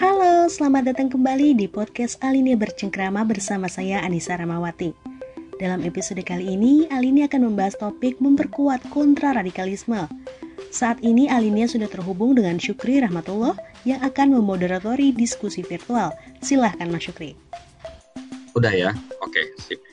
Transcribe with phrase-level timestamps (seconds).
[0.00, 4.96] Halo, selamat datang kembali di podcast Alinea Bercengkrama bersama saya Anissa Ramawati.
[5.60, 10.08] Dalam episode kali ini, Alinea akan membahas topik memperkuat kontra radikalisme.
[10.72, 13.52] Saat ini Alinea sudah terhubung dengan Syukri Rahmatullah
[13.84, 16.16] yang akan memoderatori diskusi virtual.
[16.40, 17.36] Silahkan Mas Syukri.
[18.56, 19.84] Udah ya, oke, sip.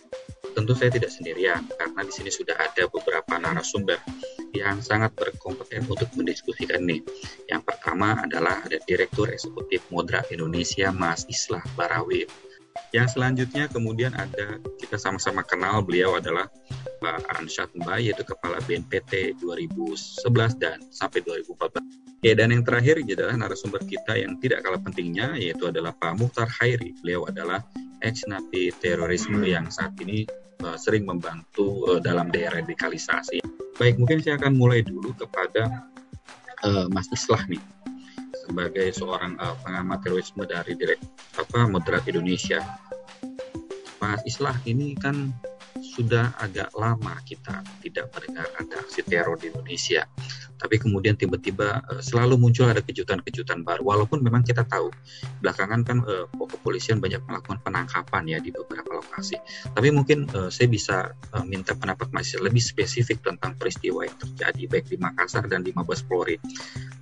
[0.58, 4.02] Tentu saya tidak sendirian karena di sini sudah ada beberapa narasumber
[4.58, 7.06] yang sangat berkompeten untuk mendiskusikan nih.
[7.46, 12.26] Yang pertama adalah ada Direktur Eksekutif Modra Indonesia Mas Islah Barawi.
[12.90, 16.50] Yang selanjutnya kemudian ada kita sama-sama kenal beliau adalah
[17.06, 21.86] Pak Ansyad Mbak yaitu Kepala BNPT 2011 dan sampai 2014.
[22.18, 26.50] Oke, dan yang terakhir adalah narasumber kita yang tidak kalah pentingnya yaitu adalah Pak Muhtar
[26.50, 26.98] Khairi.
[27.06, 27.62] Beliau adalah
[28.02, 30.26] ex napi terorisme yang saat ini
[30.64, 33.42] uh, sering membantu uh, dalam deradikalisasi.
[33.78, 35.86] Baik, mungkin saya akan mulai dulu kepada
[36.66, 37.62] uh, Mas Islah nih
[38.48, 41.02] sebagai seorang uh, pengamat terorisme dari direk
[41.36, 42.64] apa Moderat Indonesia.
[44.00, 45.34] Mas Islah ini kan
[45.98, 50.06] sudah agak lama kita tidak mendengar ada aksi teror di Indonesia.
[50.58, 53.82] Tapi kemudian tiba-tiba uh, selalu muncul ada kejutan-kejutan baru.
[53.82, 54.94] Walaupun memang kita tahu
[55.42, 59.38] belakangan kan uh, kepolisian banyak melakukan penangkapan ya di beberapa lokasi.
[59.74, 64.64] Tapi mungkin uh, saya bisa uh, minta pendapat masih lebih spesifik tentang peristiwa yang terjadi
[64.70, 66.38] baik di Makassar dan di Mabes Polri.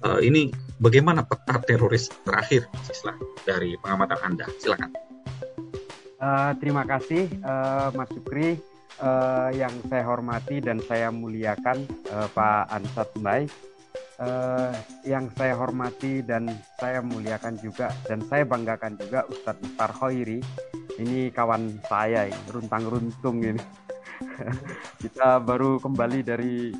[0.04, 0.52] Uh, ini
[0.84, 3.16] bagaimana peta teroris terakhir Sislah
[3.48, 4.46] dari pengamatan Anda?
[4.60, 4.92] Silakan.
[6.16, 8.60] Uh, terima kasih uh, Mas Sukri
[9.02, 13.44] uh, yang saya hormati dan saya muliakan uh, Pak Ansat Mbay.
[14.16, 14.72] Uh,
[15.04, 16.48] yang saya hormati dan
[16.80, 20.40] saya muliakan juga dan saya banggakan juga Ustadz Muhtar Khairi.
[20.96, 23.64] Ini kawan saya runtang-runtung ini.
[25.04, 26.72] Kita baru kembali dari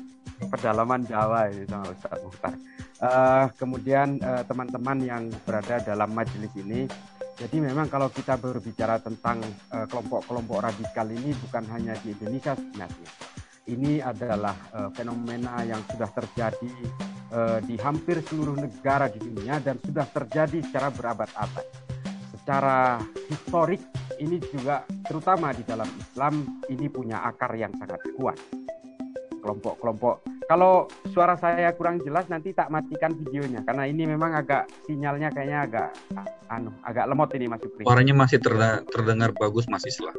[0.48, 2.54] pedalaman Jawa ini sama Ustadz Muhtar.
[2.96, 4.16] Uh, kemudian
[4.48, 6.88] teman-teman uh, yang berada dalam majelis ini
[7.36, 12.56] jadi memang kalau kita berbicara tentang eh, kelompok-kelompok uh, radikal ini bukan hanya di Indonesia
[12.56, 13.10] sebenarnya.
[13.66, 16.72] Ini adalah uh, fenomena yang sudah terjadi
[17.34, 21.66] uh, di hampir seluruh negara di dunia dan sudah terjadi secara berabad-abad.
[22.30, 23.82] Secara historik
[24.22, 28.38] ini juga terutama di dalam Islam ini punya akar yang sangat kuat.
[29.42, 35.34] Kelompok-kelompok kalau suara saya kurang jelas nanti tak matikan videonya karena ini memang agak sinyalnya
[35.34, 35.88] kayaknya agak
[36.46, 37.82] anu agak lemot ini Mas Supri.
[37.82, 38.38] Suaranya masih
[38.86, 40.14] terdengar bagus Mas Islah.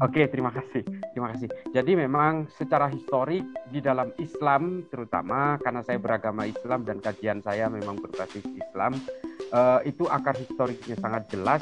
[0.00, 0.80] Oke, terima kasih.
[1.12, 1.50] Terima kasih.
[1.76, 7.68] Jadi memang secara historik di dalam Islam terutama karena saya beragama Islam dan kajian saya
[7.68, 8.96] memang berbasis Islam,
[9.52, 11.60] uh, itu akar historiknya sangat jelas.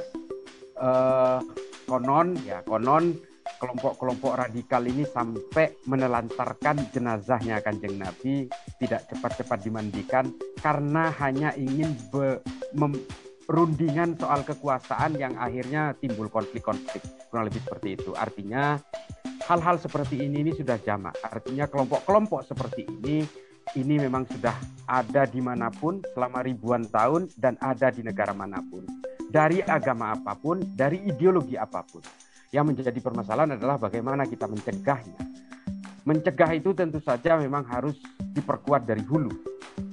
[0.79, 1.43] Uh,
[1.91, 3.19] konon ya, konon
[3.59, 8.47] kelompok-kelompok radikal ini sampai menelantarkan jenazahnya kanjeng Nabi
[8.79, 10.31] tidak cepat-cepat dimandikan
[10.63, 12.39] karena hanya ingin be,
[13.51, 17.03] rundingan soal kekuasaan yang akhirnya timbul konflik-konflik.
[17.29, 18.15] Kurang lebih seperti itu.
[18.15, 18.79] Artinya
[19.51, 21.19] hal-hal seperti ini ini sudah jamak.
[21.27, 23.27] Artinya kelompok-kelompok seperti ini
[23.77, 24.55] ini memang sudah
[24.89, 28.87] ada di mana pun selama ribuan tahun dan ada di negara mana pun.
[29.29, 32.01] Dari agama apa pun dari ideologi apa pun
[32.49, 35.21] yang menjadi permasalahan adalah bagaimana kita mencegahnya.
[36.09, 38.01] Mencegah itu tentu saja memang harus
[38.33, 39.29] diperkuat dari hulu.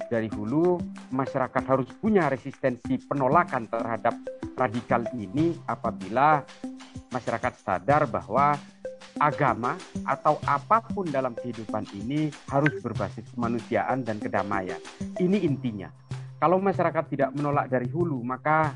[0.08, 0.80] Dari hulu,
[1.12, 4.16] masyarakat harus punya resistensi penolakan terhadap
[4.56, 6.40] radikal ini apabila
[7.12, 8.56] masyarakat sadar bahwa
[9.20, 9.76] agama
[10.08, 14.80] atau apa pun dalam kehidupan ini harus berbasis kemanusiaan dan kedamaian.
[15.20, 15.92] Ini intinya.
[16.40, 18.72] Kalau masyarakat tidak menolak dari hulu, maka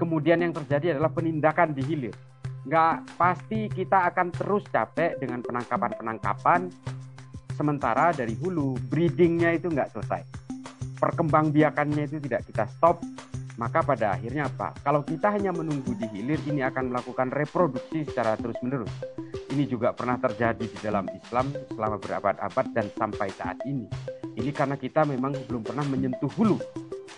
[0.00, 2.16] kemudian yang terjadi adalah penindakan di hilir
[2.66, 6.68] nggak pasti kita akan terus capek dengan penangkapan-penangkapan
[7.56, 10.22] sementara dari hulu breedingnya itu nggak selesai.
[11.00, 13.00] Perkembangbiakannya itu tidak kita stop
[13.56, 14.72] maka pada akhirnya apa?
[14.80, 18.92] Kalau kita hanya menunggu di hilir ini akan melakukan reproduksi secara terus menerus
[19.50, 23.86] ini juga pernah terjadi di dalam Islam selama berabad-abad dan sampai saat ini.
[24.38, 26.56] Ini karena kita memang belum pernah menyentuh hulu.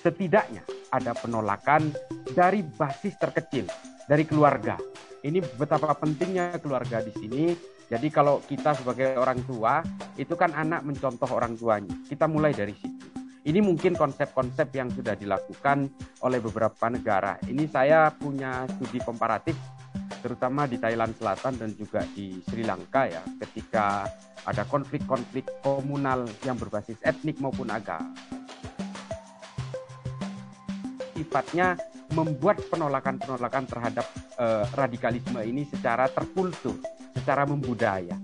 [0.00, 1.92] Setidaknya ada penolakan
[2.32, 3.69] dari basis terkecil
[4.08, 4.81] dari keluarga
[5.22, 7.54] ini betapa pentingnya keluarga di sini.
[7.86, 9.84] Jadi kalau kita sebagai orang tua,
[10.19, 11.94] itu kan anak mencontoh orang tuanya.
[12.08, 13.06] Kita mulai dari situ.
[13.42, 15.90] Ini mungkin konsep-konsep yang sudah dilakukan
[16.22, 17.36] oleh beberapa negara.
[17.42, 19.58] Ini saya punya studi komparatif
[20.22, 24.06] terutama di Thailand Selatan dan juga di Sri Lanka ya ketika
[24.46, 28.14] ada konflik-konflik komunal yang berbasis etnik maupun agama
[31.18, 31.75] sifatnya
[32.12, 34.06] membuat penolakan-penolakan terhadap
[34.37, 36.76] uh, radikalisme ini secara terkultur,
[37.17, 38.20] secara membudaya.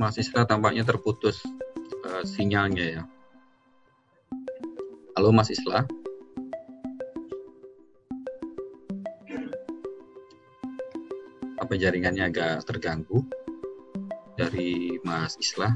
[0.00, 1.40] Mas Isla tampaknya terputus
[2.04, 3.02] uh, sinyalnya ya.
[5.16, 5.86] Halo Mas Isla.
[11.56, 13.24] Apa jaringannya agak terganggu
[14.34, 15.70] dari Mas Isla?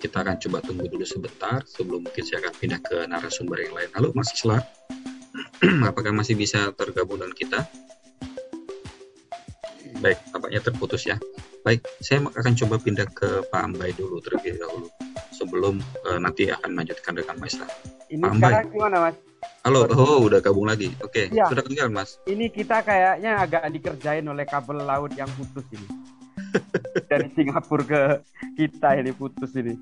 [0.00, 3.90] Kita akan coba tunggu dulu sebentar sebelum mungkin saya akan pindah ke narasumber yang lain.
[3.92, 4.64] Halo Mas Isla.
[5.90, 7.60] Apakah masih bisa tergabung dengan kita?
[10.00, 11.20] Baik, tampaknya terputus ya.
[11.60, 14.88] Baik, saya akan coba pindah ke Pak Ambai dulu terlebih dahulu
[15.36, 15.76] sebelum
[16.08, 17.68] uh, nanti akan melanjutkan dengan Mas Isla.
[18.08, 18.72] Ini Pak sekarang Ambai.
[18.72, 19.29] gimana Mas?
[19.60, 20.88] Halo, oh udah gabung lagi.
[21.04, 21.44] Oke, ya.
[21.52, 22.16] sudah tinggal Mas.
[22.24, 25.84] Ini kita kayaknya agak dikerjain oleh kabel laut yang putus ini.
[27.12, 28.02] Dari Singapura ke
[28.56, 29.76] kita ini putus ini.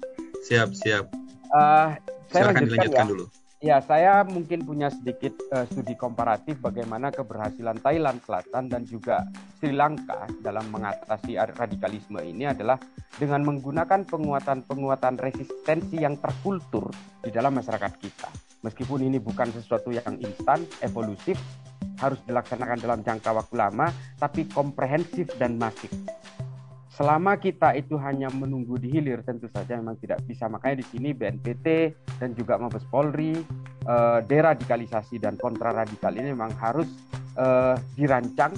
[0.51, 1.07] Siap, siap.
[1.55, 1.95] Uh,
[2.27, 3.11] saya Silahkan dilanjutkan ya.
[3.15, 3.25] dulu.
[3.59, 9.31] Ya, saya mungkin punya sedikit uh, studi komparatif bagaimana keberhasilan Thailand Selatan dan juga
[9.63, 12.83] Sri Lanka dalam mengatasi radikalisme ini adalah
[13.15, 16.91] dengan menggunakan penguatan-penguatan resistensi yang terkultur
[17.23, 18.48] di dalam masyarakat kita.
[18.67, 21.39] Meskipun ini bukan sesuatu yang instan, evolusif,
[22.03, 25.91] harus dilaksanakan dalam jangka waktu lama, tapi komprehensif dan masif.
[26.99, 30.51] Selama kita itu hanya menunggu di hilir, tentu saja memang tidak bisa.
[30.51, 33.39] Makanya di sini BNPT dan juga Mabes Polri,
[33.87, 36.91] eh, deradikalisasi dan kontraradikal ini memang harus
[37.39, 38.51] eh, dirancang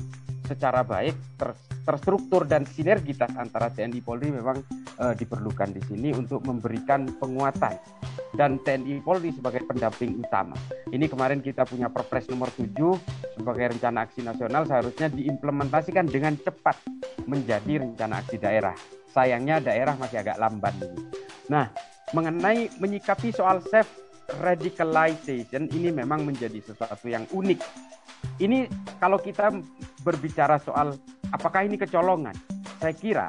[0.49, 4.61] secara baik, ter, terstruktur dan sinergitas antara TNI Polri memang
[5.01, 7.75] eh, diperlukan di sini untuk memberikan penguatan
[8.37, 10.55] dan TNI Polri sebagai pendamping utama.
[10.91, 12.71] Ini kemarin kita punya Perpres nomor 7
[13.41, 16.79] sebagai rencana aksi nasional seharusnya diimplementasikan dengan cepat
[17.27, 18.77] menjadi rencana aksi daerah.
[19.11, 21.03] Sayangnya daerah masih agak lamban ini.
[21.51, 21.67] Nah,
[22.15, 23.91] mengenai menyikapi soal self
[24.39, 27.59] radicalization ini memang menjadi sesuatu yang unik.
[28.39, 28.71] Ini
[29.03, 29.51] kalau kita
[30.07, 30.95] berbicara soal
[31.31, 32.35] apakah ini kecolongan,
[32.79, 33.29] saya kira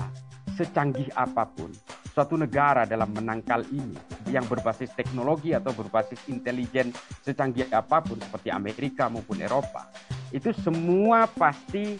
[0.57, 1.71] secanggih apa pun
[2.11, 3.95] suatu negara dalam menangkal ini
[4.27, 6.91] yang berbasis teknologi atau berbasis intelijen
[7.23, 9.87] secanggih apa pun seperti Amerika maupun Eropa
[10.35, 11.95] itu semua pasti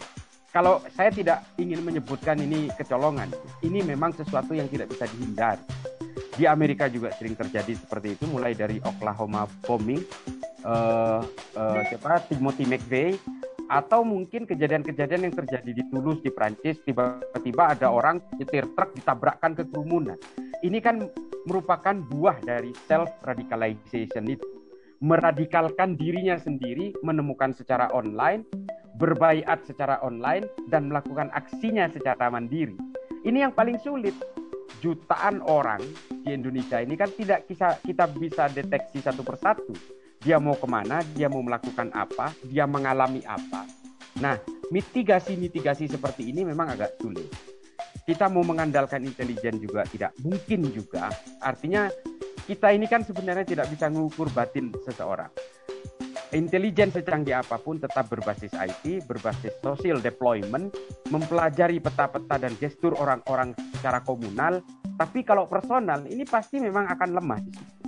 [0.52, 3.32] kalau saya tidak ingin menyebutkan ini kecolongan
[3.64, 5.64] ini memang sesuatu yang tidak bisa dihindari.
[6.32, 10.00] Di Amerika juga sering terjadi seperti itu mulai dari Oklahoma bombing
[10.64, 11.20] uh,
[11.56, 12.24] uh, siapa?
[12.28, 13.16] Timothy McVeigh
[13.72, 19.56] atau mungkin kejadian-kejadian yang terjadi di Toulouse di Prancis tiba-tiba ada orang nyetir truk ditabrakkan
[19.56, 20.20] ke kerumunan.
[20.60, 21.08] Ini kan
[21.48, 24.44] merupakan buah dari self radicalization itu.
[25.02, 28.46] Meradikalkan dirinya sendiri, menemukan secara online,
[29.00, 32.76] berbaiat secara online dan melakukan aksinya secara mandiri.
[33.24, 34.14] Ini yang paling sulit.
[34.78, 35.82] Jutaan orang
[36.26, 37.46] di Indonesia ini kan tidak
[37.82, 39.74] kita bisa deteksi satu persatu
[40.22, 43.66] dia mau ke mana, dia mau melakukan apa, dia mengalami apa.
[44.22, 44.38] Nah,
[44.70, 47.26] mitigasi-mitigasi seperti ini memang agak sulit.
[48.06, 51.10] Kita mau mengandalkan intelijen juga tidak mungkin juga.
[51.42, 51.90] Artinya
[52.46, 55.30] kita ini kan sebenarnya tidak bisa mengukur batin seseorang.
[56.32, 60.72] Intelijen secanggih apa pun tetap berbasis IT, berbasis social deployment,
[61.12, 64.64] mempelajari peta-peta dan gestur orang-orang secara komunal.
[64.96, 67.81] Tapi kalau personal, ini pasti memang akan lemah di situ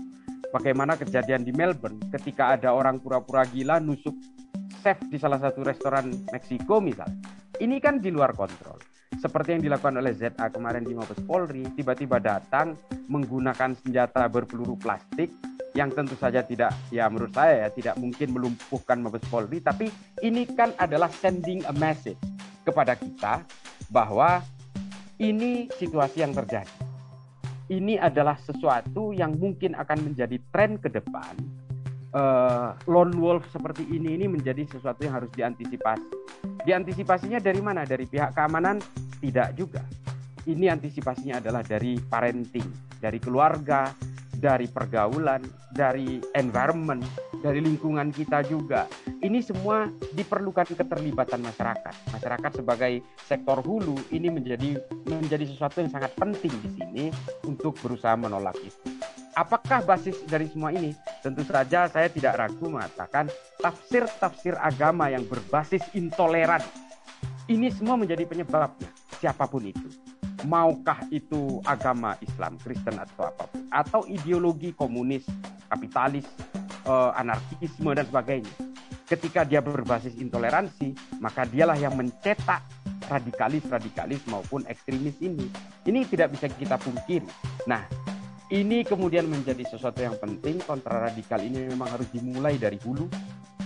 [0.55, 4.15] bagaimana kejadian di Melbourne ketika ada orang pura-pura gila nusuk
[4.87, 7.19] chef di salah satu restoran Meksiko misalnya.
[7.59, 8.79] Ini kan di luar kontrol.
[9.19, 12.77] Seperti yang dilakukan oleh ZA kemarin di Mabes Polri, tiba-tiba datang
[13.09, 15.33] menggunakan senjata berpeluru plastik
[15.75, 19.91] yang tentu saja tidak, ya menurut saya ya tidak mungkin melumpuhkan Mabes Polri, tapi
[20.23, 22.21] ini kan adalah sending a message
[22.67, 23.43] kepada kita
[23.89, 24.43] bahwa
[25.19, 26.94] ini situasi yang terjadi
[27.73, 31.33] ini adalah sesuatu yang mungkin akan menjadi tren ke depan.
[32.15, 36.07] Uh, lone wolf seperti ini ini menjadi sesuatu yang harus diantisipasi.
[36.63, 37.83] Diantisipasinya dari mana?
[37.83, 38.79] Dari pihak keamanan?
[39.19, 39.83] Tidak juga.
[40.45, 42.69] Ini antisipasinya adalah dari parenting,
[43.01, 43.91] dari keluarga,
[44.45, 45.41] dari pergaulan,
[45.73, 47.01] dari environment,
[47.41, 48.85] dari lingkungan kita juga.
[49.25, 52.13] Ini semua diperlukan keterlibatan masyarakat.
[52.13, 54.77] Masyarakat sebagai sektor hulu ini menjadi
[55.09, 57.05] menjadi sesuatu yang sangat penting di sini
[57.49, 58.85] untuk berusaha menolak itu.
[59.33, 60.93] Apakah basis dari semua ini?
[61.25, 63.33] Tentu saja saya tidak ragu mengatakan
[63.65, 66.61] tafsir-tafsir agama yang berbasis intoleran.
[67.49, 68.89] Ini semua menjadi penyebabnya,
[69.21, 69.89] siapa pun itu
[70.45, 75.25] maukah itu agama Islam, Kristen atau apa pun, atau ideologi komunis,
[75.73, 76.29] kapitalis,
[76.87, 78.53] uh, anarkisme dan sebagainya.
[79.05, 82.65] Ketika dia berbasis intoleransi, maka dialah yang mencetak
[83.05, 85.45] radikalis-radikalis maupun ekstremis ini.
[85.85, 87.29] Ini tidak bisa kita pungkiri.
[87.69, 87.85] Nah,
[88.55, 90.63] ini kemudian menjadi sesuatu yang penting.
[90.63, 93.11] Kontra radikal ini memang harus dimulai dari hulu,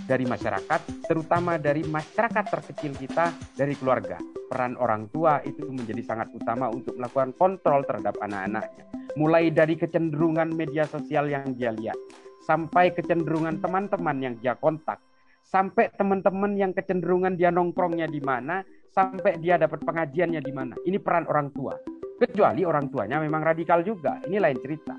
[0.09, 4.17] dari masyarakat, terutama dari masyarakat terkecil kita, dari keluarga
[4.49, 8.89] peran orang tua itu menjadi sangat utama untuk melakukan kontrol terhadap anak-anaknya.
[9.21, 12.01] Mulai dari kecenderungan media sosial yang dia lihat,
[12.49, 15.05] sampai kecenderungan teman-teman yang dia kontak,
[15.45, 20.75] sampai teman-teman yang kecenderungan dia nongkrongnya di mana, sampai dia dapat pengajiannya di mana.
[20.81, 21.77] Ini peran orang tua.
[22.19, 24.99] Kecuali orang tuanya memang radikal juga, ini lain cerita.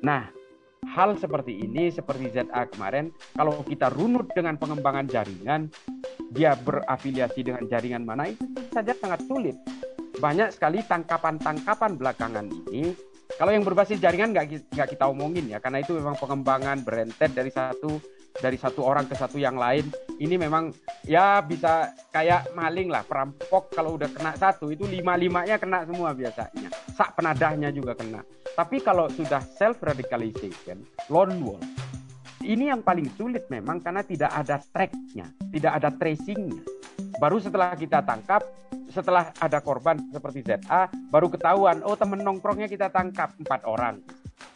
[0.00, 0.24] Nah,
[0.88, 5.68] hal seperti ini, seperti ZA kemarin, kalau kita runut dengan pengembangan jaringan,
[6.32, 9.52] dia berafiliasi dengan jaringan mana itu saja sangat sulit.
[10.16, 12.96] Banyak sekali tangkapan-tangkapan belakangan ini.
[13.36, 18.00] Kalau yang berbasis jaringan nggak kita omongin ya, karena itu memang pengembangan berentet dari satu
[18.38, 19.90] dari satu orang ke satu yang lain.
[20.20, 20.70] Ini memang
[21.08, 26.14] ya bisa kayak maling lah, perampok kalau udah kena satu itu lima limanya kena semua
[26.14, 26.68] biasanya.
[26.94, 28.22] Sak penadahnya juga kena.
[28.54, 31.64] Tapi kalau sudah self radicalization, lone wolf,
[32.44, 36.64] ini yang paling sulit memang karena tidak ada tracknya, tidak ada tracingnya.
[37.20, 38.40] Baru setelah kita tangkap,
[38.88, 44.00] setelah ada korban seperti ZA, baru ketahuan, oh temen nongkrongnya kita tangkap empat orang.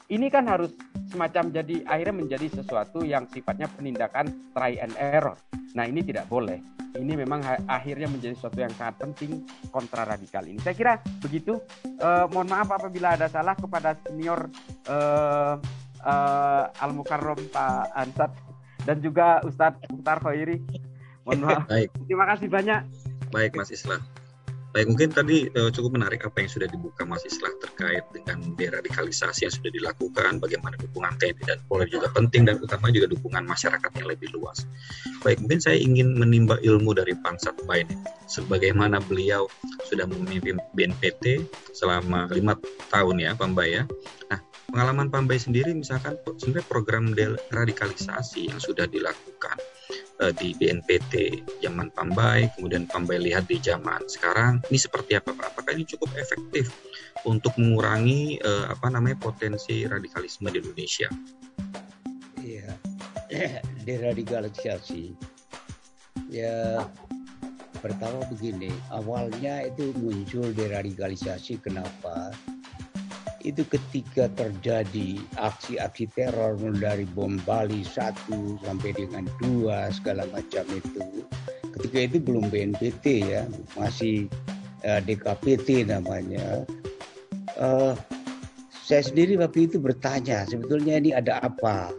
[0.08, 0.72] Ini kan harus
[1.14, 5.38] semacam jadi akhirnya menjadi sesuatu yang sifatnya penindakan try and error.
[5.78, 6.58] Nah ini tidak boleh.
[6.94, 9.42] Ini memang akhirnya menjadi sesuatu yang sangat penting
[9.74, 10.62] kontra radikal ini.
[10.62, 11.58] Saya kira begitu.
[11.98, 14.46] Uh, mohon maaf apabila ada salah kepada senior
[14.86, 15.58] uh,
[16.02, 18.30] uh, Al Mukarrom Pak Ansat
[18.86, 20.62] dan juga Ustadz Mukhtar Khairi.
[21.26, 21.62] Mohon maaf.
[21.66, 21.88] Baik.
[22.06, 22.80] Terima kasih banyak.
[23.34, 23.98] Baik Mas Islam.
[24.74, 29.46] Baik, mungkin tadi uh, cukup menarik apa yang sudah dibuka Mas Islah terkait dengan deradikalisasi
[29.46, 33.90] yang sudah dilakukan, bagaimana dukungan TNI dan Polri juga penting dan utama juga dukungan masyarakat
[33.94, 34.66] yang lebih luas.
[35.22, 37.86] Baik, mungkin saya ingin menimba ilmu dari Pansat Bain,
[38.26, 39.46] sebagaimana beliau
[39.86, 42.58] sudah memimpin BNPT selama lima
[42.90, 43.86] tahun ya, Pambay ya.
[44.26, 44.42] Nah,
[44.74, 49.54] pengalaman Pambay sendiri misalkan sebenarnya program deradikalisasi yang sudah dilakukan
[50.20, 55.56] uh, di BNPT zaman Pambai, kemudian Pambai lihat di zaman sekarang ini seperti apa Pak?
[55.56, 56.70] Apakah ini cukup efektif
[57.24, 61.08] untuk mengurangi uh, apa namanya potensi radikalisme di Indonesia?
[62.38, 62.70] Iya,
[63.88, 65.16] deradikalisasi.
[66.30, 66.82] Ya
[67.84, 72.32] pertama begini, awalnya itu muncul deradikalisasi kenapa?
[73.44, 81.28] Itu ketika terjadi aksi-aksi teror dari bom Bali satu sampai dengan dua segala macam itu.
[81.76, 83.44] Ketika itu belum BNPT ya
[83.76, 84.32] masih
[84.88, 86.64] uh, eh, DKPT namanya.
[87.60, 87.92] Uh,
[88.84, 91.92] saya sendiri waktu itu bertanya sebetulnya ini ada apa?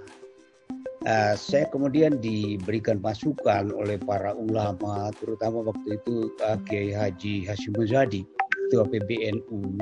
[1.05, 7.77] Uh, saya kemudian diberikan masukan oleh para ulama terutama waktu itu uh, Kiai Haji Hashim
[7.77, 8.25] Muzadi
[8.65, 9.77] ketua PBNU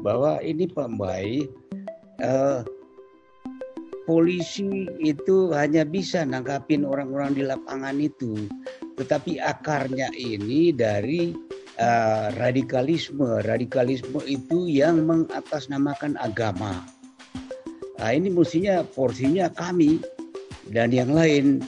[0.00, 1.44] bahwa ini Mbay
[2.24, 2.64] uh,
[4.08, 8.48] polisi itu hanya bisa nangkapin orang-orang di lapangan itu,
[8.98, 11.36] tetapi akarnya ini dari
[11.78, 13.44] uh, radikalisme.
[13.44, 16.82] Radikalisme itu yang mengatasnamakan agama.
[18.00, 20.00] Nah, ini mestinya porsinya kami
[20.72, 21.60] dan yang lain.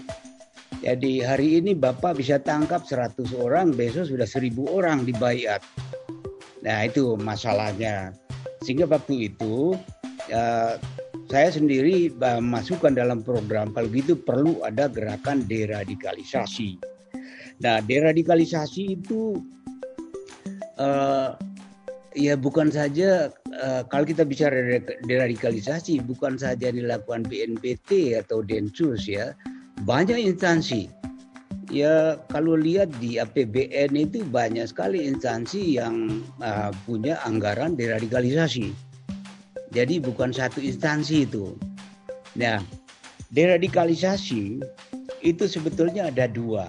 [0.82, 5.62] Jadi hari ini Bapak bisa tangkap 100 orang, besok sudah 1000 orang dibayar.
[6.62, 8.14] Nah itu masalahnya.
[8.62, 9.74] Sehingga waktu itu
[10.30, 10.74] uh,
[11.28, 13.74] saya sendiri uh, masukkan dalam program.
[13.74, 16.78] Kalau gitu perlu ada gerakan deradikalisasi.
[17.62, 19.38] Nah, deradikalisasi itu
[20.78, 21.34] uh,
[22.14, 29.34] ya bukan saja uh, kalau kita bicara deradikalisasi bukan saja dilakukan BNPT atau Densus ya,
[29.86, 31.01] banyak instansi
[31.72, 38.76] Ya kalau lihat di APBN itu banyak sekali instansi yang uh, punya anggaran deradikalisasi.
[39.72, 41.56] Jadi bukan satu instansi itu.
[42.36, 42.60] Nah,
[43.32, 44.60] deradikalisasi
[45.24, 46.68] itu sebetulnya ada dua.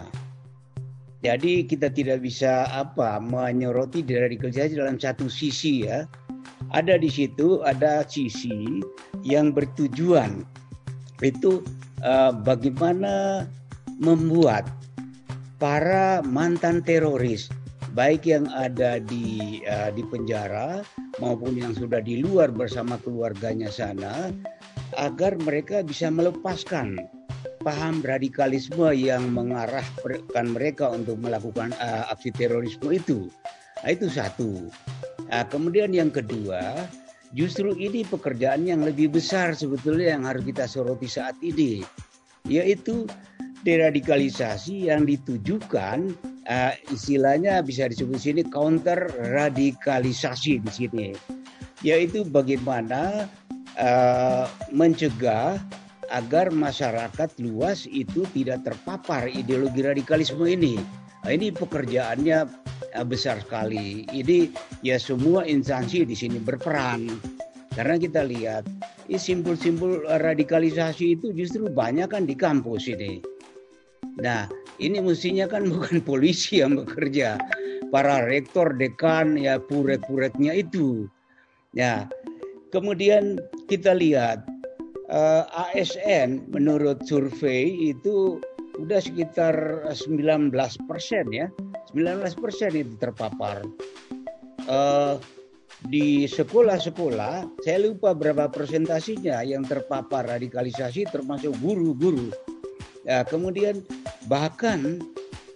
[1.20, 6.08] Jadi kita tidak bisa apa menyoroti deradikalisasi dalam satu sisi ya.
[6.72, 8.80] Ada di situ ada sisi
[9.20, 10.48] yang bertujuan
[11.20, 11.60] itu
[12.08, 13.44] uh, bagaimana
[14.00, 14.68] membuat
[15.64, 17.48] para mantan teroris
[17.96, 20.84] baik yang ada di uh, di penjara
[21.24, 24.36] maupun yang sudah di luar bersama keluarganya sana
[25.00, 27.00] agar mereka bisa melepaskan
[27.64, 33.32] paham radikalisme yang mengarahkan mereka untuk melakukan uh, aksi terorisme itu.
[33.80, 34.68] Nah, itu satu.
[35.32, 36.76] Nah, kemudian yang kedua,
[37.32, 41.88] justru ini pekerjaan yang lebih besar sebetulnya yang harus kita soroti saat ini,
[42.48, 43.08] yaitu
[43.64, 46.12] deradikalisasi yang ditujukan
[46.48, 51.08] uh, istilahnya bisa disebut sini counter radikalisasi di sini
[51.84, 53.32] yaitu bagaimana
[53.80, 54.46] uh,
[54.76, 55.60] mencegah
[56.12, 60.78] agar masyarakat luas itu tidak terpapar ideologi radikalisme ini
[61.24, 62.40] Nah, ini pekerjaannya
[63.00, 64.04] uh, besar sekali.
[64.12, 64.52] Ini
[64.84, 67.08] ya semua instansi di sini berperan
[67.74, 68.66] karena kita lihat
[69.10, 73.20] ini simpul-simpul radikalisasi itu justru banyak kan di kampus ini.
[74.22, 74.46] Nah,
[74.78, 77.38] ini mestinya kan bukan polisi yang bekerja,
[77.90, 81.10] para rektor, dekan, ya purek-pureknya itu.
[81.74, 82.06] Ya,
[82.70, 84.46] kemudian kita lihat
[85.10, 88.38] eh, ASN menurut survei itu
[88.82, 90.54] udah sekitar 19
[90.90, 91.50] persen ya,
[91.94, 93.62] 19 persen itu terpapar.
[94.64, 95.20] Uh,
[95.92, 102.32] di sekolah-sekolah, saya lupa berapa persentasinya yang terpapar radikalisasi termasuk guru-guru.
[103.04, 103.84] Ya, kemudian
[104.32, 105.04] bahkan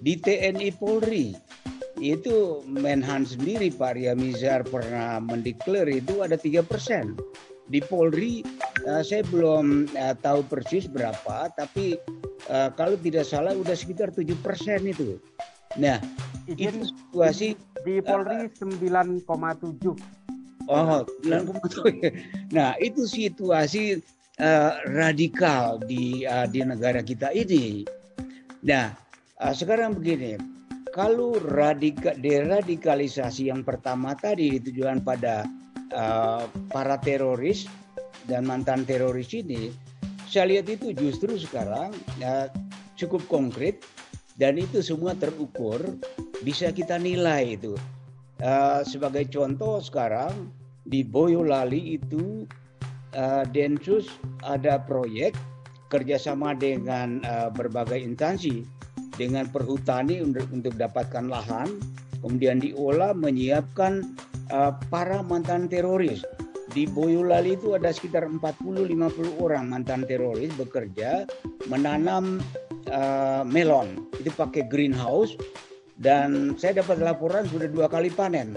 [0.04, 1.32] di TNI Polri
[1.98, 7.16] itu Menhan sendiri Pak Mizar pernah mendeklar itu ada tiga persen.
[7.68, 8.44] Di Polri
[8.88, 11.96] uh, saya belum uh, tahu persis berapa, tapi
[12.52, 15.20] uh, kalau tidak salah udah sekitar tujuh persen itu.
[15.76, 16.00] Nah,
[16.48, 20.17] itu situasi di Polri sembilan koma tujuh
[20.68, 22.52] Oh, 9,7.
[22.52, 24.04] Nah, itu situasi
[24.40, 27.88] uh, radikal di uh, di negara kita ini.
[28.68, 28.92] Nah,
[29.40, 30.36] uh, sekarang begini,
[30.92, 35.48] kalau radika, deradikalisasi yang pertama tadi ditujukan pada
[35.96, 37.70] uh, para teroris
[38.28, 39.72] dan mantan teroris ini,
[40.28, 41.96] saya lihat itu justru sekarang
[42.26, 42.52] uh,
[43.00, 43.88] cukup konkret
[44.36, 45.80] dan itu semua terukur
[46.44, 47.74] bisa kita nilai itu.
[48.38, 50.54] Uh, sebagai contoh sekarang
[50.88, 52.48] di Boyolali itu
[53.14, 54.08] uh, Densus
[54.48, 55.36] ada proyek
[55.92, 58.64] kerjasama dengan uh, berbagai instansi
[59.16, 61.68] dengan perhutani untuk, untuk dapatkan lahan,
[62.22, 64.16] kemudian diolah menyiapkan
[64.54, 66.24] uh, para mantan teroris.
[66.72, 71.26] Di Boyolali itu ada sekitar 40-50 orang mantan teroris bekerja
[71.66, 72.38] menanam
[72.94, 74.06] uh, melon.
[74.22, 75.34] Itu pakai greenhouse
[75.98, 78.54] dan saya dapat laporan sudah dua kali panen.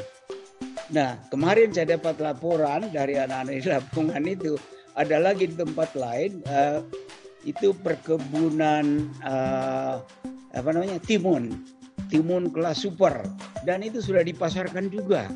[0.90, 4.58] Nah, kemarin saya dapat laporan dari anak-anak di Lapungan itu
[4.98, 6.82] ada lagi di tempat lain uh,
[7.46, 10.02] itu perkebunan uh,
[10.50, 11.62] apa namanya timun,
[12.10, 13.22] timun kelas super.
[13.62, 15.30] Dan itu sudah dipasarkan juga.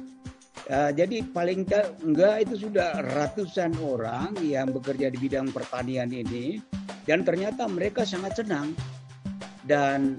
[0.67, 1.69] Uh, jadi paling
[2.03, 6.59] enggak itu sudah ratusan orang yang bekerja di bidang pertanian ini.
[7.07, 8.75] Dan ternyata mereka sangat senang.
[9.63, 10.19] Dan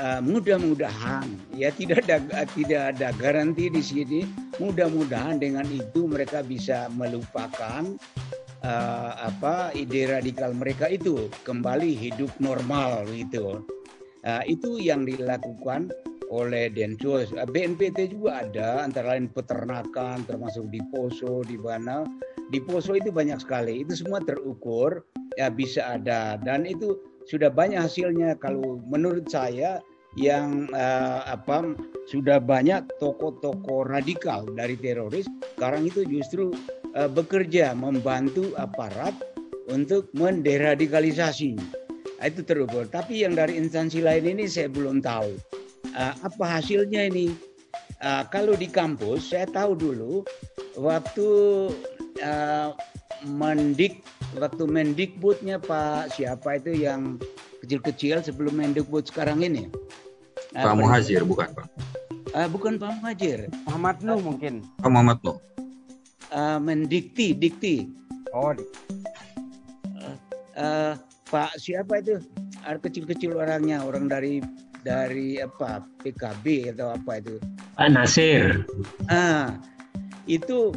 [0.00, 4.20] uh, mudah-mudahan ya tidak ada tidak ada garansi di sini.
[4.60, 7.84] Mudah-mudahan dengan itu mereka bisa melupakan
[8.64, 13.66] uh, apa ide radikal mereka itu kembali hidup normal gitu.
[14.22, 15.90] Uh, itu yang dilakukan
[16.32, 17.28] oleh Densus.
[17.34, 22.08] BNPT juga ada antara lain peternakan termasuk di Poso di mana.
[22.48, 23.84] Di Poso itu banyak sekali.
[23.84, 25.04] Itu semua terukur
[25.36, 26.40] ya bisa ada.
[26.40, 28.38] Dan itu sudah banyak hasilnya.
[28.38, 29.82] Kalau menurut saya
[30.18, 31.72] yang uh, apa
[32.04, 35.24] sudah banyak tokoh-tokoh radikal dari teroris
[35.56, 36.52] sekarang itu justru
[36.92, 39.16] uh, bekerja membantu aparat
[39.72, 41.56] untuk menderadikalisasi.
[41.56, 45.32] Nah, itu terukur tapi yang dari instansi lain ini saya belum tahu.
[45.96, 47.32] Uh, apa hasilnya ini?
[48.02, 50.26] Uh, kalau di kampus saya tahu dulu
[50.74, 51.28] waktu
[52.20, 52.74] uh,
[53.26, 54.02] mendik
[54.38, 57.20] waktu mendikbudnya Pak siapa itu yang
[57.62, 59.70] kecil-kecil sebelum mendikbud sekarang ini.
[60.52, 61.66] Pak Muhajir bukan Pak?
[62.32, 63.48] Uh, bukan Pak Muhajir.
[63.68, 64.66] Muhammad Nuh mungkin.
[64.82, 65.38] Pak Muhammad Nuh.
[66.32, 67.88] Uh, mendikti, dikti.
[68.32, 68.52] Oh.
[68.52, 70.16] Uh,
[70.56, 70.92] uh,
[71.28, 72.20] Pak siapa itu?
[72.62, 74.38] Ada kecil-kecil orangnya, orang dari
[74.82, 77.38] dari apa PKB atau apa itu?
[77.78, 78.66] Pak Nasir.
[79.08, 79.56] Ah,
[80.26, 80.74] itu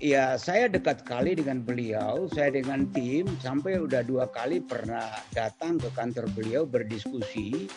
[0.00, 5.80] ya saya dekat sekali dengan beliau, saya dengan tim sampai udah dua kali pernah datang
[5.80, 7.70] ke kantor beliau berdiskusi.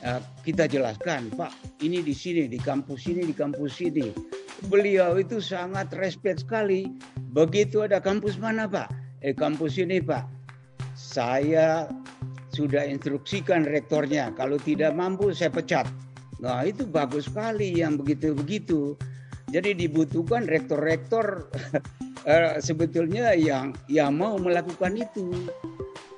[0.00, 0.16] Uh,
[0.48, 1.52] kita jelaskan, Pak,
[1.84, 4.08] ini di sini, di kampus ini, di kampus ini.
[4.72, 6.88] Beliau itu sangat respect sekali.
[7.36, 8.88] Begitu ada kampus mana, Pak?
[9.20, 10.24] Eh, kampus ini, Pak.
[10.96, 11.84] Saya
[12.56, 15.84] sudah instruksikan rektornya, kalau tidak mampu saya pecat.
[16.40, 18.96] Nah, itu bagus sekali yang begitu-begitu.
[19.50, 21.50] Jadi dibutuhkan rektor-rektor
[22.24, 25.50] uh, sebetulnya yang yang mau melakukan itu.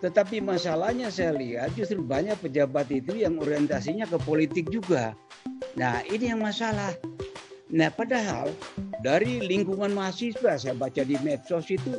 [0.05, 5.17] Tetapi masalahnya saya lihat justru banyak pejabat itu yang orientasinya ke politik juga.
[5.79, 6.93] Nah ini yang masalah.
[7.73, 8.53] Nah padahal
[9.01, 11.97] dari lingkungan mahasiswa saya baca di medsos itu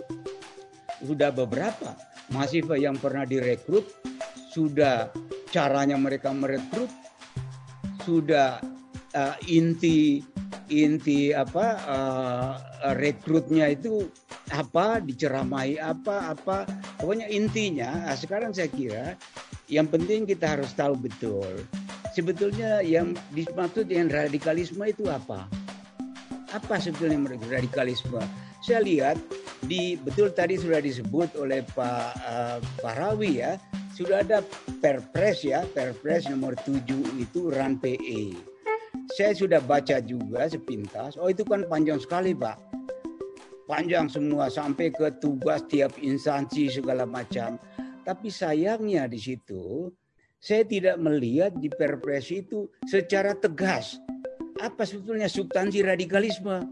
[1.01, 1.97] sudah beberapa
[2.29, 3.87] mahasiswa yang pernah direkrut,
[4.53, 5.09] sudah
[5.49, 6.91] caranya mereka merekrut,
[8.03, 8.59] sudah
[9.15, 10.21] uh, inti
[10.69, 12.51] inti apa uh,
[12.97, 14.09] rekrutnya itu
[14.53, 16.67] apa diceramai apa apa
[17.01, 19.17] pokoknya intinya nah sekarang saya kira
[19.71, 21.65] yang penting kita harus tahu betul
[22.13, 25.49] sebetulnya yang dimaksud dengan radikalisme itu apa?
[26.53, 27.17] Apa sebetulnya
[27.49, 28.21] radikalisme?
[28.61, 29.17] Saya lihat
[29.65, 33.57] di betul tadi sudah disebut oleh Pak uh, Pak Rawi ya,
[33.97, 34.45] sudah ada
[34.79, 36.85] Perpres ya, Perpres nomor 7
[37.17, 38.52] itu RAN PE.
[39.11, 41.19] Saya sudah baca juga sepintas.
[41.19, 42.55] Oh itu kan panjang sekali Pak.
[43.67, 47.59] Panjang semua sampai ke tugas tiap instansi segala macam.
[48.03, 49.91] Tapi sayangnya di situ
[50.43, 53.95] saya tidak melihat di Perpres itu secara tegas
[54.59, 56.67] apa sebetulnya substansi radikalisme.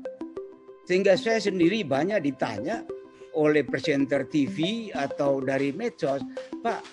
[0.88, 2.84] Sehingga saya sendiri banyak ditanya
[3.32, 6.20] oleh presenter TV atau dari medsos,
[6.60, 6.84] Pak,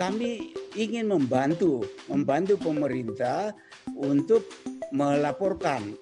[0.00, 3.52] kami ingin membantu, membantu pemerintah
[3.92, 4.48] untuk
[4.92, 5.96] melaporkan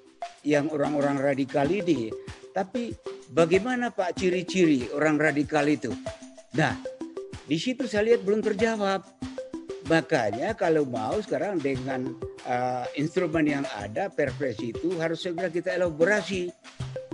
[0.44, 2.10] yang orang-orang radikal ini.
[2.50, 2.92] Tapi
[3.30, 5.94] bagaimana Pak ciri-ciri orang radikal itu?
[6.58, 6.74] Nah,
[7.46, 9.06] di situ saya lihat belum terjawab.
[9.90, 12.14] Makanya kalau mau sekarang dengan
[12.46, 16.46] uh, instrumen yang ada perpres itu harus segera kita elaborasi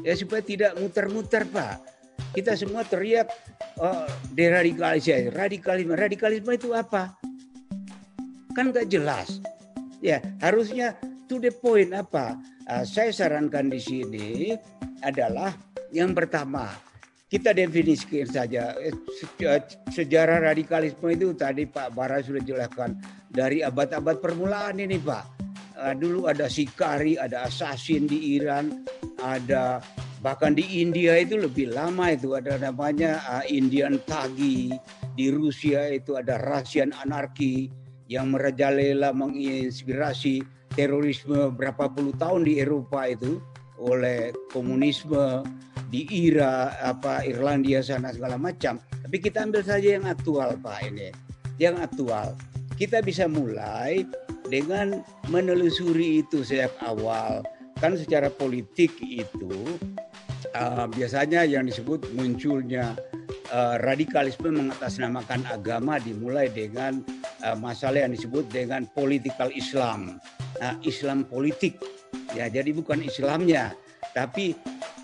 [0.05, 1.97] ya supaya tidak muter-muter Pak.
[2.37, 3.33] Kita semua teriak
[3.81, 4.05] oh,
[4.37, 5.97] deradikalisasi, radikalisme.
[5.97, 7.17] Radikalisme itu apa?
[8.53, 9.41] Kan nggak jelas.
[10.05, 12.39] Ya harusnya to the point apa?
[12.67, 14.29] Uh, saya sarankan di sini
[15.03, 15.55] adalah
[15.95, 16.71] yang pertama
[17.27, 18.95] kita definisikan saja eh,
[19.91, 25.25] sejarah radikalisme itu tadi Pak Bara sudah jelaskan dari abad-abad permulaan ini Pak.
[25.77, 28.87] Uh, dulu ada Sikari, ada assassin di Iran,
[29.21, 29.85] ada
[30.25, 34.73] bahkan di India itu lebih lama itu ada namanya uh, Indian Tagi,
[35.13, 37.69] di Rusia itu ada Russian Anarki
[38.07, 43.41] yang merajalela menginspirasi terorisme berapa puluh tahun di Eropa itu
[43.81, 45.43] oleh komunisme
[45.89, 48.77] di Ira apa Irlandia sana segala macam.
[48.77, 51.11] Tapi kita ambil saja yang aktual Pak ini.
[51.57, 52.37] Yang aktual.
[52.77, 54.05] Kita bisa mulai
[54.53, 55.01] dengan
[55.33, 57.41] menelusuri itu sejak awal.
[57.81, 59.79] Kan secara politik itu
[60.57, 62.97] uh, biasanya yang disebut munculnya
[63.53, 67.01] uh, radikalisme mengatasnamakan agama dimulai dengan
[67.45, 70.21] uh, masalah yang disebut dengan political Islam.
[70.61, 71.77] Nah, Islam politik.
[72.33, 73.77] Ya, jadi bukan Islamnya,
[74.17, 74.57] tapi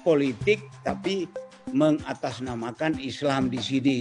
[0.04, 1.28] politik tapi
[1.72, 4.00] mengatasnamakan Islam di sini.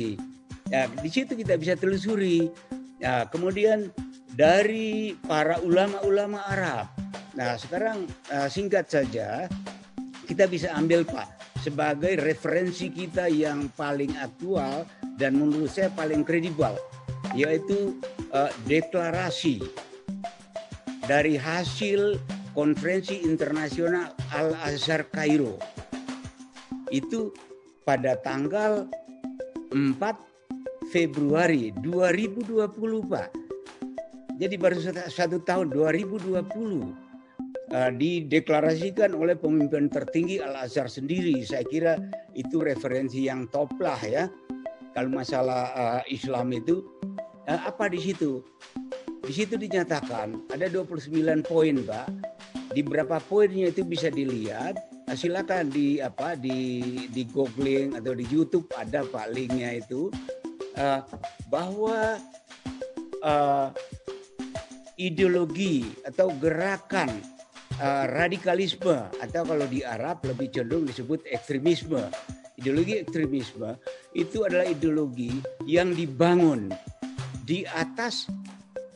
[0.72, 2.48] Ya, di situ kita bisa telusuri.
[3.02, 3.92] Ya, kemudian
[4.32, 6.88] dari para ulama-ulama Arab.
[7.36, 9.48] Nah, sekarang uh, singkat saja
[10.28, 11.28] kita bisa ambil Pak
[11.60, 14.88] sebagai referensi kita yang paling aktual
[15.20, 16.74] dan menurut saya paling kredibel
[17.38, 17.96] yaitu
[18.34, 19.64] uh, deklarasi
[21.06, 22.22] dari hasil
[22.54, 25.58] konferensi internasional Al Azhar Kairo
[26.92, 27.32] itu
[27.88, 28.86] pada tanggal
[29.72, 29.98] 4
[30.92, 32.68] Februari 2020
[33.08, 33.30] Pak.
[34.36, 36.42] Jadi baru satu tahun 2020
[37.72, 41.40] uh, dideklarasikan oleh pemimpin tertinggi Al Azhar sendiri.
[41.48, 41.96] Saya kira
[42.36, 44.28] itu referensi yang top lah ya.
[44.92, 46.84] Kalau masalah uh, Islam itu
[47.48, 48.44] uh, apa di situ?
[49.22, 52.08] Di situ dinyatakan ada 29 poin, Pak.
[52.72, 54.80] Di beberapa poinnya itu bisa dilihat
[55.12, 60.08] Nah, silakan di apa di di googling atau di YouTube ada pak linknya itu
[60.80, 61.04] uh,
[61.52, 62.16] bahwa
[63.20, 63.68] uh,
[64.96, 67.12] ideologi atau gerakan
[67.84, 72.08] uh, radikalisme atau kalau di Arab lebih cenderung disebut ekstremisme.
[72.56, 73.84] Ideologi ekstremisme
[74.16, 76.72] itu adalah ideologi yang dibangun
[77.44, 78.32] di atas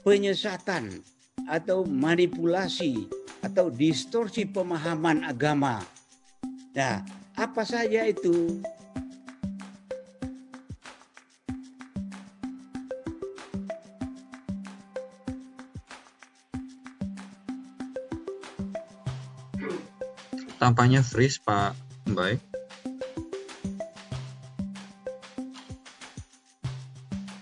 [0.06, 1.02] penyesatan
[1.50, 3.10] atau manipulasi
[3.42, 5.82] atau distorsi pemahaman agama
[6.76, 7.00] Nah,
[7.40, 8.60] apa saja itu?
[20.60, 21.80] Tampaknya freeze Pak
[22.12, 22.44] Baik.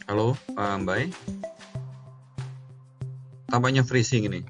[0.05, 1.09] Halo Pak Mbak.
[3.53, 4.41] Tampaknya freezing ini.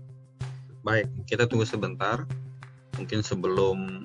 [0.79, 2.23] Baik, kita tunggu sebentar.
[2.95, 3.99] Mungkin sebelum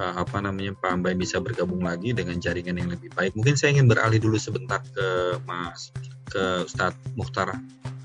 [0.00, 3.36] uh, apa namanya Pak Ambay bisa bergabung lagi dengan jaringan yang lebih baik.
[3.36, 5.92] Mungkin saya ingin beralih dulu sebentar ke Mas
[6.32, 7.52] ke Ustadz Mukhtar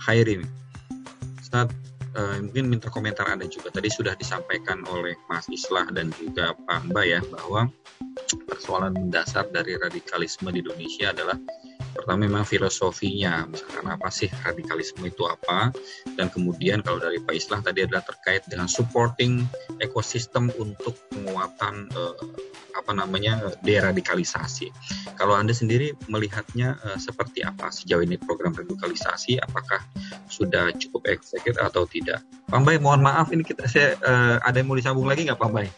[0.03, 0.43] Khairi.
[1.39, 1.71] Ustadz
[2.19, 3.71] uh, mungkin minta komentar Anda juga.
[3.71, 7.71] Tadi sudah disampaikan oleh Mas Islah dan juga Pak Ambay ya bahwa
[8.51, 11.39] persoalan mendasar dari radikalisme di Indonesia adalah
[11.99, 15.75] pertama memang filosofinya misalkan apa sih radikalisme itu apa
[16.15, 19.43] dan kemudian kalau dari Pak Islah tadi adalah terkait dengan supporting
[19.83, 22.15] ekosistem untuk penguatan eh,
[22.79, 24.71] apa namanya deradikalisasi.
[25.19, 29.83] Kalau Anda sendiri melihatnya eh, seperti apa sejauh ini program radikalisasi apakah
[30.31, 32.23] sudah cukup efektif atau tidak.
[32.47, 35.69] Pambai, mohon maaf ini kita saya uh, ada yang mau disambung lagi nggak Pambai?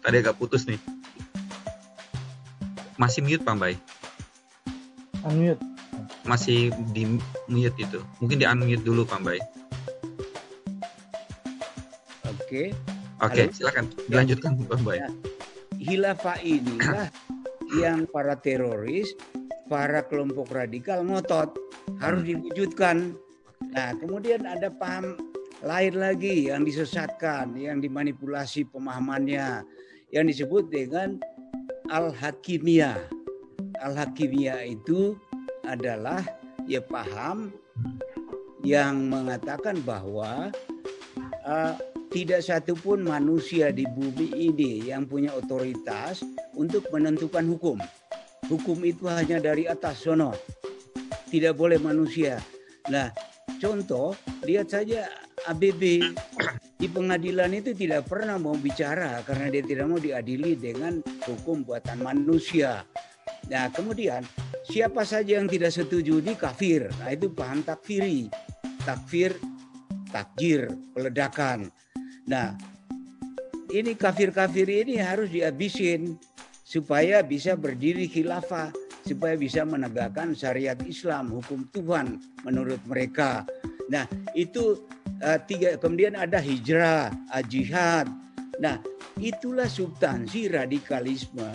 [0.00, 0.80] Tadi agak putus nih.
[2.96, 3.76] Masih mute Pambai?
[5.24, 5.60] Unmute.
[6.28, 7.08] Masih di
[7.48, 8.00] mute itu.
[8.20, 9.40] Mungkin di unmute dulu Pambai.
[12.28, 12.76] Oke.
[13.24, 15.00] Oke, silakan dilanjutkan Pambai.
[15.00, 15.10] Ya.
[15.80, 17.08] Hilafah inilah
[17.82, 19.12] yang para teroris,
[19.66, 21.56] para kelompok radikal ngotot
[22.00, 22.28] harus hmm.
[22.30, 23.16] diwujudkan.
[23.72, 25.16] Nah, kemudian ada paham
[25.64, 29.64] lain lagi yang disesatkan, yang dimanipulasi pemahamannya,
[30.12, 31.16] yang disebut dengan
[31.88, 33.23] al-hakimiyah.
[33.82, 35.18] Al-hakimiyah itu
[35.64, 36.22] adalah
[36.68, 37.52] ya paham
[38.64, 40.48] yang mengatakan bahwa
[41.44, 41.74] uh,
[42.14, 46.22] tidak satupun manusia di bumi ini yang punya otoritas
[46.54, 47.78] untuk menentukan hukum.
[48.46, 50.30] Hukum itu hanya dari atas sono.
[51.28, 52.38] Tidak boleh manusia.
[52.86, 53.10] Nah,
[53.58, 54.14] contoh,
[54.46, 55.10] lihat saja
[55.50, 55.82] ABB
[56.78, 61.98] di pengadilan itu tidak pernah mau bicara karena dia tidak mau diadili dengan hukum buatan
[62.04, 62.84] manusia.
[63.48, 64.24] Nah, kemudian
[64.64, 66.88] siapa saja yang tidak setuju di kafir.
[67.00, 68.28] Nah, itu paham takfiri.
[68.84, 69.36] Takfir,
[70.12, 71.68] takjir, peledakan.
[72.28, 72.56] Nah,
[73.72, 76.16] ini kafir-kafir ini harus dihabisin
[76.64, 78.72] supaya bisa berdiri khilafah,
[79.04, 83.44] supaya bisa menegakkan syariat Islam, hukum Tuhan menurut mereka.
[83.92, 84.80] Nah, itu
[85.20, 87.12] uh, tiga kemudian ada hijrah,
[87.48, 88.08] jihad.
[88.60, 88.80] Nah,
[89.18, 91.50] itulah substansi radikalisme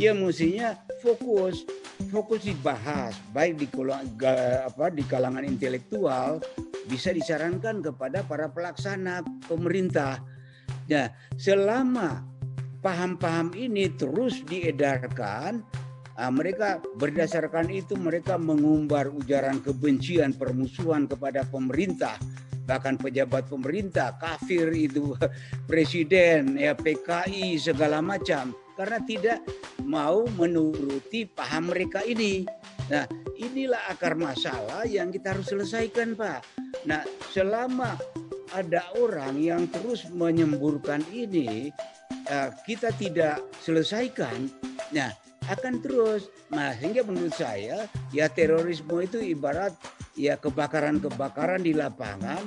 [0.00, 0.72] yang mestinya
[1.04, 1.68] fokus
[2.08, 3.68] fokus dibahas baik di
[4.64, 6.40] apa di kalangan intelektual
[6.88, 10.18] bisa disarankan kepada para pelaksana pemerintah.
[10.88, 12.24] Nah, selama
[12.82, 15.62] paham-paham ini terus diedarkan,
[16.18, 22.18] ah, mereka berdasarkan itu mereka mengumbar ujaran kebencian, permusuhan kepada pemerintah,
[22.66, 25.14] bahkan pejabat pemerintah, kafir itu
[25.70, 29.38] presiden, ya PKI segala macam karena tidak
[29.84, 32.46] mau menuruti paham mereka ini.
[32.90, 33.06] Nah,
[33.38, 36.40] inilah akar masalah yang kita harus selesaikan, Pak.
[36.84, 37.96] Nah, selama
[38.52, 41.72] ada orang yang terus menyemburkan ini,
[42.28, 44.50] eh, kita tidak selesaikan,
[44.92, 45.08] nah
[45.50, 46.30] akan terus.
[46.52, 49.74] Nah, sehingga menurut saya, ya terorisme itu ibarat
[50.14, 52.42] ya kebakaran-kebakaran di lapangan.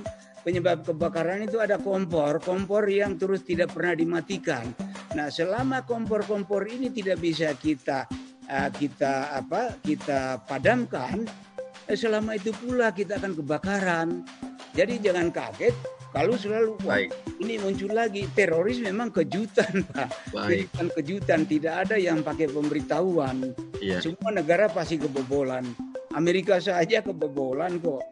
[0.45, 4.69] Penyebab kebakaran itu ada kompor, kompor yang terus tidak pernah dimatikan.
[5.17, 8.05] Nah, selama kompor-kompor ini tidak bisa kita
[8.49, 11.25] uh, kita apa kita padamkan
[11.89, 14.07] eh, selama itu pula kita akan kebakaran
[14.75, 15.75] jadi jangan kaget
[16.15, 17.11] kalau selalu Baik.
[17.43, 20.69] ini muncul lagi teroris memang kejutan pak Baik.
[20.69, 23.99] kejutan kejutan tidak ada yang pakai pemberitahuan iya.
[23.99, 25.65] semua negara pasti kebobolan
[26.15, 28.03] Amerika saja kebobolan kok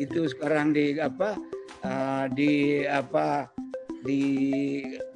[0.00, 1.36] itu sekarang di apa
[1.84, 3.50] uh, di apa
[4.02, 4.22] di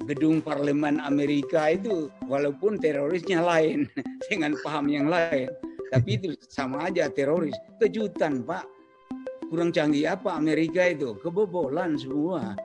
[0.07, 3.87] gedung parlemen Amerika itu walaupun terorisnya lain
[4.31, 5.51] dengan paham yang lain
[5.91, 8.63] tapi itu sama aja teroris kejutan pak
[9.51, 12.55] kurang canggih apa Amerika itu kebobolan semua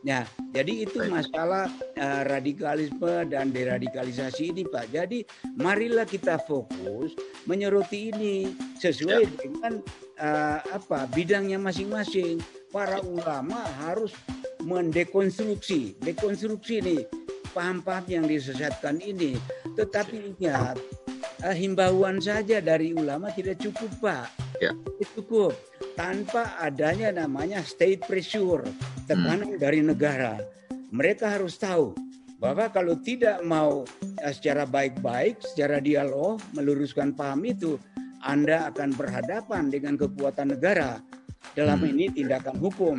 [0.00, 0.24] Nah,
[0.56, 1.68] jadi itu masalah
[2.00, 4.88] uh, radikalisme dan deradikalisasi ini, Pak.
[4.96, 5.28] Jadi,
[5.60, 7.12] marilah kita fokus
[7.44, 9.32] menyeruti ini sesuai ya.
[9.44, 9.72] dengan
[10.16, 12.40] uh, apa bidangnya masing-masing.
[12.70, 14.14] Para ulama harus
[14.62, 17.02] mendekonstruksi, dekonstruksi nih
[17.50, 19.34] paham-paham yang disesatkan ini.
[19.74, 20.78] Tetapi ingat,
[21.42, 24.26] uh, himbauan saja dari ulama tidak cukup, Pak.
[24.62, 24.70] Ya.
[24.70, 25.56] Tidak cukup
[25.98, 28.62] tanpa adanya namanya state pressure,
[29.10, 29.60] tekanan hmm.
[29.60, 30.38] dari negara.
[30.94, 31.90] Mereka harus tahu
[32.38, 37.82] bahwa kalau tidak mau uh, secara baik-baik, secara dialog meluruskan paham itu,
[38.22, 41.00] Anda akan berhadapan dengan kekuatan negara.
[41.54, 41.90] Dalam hmm.
[41.94, 42.96] ini tindakan hukum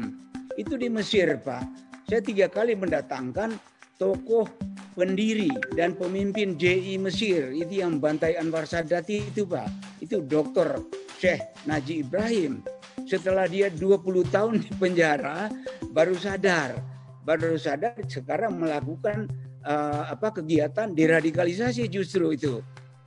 [0.60, 1.64] itu di Mesir, Pak.
[2.12, 3.56] Saya tiga kali mendatangkan
[3.96, 4.50] tokoh
[4.98, 5.48] pendiri
[5.80, 9.70] dan pemimpin JI Mesir itu yang bantai Anwar Sadat itu Pak.
[10.04, 10.84] Itu Dr.
[11.22, 12.60] Syekh Naji Ibrahim.
[13.08, 14.02] Setelah dia 20
[14.34, 15.48] tahun di penjara
[15.96, 16.76] baru sadar.
[17.22, 19.30] Baru sadar sekarang melakukan
[19.64, 22.60] uh, apa kegiatan deradikalisasi justru itu.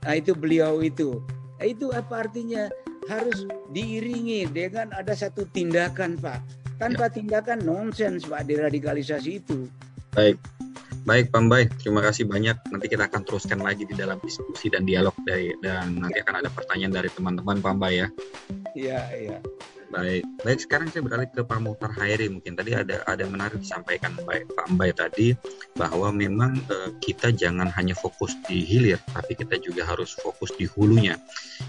[0.05, 1.19] Nah, itu beliau itu.
[1.59, 2.69] Nah, itu apa artinya?
[3.05, 7.21] Harus diiringi dengan ada satu tindakan, Pak tanpa ya.
[7.21, 9.67] tindakan nonsens Pak deradikalisasi itu.
[10.15, 10.39] Baik.
[11.05, 12.57] Baik, Pambai, terima kasih banyak.
[12.73, 16.49] Nanti kita akan teruskan lagi di dalam diskusi dan dialog dari dan nanti akan ada
[16.49, 18.07] pertanyaan dari teman-teman Pambai ya.
[18.73, 19.37] Iya, iya.
[19.93, 22.27] Baik, baik sekarang saya beralih ke Pak Muhtar Hairi.
[22.27, 25.37] Mungkin tadi ada ada menarik disampaikan Pak Mbak tadi
[25.77, 30.65] bahwa memang uh, kita jangan hanya fokus di hilir, tapi kita juga harus fokus di
[30.65, 31.15] hulunya.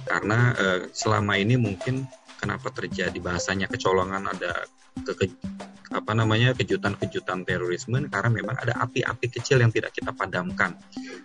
[0.09, 2.09] Karena uh, selama ini mungkin
[2.41, 4.65] kenapa terjadi bahasanya kecolongan ada
[5.05, 5.29] ke,
[5.97, 10.75] apa namanya kejutan-kejutan terorisme karena memang ada api-api kecil yang tidak kita padamkan.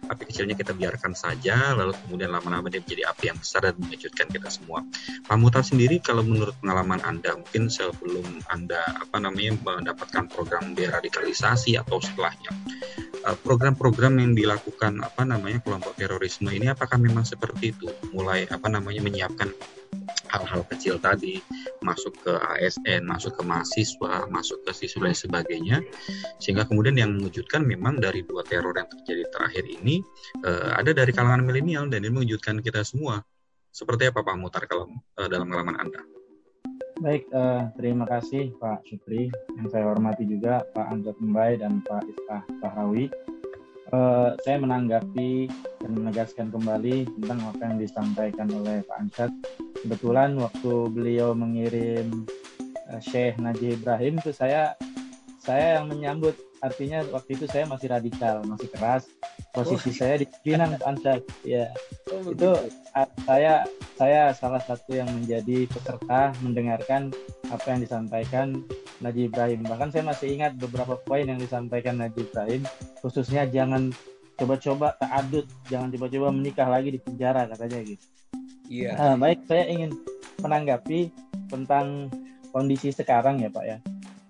[0.06, 4.30] Api kecilnya kita biarkan saja, lalu kemudian lama-lama dia menjadi api yang besar dan mengejutkan
[4.30, 4.86] kita semua.
[5.26, 11.76] Pak Mutar sendiri kalau menurut pengalaman Anda, mungkin sebelum Anda apa namanya mendapatkan program deradikalisasi
[11.82, 12.52] atau setelahnya,
[13.28, 17.90] eh, program-program yang dilakukan apa namanya kelompok terorisme ini apakah memang seperti itu?
[18.16, 19.50] Mulai apa namanya menyiapkan
[20.32, 21.44] hal-hal kecil tadi
[21.84, 25.78] masuk ke ASN, masuk ke mahasiswa, masuk ke siswa dan sebagainya
[26.40, 30.00] sehingga kemudian yang mengejutkan memang dari dua teror yang terjadi terakhir ini
[30.48, 33.20] uh, ada dari kalangan milenial dan ini mengejutkan kita semua.
[33.72, 36.02] Seperti apa Pak Mutar kalau uh, dalam pengalaman Anda?
[37.02, 39.32] Baik, uh, terima kasih Pak Supri.
[39.58, 43.10] Yang saya hormati juga Pak Anjot Mbai dan Pak Istah Bahrawi
[43.92, 45.52] uh, saya menanggapi
[45.84, 49.32] dan menegaskan kembali tentang apa yang disampaikan oleh Pak Ansat.
[49.82, 52.26] Kebetulan waktu beliau mengirim
[52.90, 54.78] uh, Syekh Najib Ibrahim itu saya
[55.42, 59.10] saya yang menyambut artinya waktu itu saya masih radikal, masih keras.
[59.52, 59.96] Posisi oh.
[59.98, 61.22] saya di Pinang Pak Ansat.
[61.44, 61.74] Ya.
[62.14, 62.50] Oh, itu
[62.94, 63.66] uh, saya
[63.98, 67.12] saya salah satu yang menjadi peserta mendengarkan
[67.50, 68.48] apa yang disampaikan
[69.02, 69.66] Najib Ibrahim.
[69.66, 72.64] Bahkan saya masih ingat beberapa poin yang disampaikan Najib Ibrahim,
[73.02, 73.90] khususnya jangan
[74.40, 78.06] coba-coba adut, jangan coba-coba menikah lagi di penjara katanya gitu.
[78.72, 78.96] Iya.
[78.96, 79.20] Yeah.
[79.20, 79.92] baik, saya ingin
[80.40, 81.12] menanggapi
[81.52, 82.08] tentang
[82.56, 83.78] kondisi sekarang ya Pak ya.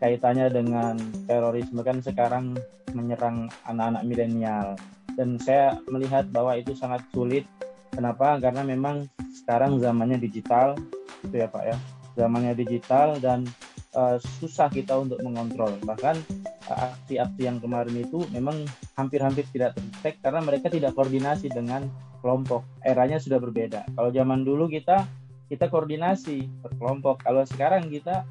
[0.01, 0.97] Kaitannya dengan
[1.29, 2.57] terorisme kan sekarang
[2.97, 4.73] menyerang anak-anak milenial
[5.13, 7.45] dan saya melihat bahwa itu sangat sulit.
[7.93, 8.41] Kenapa?
[8.41, 10.73] Karena memang sekarang zamannya digital,
[11.21, 11.77] itu ya Pak ya.
[12.17, 13.45] Zamannya digital dan
[13.93, 15.75] uh, susah kita untuk mengontrol.
[15.85, 16.17] Bahkan
[16.75, 21.87] aksi-aksi yang kemarin itu memang hampir-hampir tidak terdetek karena mereka tidak koordinasi dengan
[22.21, 22.63] kelompok.
[22.85, 23.87] Eranya sudah berbeda.
[23.97, 25.05] Kalau zaman dulu kita
[25.51, 27.23] kita koordinasi berkelompok.
[27.27, 28.23] Kalau sekarang kita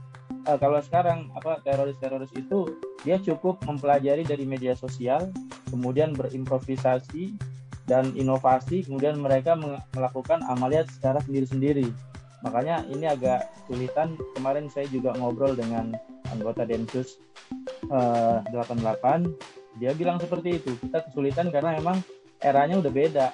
[0.48, 5.29] uh, kalau sekarang apa teroris-teroris itu dia cukup mempelajari dari media sosial,
[5.68, 7.37] kemudian berimprovisasi
[7.85, 9.59] dan inovasi, kemudian mereka
[9.92, 11.90] melakukan amaliat secara sendiri-sendiri
[12.40, 15.92] makanya ini agak sulitan kemarin saya juga ngobrol dengan
[16.33, 17.20] anggota Densus
[17.90, 20.74] uh, eh, 88 dia bilang seperti itu.
[20.79, 22.03] Kita kesulitan karena memang
[22.42, 23.26] eranya udah beda.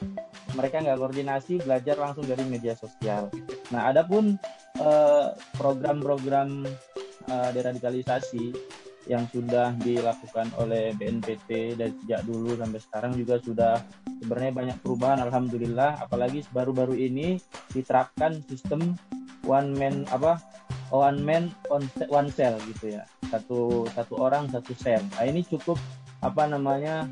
[0.57, 3.33] Mereka nggak koordinasi belajar langsung dari media sosial.
[3.73, 4.37] Nah adapun
[4.81, 6.67] uh, program-program
[7.31, 8.53] uh, deradikalisasi
[9.07, 13.79] yang sudah dilakukan oleh BNPT dari sejak dulu sampai sekarang juga sudah
[14.19, 16.03] sebenarnya banyak perubahan alhamdulillah.
[16.03, 17.39] Apalagi baru-baru ini
[17.71, 18.99] diterapkan sistem
[19.47, 20.43] one man apa
[20.91, 25.79] one man on one cell gitu ya satu satu orang satu sel nah ini cukup
[26.25, 27.11] apa namanya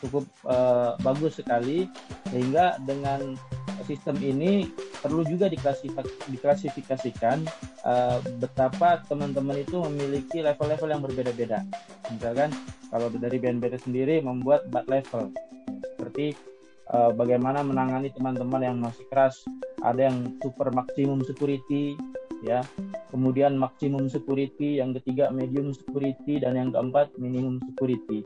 [0.00, 1.86] cukup uh, bagus sekali
[2.32, 3.36] sehingga dengan
[3.84, 5.48] sistem ini perlu juga
[6.28, 7.44] diklasifikasikan
[7.84, 11.64] uh, betapa teman-teman itu memiliki level-level yang berbeda-beda.
[12.12, 12.52] Misalkan
[12.92, 15.32] kalau dari BNPT sendiri membuat bat level,
[15.96, 16.36] seperti
[16.92, 19.42] uh, bagaimana menangani teman-teman yang masih keras,
[19.80, 21.96] ada yang super maksimum security,
[22.44, 22.64] ya,
[23.12, 28.24] kemudian maksimum security, yang ketiga medium security, dan yang keempat minimum security.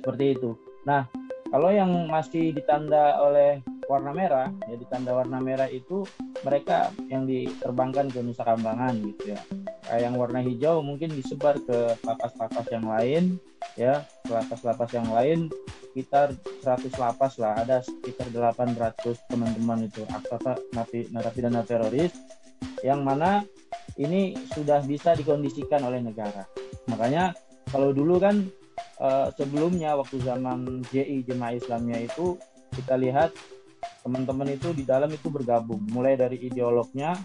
[0.00, 0.56] Seperti itu.
[0.88, 1.04] Nah,
[1.50, 6.06] kalau yang masih ditanda oleh warna merah ya di tanda warna merah itu
[6.46, 9.42] mereka yang diterbangkan ke Nusa Kambangan gitu ya
[9.98, 13.22] yang warna hijau mungkin disebar ke lapas-lapas yang lain
[13.74, 15.50] ya lapas-lapas yang lain
[15.90, 16.30] sekitar
[16.62, 20.54] 100 lapas lah ada sekitar 800 teman-teman itu akta
[21.10, 22.14] narapidana teroris
[22.80, 23.44] yang mana
[24.00, 26.48] ini sudah bisa dikondisikan oleh negara.
[26.88, 27.36] Makanya
[27.68, 28.48] kalau dulu kan
[28.98, 32.40] uh, sebelumnya waktu zaman JI Jemaah Islamnya itu
[32.72, 33.34] kita lihat
[34.00, 35.84] teman-teman itu di dalam itu bergabung.
[35.92, 37.16] Mulai dari ideolognya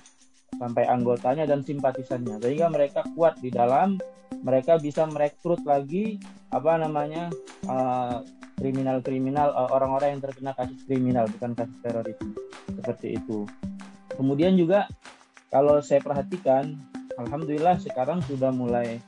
[0.55, 2.39] sampai anggotanya dan simpatisannya.
[2.43, 3.99] Sehingga mereka kuat di dalam
[4.43, 6.19] mereka bisa merekrut lagi
[6.53, 7.31] apa namanya
[7.65, 8.23] kriminal
[8.55, 12.31] kriminal-kriminal uh, orang-orang yang terkena kasus kriminal bukan kasus terorisme
[12.71, 13.43] seperti itu.
[14.15, 14.87] Kemudian juga
[15.49, 16.77] kalau saya perhatikan
[17.19, 18.99] alhamdulillah sekarang sudah mulai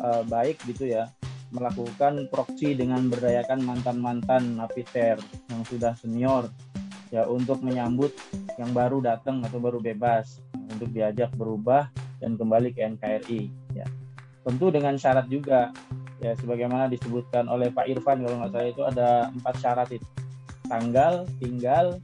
[0.00, 1.08] uh, baik gitu ya
[1.54, 5.16] melakukan proksi dengan berdayakan mantan-mantan napiter
[5.48, 6.50] yang sudah senior
[7.14, 8.10] ya untuk menyambut
[8.58, 10.42] yang baru datang atau baru bebas
[10.74, 11.86] untuk diajak berubah
[12.18, 13.40] dan kembali ke NKRI
[13.78, 13.86] ya.
[14.42, 15.70] Tentu dengan syarat juga
[16.18, 20.08] ya sebagaimana disebutkan oleh Pak Irfan kalau nggak salah itu ada empat syarat itu.
[20.66, 22.02] Tanggal tinggal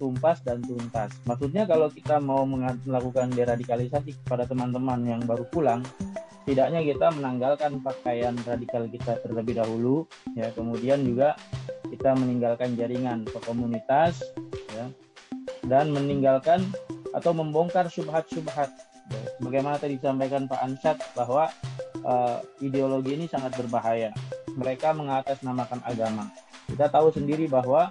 [0.00, 5.84] tumpas dan tuntas maksudnya kalau kita mau melakukan deradikalisasi kepada teman-teman yang baru pulang
[6.48, 11.36] tidaknya kita menanggalkan pakaian radikal kita terlebih dahulu ya kemudian juga
[11.92, 14.24] kita meninggalkan jaringan ke komunitas
[14.72, 14.88] ya,
[15.68, 16.64] dan meninggalkan
[17.12, 18.72] atau membongkar subhat-subhat
[19.40, 21.50] Bagaimana tadi disampaikan Pak Ansat bahwa
[22.06, 24.14] uh, ideologi ini sangat berbahaya.
[24.54, 26.30] Mereka mengatasnamakan agama.
[26.70, 27.90] Kita tahu sendiri bahwa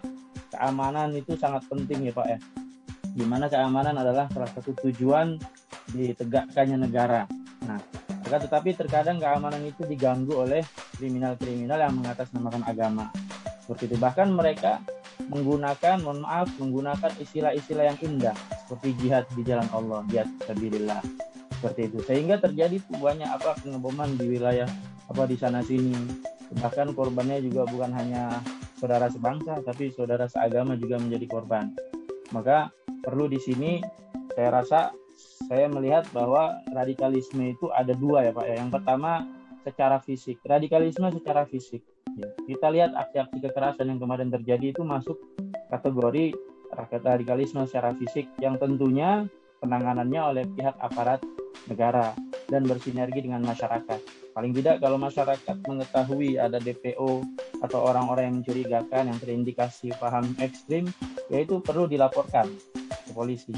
[0.49, 2.39] keamanan itu sangat penting ya Pak ya.
[3.09, 5.37] Di mana keamanan adalah salah satu tujuan
[5.93, 7.25] ditegakkannya negara.
[7.65, 7.81] Nah,
[8.29, 10.61] tetapi terkadang keamanan itu diganggu oleh
[10.95, 13.09] kriminal-kriminal yang mengatasnamakan agama.
[13.65, 13.95] Seperti itu.
[13.97, 14.81] Bahkan mereka
[15.29, 18.35] menggunakan, mohon maaf, menggunakan istilah-istilah yang indah
[18.65, 21.01] seperti jihad di jalan Allah, jihad sabilillah.
[21.57, 21.97] Seperti itu.
[22.05, 24.69] Sehingga terjadi banyak apa pengeboman di wilayah
[25.09, 25.97] apa di sana sini.
[26.57, 28.41] Bahkan korbannya juga bukan hanya
[28.79, 31.69] saudara sebangsa, tapi saudara seagama juga menjadi korban.
[32.33, 32.73] Maka
[33.05, 33.81] perlu di sini
[34.33, 34.79] saya rasa
[35.45, 38.45] saya melihat bahwa radikalisme itu ada dua ya Pak.
[38.45, 39.11] Yang pertama
[39.67, 41.83] secara fisik, radikalisme secara fisik.
[42.17, 42.29] Ya.
[42.47, 45.19] Kita lihat aksi-aksi kekerasan yang kemarin terjadi itu masuk
[45.69, 46.33] kategori
[47.01, 49.25] radikalisme secara fisik yang tentunya
[49.59, 51.19] penanganannya oleh pihak aparat
[51.67, 52.15] negara
[52.49, 53.99] dan bersinergi dengan masyarakat.
[54.33, 57.21] Paling tidak kalau masyarakat mengetahui ada DPO
[57.61, 60.89] atau orang-orang yang mencurigakan yang terindikasi paham ekstrim,
[61.29, 63.53] yaitu perlu dilaporkan ke polisi.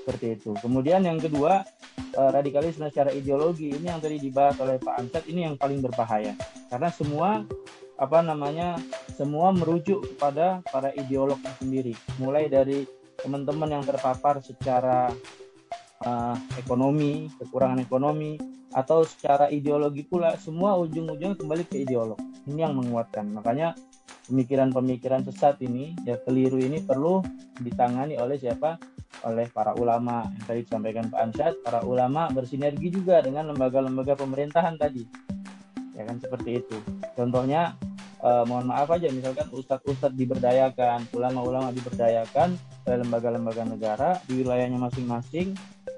[0.00, 0.56] Seperti itu.
[0.58, 1.60] Kemudian yang kedua,
[2.16, 6.32] eh, radikalisme secara ideologi ini yang tadi dibahas oleh Pak Ansat ini yang paling berbahaya.
[6.72, 7.44] Karena semua
[8.00, 8.80] apa namanya
[9.12, 12.88] semua merujuk kepada para ideolog sendiri mulai dari
[13.20, 15.12] teman-teman yang terpapar secara
[16.04, 18.40] uh, ekonomi kekurangan ekonomi
[18.70, 22.16] atau secara ideologi pula semua ujung-ujungnya kembali ke ideolog.
[22.46, 23.26] Ini yang menguatkan.
[23.34, 23.74] Makanya
[24.30, 27.20] pemikiran-pemikiran sesat ini ya keliru ini perlu
[27.60, 28.78] ditangani oleh siapa?
[29.26, 30.30] Oleh para ulama.
[30.38, 35.02] Yang tadi disampaikan Pak Ansyad para ulama bersinergi juga dengan lembaga-lembaga pemerintahan tadi.
[35.98, 36.78] Ya kan seperti itu.
[37.18, 37.74] Contohnya
[38.22, 42.54] uh, mohon maaf aja misalkan ustadz-ustadz diberdayakan, ulama-ulama diberdayakan
[42.86, 45.52] oleh lembaga-lembaga negara di wilayahnya masing-masing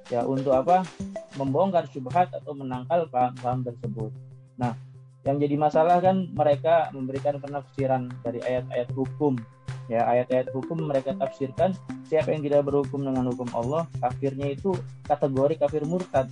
[0.08, 0.86] ya untuk apa?
[1.32, 4.12] membongkar syubhat atau menangkal paham-paham tersebut.
[4.60, 4.76] Nah,
[5.24, 9.40] yang jadi masalah kan mereka memberikan penafsiran dari ayat-ayat hukum.
[9.88, 11.72] Ya, ayat-ayat hukum mereka tafsirkan
[12.04, 14.76] siapa yang tidak berhukum dengan hukum Allah, kafirnya itu
[15.08, 16.28] kategori kafir murtad.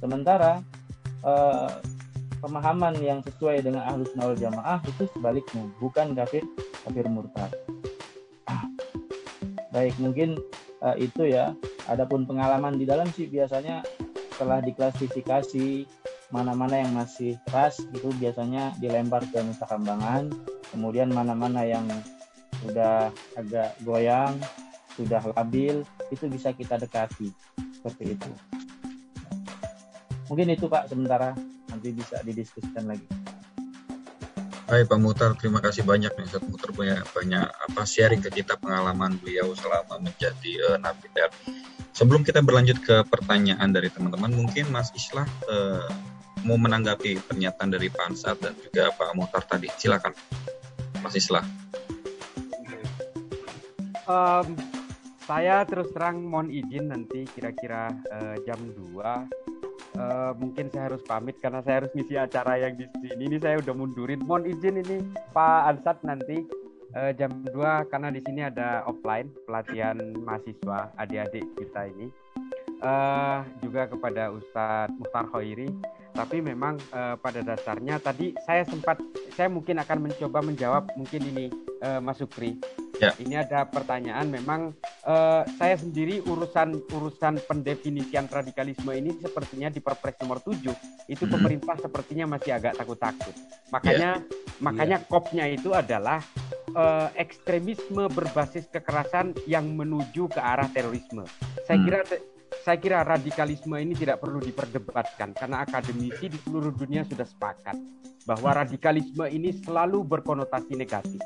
[0.00, 0.64] Sementara
[1.20, 1.76] uh,
[2.38, 6.46] pemahaman yang sesuai dengan ahlus sunnah jamaah itu sebaliknya bukan kafir
[6.86, 7.50] kafir murtad
[8.46, 8.62] ah.
[9.74, 10.38] baik mungkin
[10.82, 11.54] uh, itu ya.
[11.88, 13.82] Adapun pengalaman di dalam sih biasanya
[14.34, 15.88] setelah diklasifikasi
[16.28, 20.30] mana-mana yang masih keras itu biasanya dilempar ke Nusa Kambangan.
[20.68, 21.88] Kemudian mana-mana yang
[22.60, 23.08] sudah
[23.38, 24.36] agak goyang
[24.98, 27.30] sudah labil itu bisa kita dekati.
[27.78, 28.30] Seperti itu.
[30.28, 31.32] Mungkin itu Pak sementara.
[31.70, 33.06] Nanti bisa didiskusikan lagi.
[34.68, 38.60] Baik Pak Mutar, terima kasih banyak nih Ustaz Mutar banyak banyak apa sharing ke kita
[38.60, 41.32] pengalaman beliau selama menjadi uh, nabi dan
[41.96, 45.88] sebelum kita berlanjut ke pertanyaan dari teman-teman, mungkin Mas Islah uh,
[46.44, 49.72] mau menanggapi pernyataan dari Pak Ansat dan juga Pak Mutar tadi.
[49.72, 50.12] Silakan,
[51.00, 51.48] Mas Islah.
[54.04, 54.52] Um,
[55.24, 59.57] saya terus terang mohon izin nanti kira-kira uh, jam 2
[59.98, 63.28] uh, mungkin saya harus pamit karena saya harus ngisi acara yang di sini.
[63.28, 64.22] Ini saya udah mundurin.
[64.22, 64.96] Mohon izin ini
[65.34, 66.46] Pak Ansat nanti
[66.94, 72.06] uh, jam 2 karena di sini ada offline pelatihan mahasiswa adik-adik kita ini.
[72.78, 75.66] Uh, juga kepada Ustadz Muhtar Khairi.
[76.14, 78.98] Tapi memang uh, pada dasarnya tadi saya sempat
[79.34, 81.46] saya mungkin akan mencoba menjawab mungkin ini
[81.82, 82.58] uh, Mas Sukri.
[82.98, 83.14] Ya.
[83.14, 84.74] Ini ada pertanyaan memang
[85.06, 90.58] uh, saya sendiri urusan urusan pendefinisian radikalisme ini sepertinya di Perpres nomor 7
[91.06, 91.32] itu hmm.
[91.32, 93.34] pemerintah sepertinya masih agak takut-takut.
[93.70, 94.58] Makanya yeah.
[94.58, 95.08] makanya yeah.
[95.08, 96.18] kopnya itu adalah
[96.74, 101.22] uh, ekstremisme berbasis kekerasan yang menuju ke arah terorisme.
[101.64, 101.86] Saya hmm.
[101.86, 102.00] kira
[102.66, 107.78] saya kira radikalisme ini tidak perlu diperdebatkan karena akademisi di seluruh dunia sudah sepakat
[108.28, 111.22] bahwa radikalisme ini selalu berkonotasi negatif.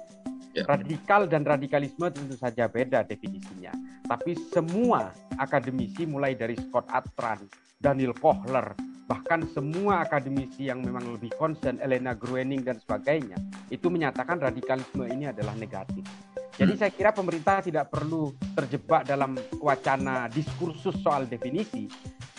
[0.53, 0.69] Ya.
[0.69, 3.73] Radikal dan radikalisme tentu saja beda definisinya.
[4.05, 5.09] Tapi semua
[5.41, 7.41] akademisi mulai dari Scott Atran,
[7.81, 8.77] Daniel Kohler,
[9.09, 13.41] bahkan semua akademisi yang memang lebih concern, Elena Gruening dan sebagainya,
[13.73, 16.05] itu menyatakan radikalisme ini adalah negatif.
[16.53, 16.81] Jadi hmm.
[16.85, 21.89] saya kira pemerintah tidak perlu terjebak dalam wacana diskursus soal definisi,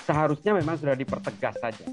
[0.05, 1.86] seharusnya memang sudah dipertegas saja.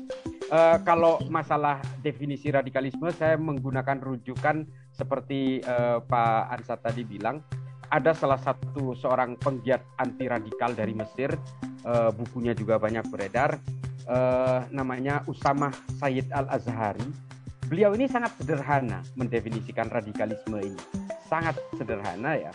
[0.51, 4.69] Uh, kalau masalah definisi radikalisme, saya menggunakan rujukan
[5.01, 7.41] seperti uh, Pak Ansat tadi bilang,
[7.89, 11.33] ada salah satu seorang penggiat anti radikal dari Mesir,
[11.89, 13.57] uh, bukunya juga banyak beredar,
[14.05, 17.09] uh, namanya Usama Sayyid Al Azhari.
[17.65, 20.83] Beliau ini sangat sederhana mendefinisikan radikalisme ini,
[21.25, 22.53] sangat sederhana ya.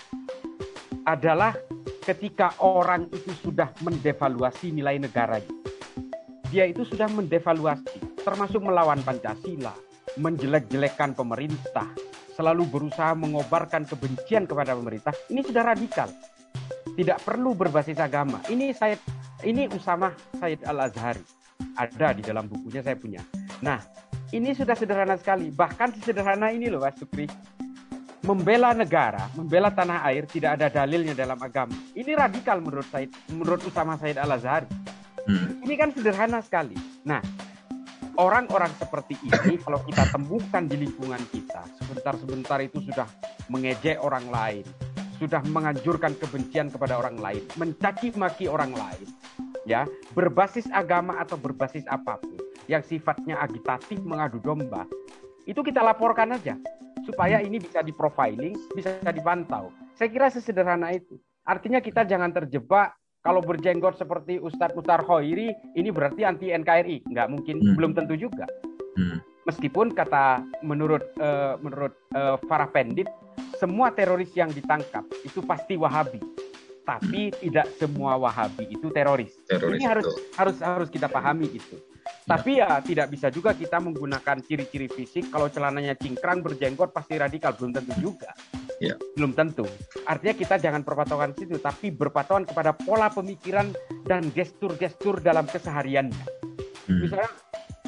[1.08, 1.58] Adalah
[2.06, 5.50] ketika orang itu sudah mendevaluasi nilai negaranya.
[6.56, 9.74] dia itu sudah mendevaluasi, termasuk melawan Pancasila,
[10.16, 11.92] menjelek-jelekan pemerintah,
[12.36, 16.12] selalu berusaha mengobarkan kebencian kepada pemerintah, ini sudah radikal.
[16.96, 18.40] Tidak perlu berbasis agama.
[18.48, 18.96] Ini saya
[19.44, 21.24] ini Usama Said Al Azhari.
[21.76, 23.20] Ada di dalam bukunya saya punya.
[23.60, 23.80] Nah,
[24.32, 25.52] ini sudah sederhana sekali.
[25.52, 27.28] Bahkan sederhana ini loh Mas Sukri.
[28.26, 31.78] Membela negara, membela tanah air tidak ada dalilnya dalam agama.
[31.94, 34.66] Ini radikal menurut Said, menurut Usama Said Al Azhari.
[35.30, 35.62] Hmm.
[35.62, 36.74] Ini kan sederhana sekali.
[37.06, 37.22] Nah,
[38.16, 43.08] orang-orang seperti ini kalau kita temukan di lingkungan kita, sebentar-sebentar itu sudah
[43.52, 44.66] mengejek orang lain,
[45.20, 49.08] sudah menganjurkan kebencian kepada orang lain, mencaci maki orang lain,
[49.68, 54.88] ya, berbasis agama atau berbasis apa pun yang sifatnya agitatif mengadu domba,
[55.46, 56.58] itu kita laporkan aja
[57.06, 59.70] supaya ini bisa diprofiling, bisa dipantau.
[59.94, 61.22] Saya kira sesederhana itu.
[61.46, 67.10] Artinya kita jangan terjebak kalau berjenggot seperti Ustadz Utar Hoiri, ini berarti anti NKRI.
[67.10, 67.74] Nggak mungkin, hmm.
[67.74, 68.46] belum tentu juga.
[68.94, 69.18] Hmm.
[69.50, 73.10] Meskipun kata menurut uh, menurut uh, Farah Pendit,
[73.58, 76.22] semua teroris yang ditangkap itu pasti Wahabi.
[76.86, 77.38] Tapi hmm.
[77.42, 79.34] tidak semua Wahabi itu teroris.
[79.50, 80.06] teroris ini harus
[80.38, 81.82] harus harus kita pahami itu.
[81.82, 82.38] Ya.
[82.38, 87.58] Tapi ya tidak bisa juga kita menggunakan ciri-ciri fisik kalau celananya cingkrang berjenggot pasti radikal
[87.58, 88.30] belum tentu juga.
[88.84, 89.00] Ya.
[89.16, 89.64] Belum tentu.
[90.04, 93.72] Artinya kita jangan berpatokan situ, tapi berpatokan kepada pola pemikiran
[94.04, 96.26] dan gestur-gestur dalam kesehariannya.
[96.86, 97.00] Hmm.
[97.02, 97.32] Misalnya,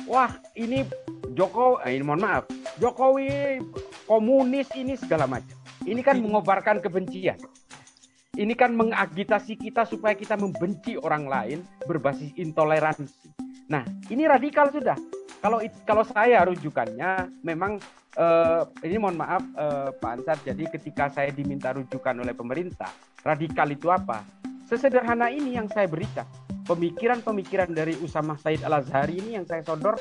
[0.08, 0.88] wah ini
[1.36, 2.48] Jokowi, eh, ini mohon maaf,
[2.80, 3.62] Jokowi
[4.08, 5.54] komunis ini segala macam.
[5.84, 7.38] Ini kan mengobarkan kebencian.
[8.38, 11.60] Ini kan mengagitasi kita supaya kita membenci orang lain
[11.90, 13.34] berbasis intoleransi.
[13.68, 13.82] Nah,
[14.14, 14.96] ini radikal sudah.
[15.42, 17.82] Kalau kalau saya rujukannya memang
[18.18, 20.38] uh, ini mohon maaf uh, Pak Ansar.
[20.44, 22.90] Jadi ketika saya diminta rujukan oleh pemerintah,
[23.22, 24.26] radikal itu apa?
[24.68, 26.28] Sesederhana ini yang saya berikan.
[26.68, 29.96] Pemikiran-pemikiran dari Usama Said Al Azhari ini yang saya sodor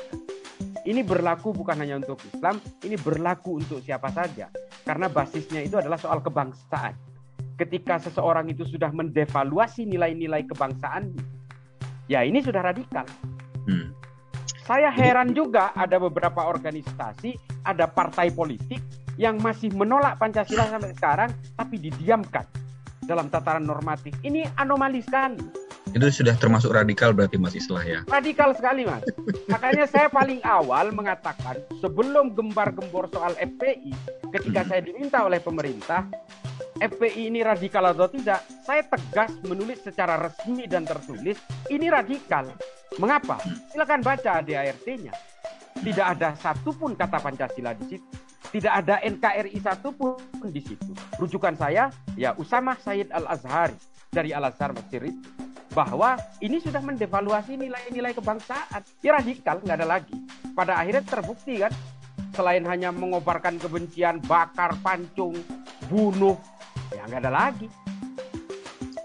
[0.83, 4.47] ini berlaku bukan hanya untuk Islam, ini berlaku untuk siapa saja.
[4.87, 6.95] Karena basisnya itu adalah soal kebangsaan.
[7.59, 11.11] Ketika seseorang itu sudah mendevaluasi nilai-nilai kebangsaan,
[12.07, 13.03] ya ini sudah radikal.
[13.67, 13.91] Hmm.
[14.67, 18.83] Saya heran juga ada beberapa organisasi, ada partai politik
[19.15, 22.43] yang masih menolak Pancasila sampai sekarang, tapi didiamkan
[23.07, 24.11] dalam tataran normatif.
[24.27, 25.39] Ini anomali sekali.
[25.95, 27.99] Itu sudah termasuk radikal berarti Mas Islah ya?
[28.11, 29.07] Radikal sekali Mas.
[29.47, 33.95] Makanya saya paling awal mengatakan sebelum gembar-gembor soal FPI,
[34.35, 34.69] ketika hmm.
[34.69, 36.03] saya diminta oleh pemerintah,
[36.77, 41.41] FPI ini radikal atau tidak, saya tegas menulis secara resmi dan tertulis,
[41.73, 42.45] ini radikal.
[43.01, 43.41] Mengapa?
[43.73, 45.13] Silakan baca ADART-nya.
[45.77, 48.07] Tidak ada satupun kata Pancasila di situ.
[48.47, 50.17] Tidak ada NKRI satupun
[50.49, 50.95] di situ.
[51.19, 53.77] Rujukan saya, ya Usama Said Al-Azhari
[54.09, 55.29] dari Al-Azhar Mesir itu.
[55.75, 58.81] Bahwa ini sudah mendevaluasi nilai-nilai kebangsaan.
[59.05, 60.15] Ya radikal, nggak ada lagi.
[60.57, 61.69] Pada akhirnya terbukti kan,
[62.33, 65.37] selain hanya mengobarkan kebencian, bakar, pancung,
[65.91, 66.39] bunuh,
[66.93, 67.67] ya nggak ada lagi.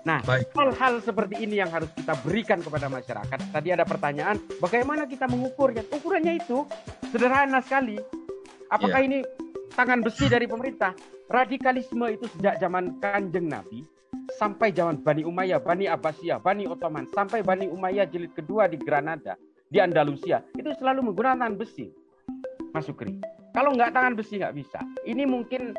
[0.03, 3.39] Nah, hal-hal seperti ini yang harus kita berikan kepada masyarakat.
[3.55, 5.87] Tadi ada pertanyaan, bagaimana kita mengukurnya?
[5.95, 6.67] Ukurannya itu
[7.15, 8.03] sederhana sekali.
[8.67, 9.07] Apakah yeah.
[9.07, 9.19] ini
[9.79, 10.91] tangan besi dari pemerintah?
[11.31, 13.87] Radikalisme itu sejak zaman Kanjeng Nabi
[14.35, 19.39] sampai zaman Bani Umayyah, Bani Abbasiyah, Bani Ottoman, sampai Bani Umayyah jilid kedua di Granada,
[19.71, 21.87] di Andalusia, itu selalu menggunakan tangan besi.
[22.75, 23.21] Mas Sukri.
[23.53, 24.81] Kalau nggak tangan besi nggak bisa.
[25.05, 25.77] Ini mungkin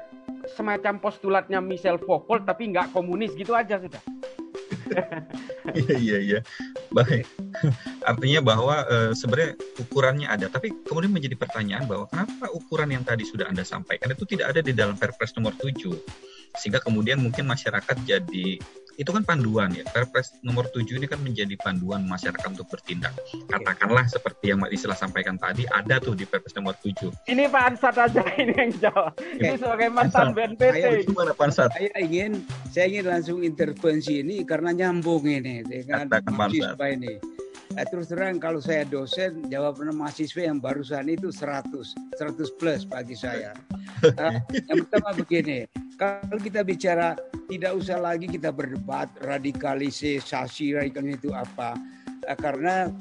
[0.52, 4.04] semacam postulatnya Michel Foucault tapi nggak komunis gitu aja sudah.
[5.74, 6.40] Iya iya iya.
[6.92, 7.26] Baik.
[8.10, 13.26] Artinya bahwa e, sebenarnya ukurannya ada, tapi kemudian menjadi pertanyaan bahwa kenapa ukuran yang tadi
[13.26, 15.88] sudah Anda sampaikan itu tidak ada di dalam Perpres nomor 7.
[16.60, 18.62] Sehingga kemudian mungkin masyarakat jadi
[18.98, 19.86] itu kan panduan ya.
[19.90, 23.14] Perpres nomor 7 ini kan menjadi panduan masyarakat untuk bertindak.
[23.50, 27.10] Katakanlah seperti yang Mbak Isla sampaikan tadi, ada tuh di Perpres nomor 7.
[27.30, 29.14] Ini Pak Ansat aja ini yang jawab.
[29.18, 30.76] Ini sebagai mantan BNPT.
[30.78, 31.70] Saya, gimana Pak Ansat?
[31.74, 32.32] Saya ingin
[32.70, 37.43] saya ingin langsung intervensi ini karena nyambung ini dengan mahasiswa ini.
[37.74, 41.74] Eh, terus terang kalau saya dosen jawaban mahasiswa yang barusan itu 100
[42.22, 43.58] 100 plus bagi saya.
[44.04, 44.38] Uh,
[44.70, 45.66] yang pertama begini,
[45.98, 47.18] kalau kita bicara
[47.50, 51.74] tidak usah lagi kita berdebat radikalisasi radikalisme itu apa,
[52.30, 52.94] uh, karena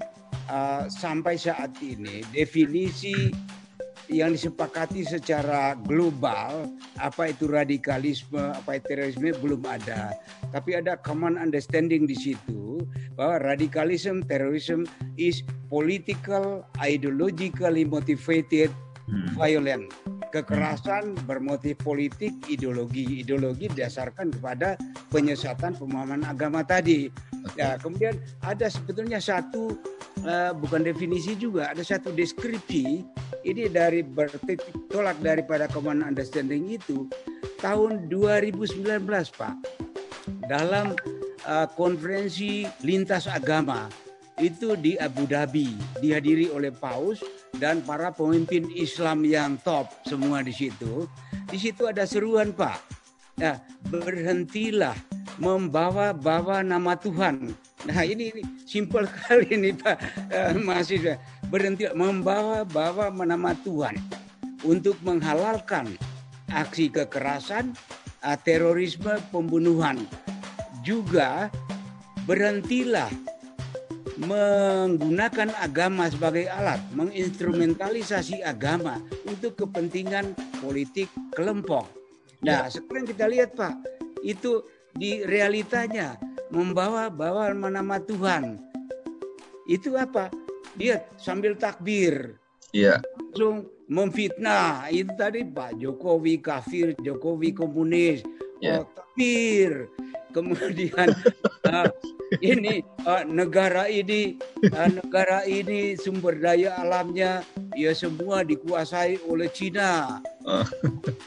[0.48, 3.28] uh, sampai saat ini definisi
[4.10, 6.66] yang disepakati secara global
[6.98, 10.16] apa itu radikalisme, apa itu terorisme belum ada.
[10.50, 12.82] Tapi ada common understanding di situ
[13.14, 18.72] bahwa radikalisme, terorisme is political, ideologically motivated
[19.06, 19.32] hmm.
[19.38, 19.86] violent.
[20.32, 24.80] Kekerasan bermotif politik, ideologi, ideologi didasarkan kepada
[25.12, 27.12] penyesatan pemahaman agama tadi.
[27.52, 29.76] Ya, kemudian ada sebetulnya satu
[30.24, 33.04] uh, bukan definisi juga, ada satu deskripsi
[33.42, 37.06] ini dari bertitik tolak daripada common understanding itu
[37.58, 38.82] tahun 2019
[39.38, 39.54] Pak
[40.46, 40.94] dalam
[41.46, 43.90] uh, konferensi lintas agama
[44.40, 45.70] itu di Abu Dhabi
[46.00, 47.22] dihadiri oleh Paus
[47.58, 51.06] dan para pemimpin Islam yang top semua di situ.
[51.46, 52.80] Di situ ada seruan Pak.
[53.36, 54.96] Ya, berhentilah
[55.40, 57.52] membawa-bawa nama Tuhan.
[57.88, 59.96] Nah ini, ini simpel kali ini Pak
[60.32, 61.16] eh, mahasiswa.
[61.52, 64.00] Berhenti membawa-bawa nama Tuhan
[64.64, 66.00] untuk menghalalkan
[66.48, 67.76] aksi kekerasan,
[68.24, 70.00] eh, terorisme, pembunuhan.
[70.80, 71.52] Juga
[72.24, 73.12] berhentilah
[74.16, 81.84] menggunakan agama sebagai alat, menginstrumentalisasi agama untuk kepentingan politik kelompok.
[82.40, 82.80] Nah, ya.
[82.80, 83.76] sekarang kita lihat Pak,
[84.24, 84.64] itu
[84.96, 86.16] di realitanya
[86.48, 88.56] membawa-bawa nama Tuhan.
[89.68, 90.41] Itu apa?
[90.76, 92.36] Dia sambil takbir.
[92.72, 93.04] Iya.
[93.20, 94.88] Langsung memfitnah.
[94.88, 98.24] Itu tadi Pak Jokowi kafir, Jokowi komunis.
[98.64, 98.82] Yeah.
[98.82, 99.92] Oh, takbir.
[100.32, 101.12] Kemudian
[101.68, 101.88] uh,
[102.40, 104.40] ini uh, negara ini
[104.72, 107.44] uh, negara ini sumber daya alamnya
[107.76, 110.24] ya semua dikuasai oleh Cina.
[110.48, 110.64] Uh,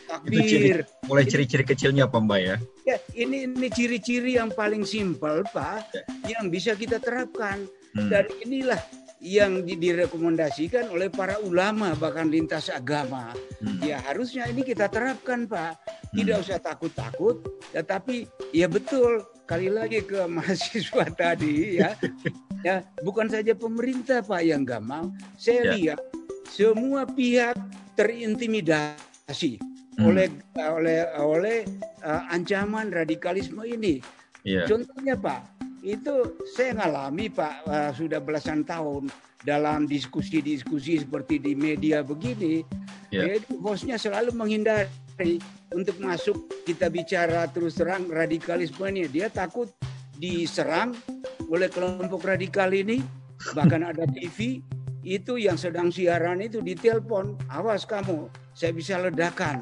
[0.10, 0.50] Takbir.
[0.50, 0.72] Ciri,
[1.06, 2.56] mulai ciri-ciri kecilnya Pak Mbak ya?
[2.90, 6.04] Ya ini ini ciri-ciri yang paling simpel Pak ya.
[6.34, 7.70] yang bisa kita terapkan.
[7.96, 8.10] Hmm.
[8.10, 8.82] Dan inilah
[9.26, 13.34] yang direkomendasikan oleh para ulama bahkan lintas agama.
[13.58, 13.82] Hmm.
[13.82, 15.82] Ya harusnya ini kita terapkan Pak.
[16.14, 16.46] Tidak hmm.
[16.46, 17.42] usah takut-takut,
[17.74, 21.98] tetapi ya betul kali lagi ke mahasiswa tadi ya.
[22.62, 25.10] ya bukan saja pemerintah Pak yang mau.
[25.42, 25.74] Saya ya.
[25.74, 26.00] lihat
[26.54, 27.58] semua pihak
[27.98, 29.58] terintimidasi
[29.98, 30.06] hmm.
[30.06, 31.58] oleh oleh oleh
[32.06, 33.98] uh, ancaman radikalisme ini.
[34.46, 34.70] Ya.
[34.70, 35.55] Contohnya Pak,
[35.86, 39.14] itu saya ngalami Pak uh, sudah belasan tahun
[39.46, 42.66] dalam diskusi-diskusi seperti di media begini.
[43.14, 43.38] Yeah.
[43.38, 45.38] Jadi bosnya selalu menghindari
[45.70, 49.06] untuk masuk kita bicara terus terang radikalisme ini.
[49.06, 49.70] Dia takut
[50.18, 50.98] diserang
[51.46, 53.06] oleh kelompok radikal ini.
[53.54, 54.66] Bahkan ada TV
[55.06, 58.26] itu yang sedang siaran itu ditelepon, awas kamu,
[58.58, 59.62] saya bisa ledakan.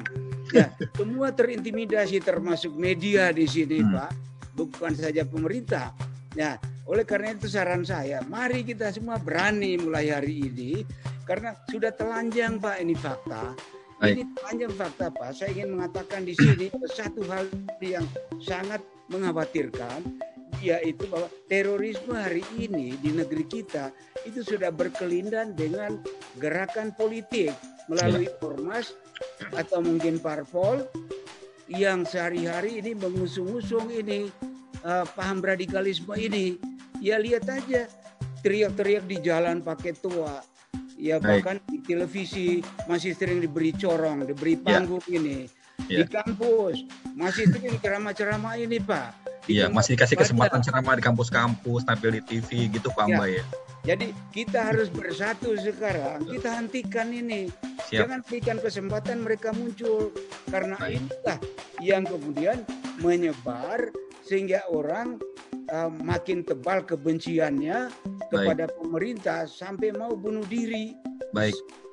[0.56, 3.92] Ya, semua terintimidasi termasuk media di sini, hmm.
[3.92, 4.10] Pak.
[4.56, 5.92] Bukan saja pemerintah.
[6.34, 6.58] Ya,
[6.90, 10.82] oleh karena itu saran saya, mari kita semua berani mulai hari ini
[11.24, 13.54] karena sudah telanjang Pak ini fakta
[14.04, 14.20] Baik.
[14.20, 15.30] Ini panjang fakta Pak.
[15.32, 17.46] Saya ingin mengatakan di sini satu hal
[17.78, 18.04] yang
[18.42, 20.02] sangat mengkhawatirkan
[20.60, 23.92] yaitu bahwa terorisme hari ini di negeri kita
[24.24, 26.00] itu sudah berkelindan dengan
[26.40, 27.52] gerakan politik
[27.88, 28.36] melalui ya.
[28.40, 28.96] ormas
[29.52, 30.88] atau mungkin parpol
[31.68, 34.32] yang sehari-hari ini mengusung-usung ini
[34.84, 36.60] uh, paham radikalisme ini.
[37.02, 37.90] Ya lihat aja
[38.44, 40.40] teriak-teriak di jalan pakai tua,
[41.00, 44.62] ya bahkan di televisi masih sering diberi corong, diberi ya.
[44.62, 45.16] panggung ya.
[45.18, 45.38] ini.
[45.90, 46.00] Ya.
[46.00, 46.86] Di kampus
[47.18, 49.10] masih sering ceramah-ceramah ini, Pak.
[49.44, 53.16] Iya, masih dikasih kesempatan ceramah di kampus-kampus, tampil di TV gitu, Pak ya.
[53.18, 53.44] Mbak ya.
[53.84, 56.24] Jadi kita harus bersatu sekarang.
[56.24, 57.52] Kita hentikan ini.
[57.84, 58.08] Siap.
[58.08, 60.08] Jangan berikan kesempatan mereka muncul
[60.48, 61.36] karena inilah
[61.84, 62.64] yang kemudian
[63.04, 63.92] menyebar
[64.24, 65.20] sehingga orang
[65.68, 67.92] uh, makin tebal kebenciannya
[68.32, 68.76] kepada Baik.
[68.80, 70.96] pemerintah sampai mau bunuh diri.
[71.36, 71.83] Baik.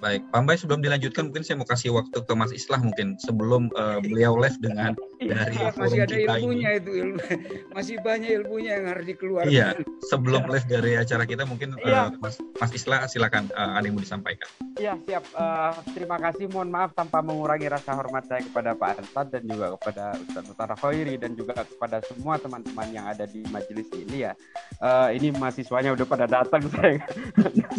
[0.00, 3.68] Baik, Pak Mbak sebelum dilanjutkan mungkin saya mau kasih waktu ke Mas Islah mungkin sebelum
[3.76, 6.80] uh, beliau live dengan iya, dari ya, masih ada ilmunya ini.
[6.80, 7.20] itu ilmu,
[7.76, 9.52] masih banyak ilmunya yang harus dikeluarkan.
[9.52, 9.68] Iya,
[10.08, 12.08] sebelum live dari acara kita mungkin ya.
[12.08, 14.48] uh, Mas Mas Islah silakan uh, ada yang mau disampaikan.
[14.80, 15.24] Iya, siap.
[15.36, 16.48] Uh, terima kasih.
[16.48, 20.74] Mohon maaf tanpa mengurangi rasa hormat saya kepada Pak Ansad dan juga kepada Ustaz Utara
[20.80, 24.32] Khairi dan juga kepada semua teman-teman yang ada di majelis ini ya.
[24.80, 27.04] Uh, ini mahasiswanya udah pada datang saya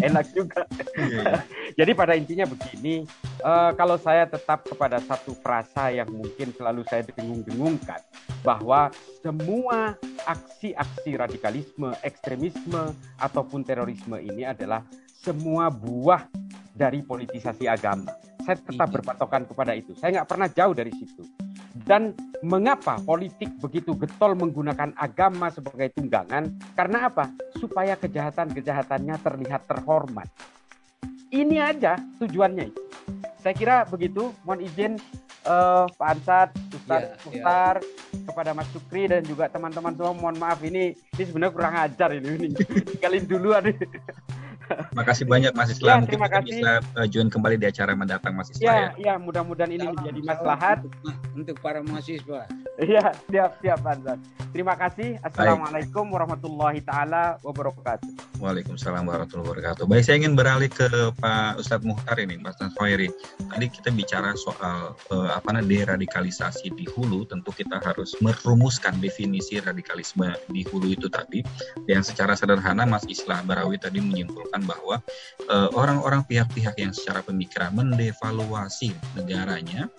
[0.05, 0.69] enak juga.
[1.01, 1.33] Iya, iya.
[1.75, 3.07] Jadi pada intinya begini,
[3.43, 8.01] uh, kalau saya tetap kepada satu frasa yang mungkin selalu saya dengung-dengungkan
[8.43, 8.91] bahwa
[9.23, 9.95] semua
[10.27, 12.91] aksi-aksi radikalisme, ekstremisme
[13.21, 16.27] ataupun terorisme ini adalah semua buah
[16.75, 18.09] dari politisasi agama.
[18.41, 19.93] Saya tetap berpatokan kepada itu.
[19.93, 21.21] Saya nggak pernah jauh dari situ.
[21.71, 22.11] Dan
[22.41, 26.49] mengapa politik begitu getol menggunakan agama sebagai tunggangan?
[26.73, 27.29] Karena apa?
[27.61, 30.27] Supaya kejahatan-kejahatannya terlihat terhormat
[31.31, 32.69] ini aja tujuannya.
[33.41, 34.35] Saya kira begitu.
[34.45, 34.91] Mohon izin
[35.47, 38.23] uh, Pak Ansat, Ustaz yeah, yeah.
[38.29, 40.13] kepada Mas Sukri dan juga teman-teman semua.
[40.13, 42.29] Mohon maaf ini ini sebenarnya kurang ajar ini.
[42.37, 42.47] ini.
[42.93, 43.63] Tinggalin duluan.
[44.97, 45.87] Makasih banyak Mas Islam.
[45.87, 46.47] Ya, Mungkin kita kasih.
[46.47, 48.75] bisa uh, join kembali di acara mendatang Mas Islam ya.
[48.75, 52.47] Ya, ya mudah-mudahan ini menjadi maslahat untuk, untuk para mahasiswa.
[52.81, 54.17] Iya, siap, siap, Banzan.
[54.51, 55.15] Terima kasih.
[55.23, 56.13] Assalamualaikum Baik.
[56.17, 58.35] warahmatullahi taala wabarakatuh.
[58.43, 59.83] Waalaikumsalam warahmatullahi wabarakatuh.
[59.87, 60.87] Baik, saya ingin beralih ke
[61.23, 63.07] Pak Ustadz Muhtar ini, Mas Khairi.
[63.47, 67.23] Tadi kita bicara soal uh, apa namanya deradikalisasi di hulu.
[67.29, 71.45] Tentu kita harus merumuskan definisi radikalisme di hulu itu tadi.
[71.87, 75.01] Yang secara sederhana Mas Islah Barawi tadi menyimpulkan bahwa
[75.45, 79.91] eh, orang-orang pihak-pihak yang secara pemikiran mendevaluasi negaranya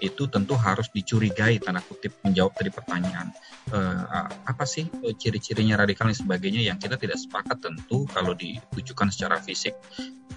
[0.00, 3.28] itu tentu harus dicurigai tanda kutip menjawab dari pertanyaan
[3.72, 9.12] uh, apa sih uh, ciri-cirinya radikal dan sebagainya yang kita tidak sepakat tentu kalau ditujukan
[9.12, 9.76] secara fisik.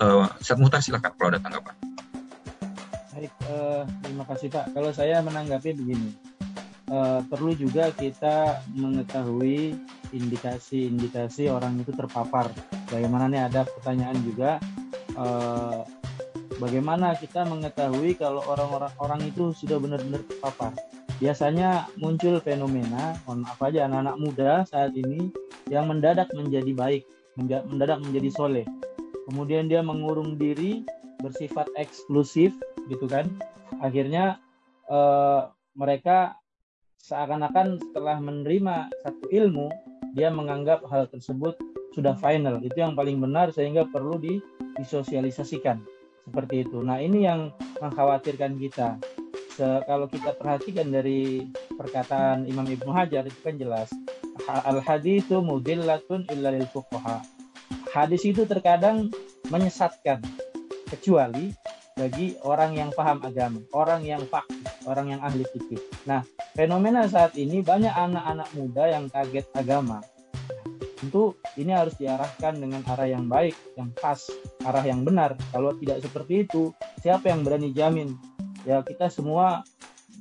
[0.03, 1.75] Uh, Ustaz Muhtar silakan kalau ada tanggapan.
[3.13, 4.65] Baik, uh, terima kasih Pak.
[4.75, 6.11] Kalau saya menanggapi begini,
[6.89, 9.77] uh, perlu juga kita mengetahui
[10.11, 12.49] indikasi-indikasi orang itu terpapar.
[12.89, 14.57] Bagaimana nih ada pertanyaan juga.
[15.13, 15.85] Uh,
[16.57, 20.73] bagaimana kita mengetahui kalau orang-orang orang itu sudah benar-benar terpapar?
[21.21, 25.29] Biasanya muncul fenomena, mohon maaf aja anak-anak muda saat ini
[25.69, 27.03] yang mendadak menjadi baik,
[27.69, 28.65] mendadak menjadi soleh.
[29.29, 30.83] Kemudian dia mengurung diri,
[31.23, 32.51] bersifat eksklusif,
[32.91, 33.29] gitu kan?
[33.79, 34.41] Akhirnya
[34.91, 35.41] eh,
[35.79, 36.42] mereka
[37.03, 39.67] seakan-akan setelah menerima satu ilmu,
[40.15, 41.59] dia menganggap hal tersebut
[41.91, 42.63] sudah final.
[42.63, 44.15] Itu yang paling benar sehingga perlu
[44.79, 45.83] disosialisasikan
[46.23, 46.79] seperti itu.
[46.79, 47.51] Nah ini yang
[47.83, 48.95] mengkhawatirkan kita.
[49.53, 51.45] Se kalau kita perhatikan dari
[51.75, 53.91] perkataan Imam Ibnu Hajar itu kan jelas
[54.49, 57.21] al hadithu mudillatun illa lil fuqaha.
[57.93, 59.13] Hadis itu terkadang
[59.53, 60.23] menyesatkan
[60.89, 61.53] kecuali
[61.93, 65.77] bagi orang yang paham agama, orang yang fakih, orang yang ahli fikih.
[66.09, 70.01] Nah, fenomena saat ini banyak anak-anak muda yang kaget agama,
[71.01, 74.23] tentu ini harus diarahkan dengan arah yang baik, yang pas,
[74.63, 75.35] arah yang benar.
[75.51, 76.71] Kalau tidak seperti itu,
[77.03, 78.15] siapa yang berani jamin?
[78.63, 79.67] Ya kita semua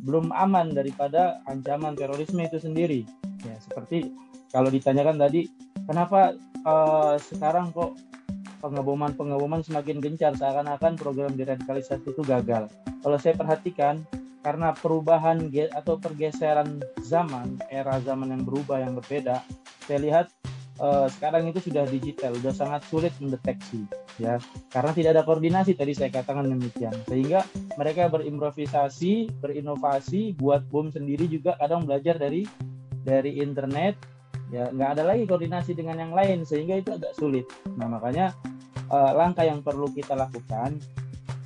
[0.02, 3.06] belum aman daripada ancaman terorisme itu sendiri.
[3.46, 4.10] Ya seperti
[4.50, 5.46] kalau ditanyakan tadi,
[5.86, 6.34] kenapa
[6.66, 7.94] uh, sekarang kok
[8.58, 12.70] pengeboman-pengeboman semakin gencar seakan-akan program deradikalisasi itu gagal.
[13.02, 14.06] Kalau saya perhatikan,
[14.42, 19.42] karena perubahan atau pergeseran zaman, era zaman yang berubah yang berbeda,
[19.86, 20.26] saya lihat
[20.82, 23.86] uh, sekarang itu sudah digital, sudah sangat sulit mendeteksi
[24.18, 24.42] ya.
[24.74, 26.94] Karena tidak ada koordinasi tadi saya katakan demikian.
[27.06, 27.46] Sehingga
[27.78, 32.42] mereka berimprovisasi berinovasi buat bom sendiri juga kadang belajar dari
[33.06, 33.94] dari internet
[34.50, 34.74] ya.
[34.74, 37.46] Nggak ada lagi koordinasi dengan yang lain sehingga itu agak sulit.
[37.78, 38.34] Nah makanya
[38.90, 40.82] uh, langkah yang perlu kita lakukan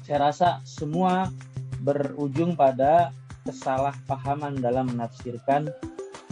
[0.07, 1.27] saya rasa semua
[1.83, 3.13] berujung pada
[3.47, 5.71] kesalahpahaman dalam menafsirkan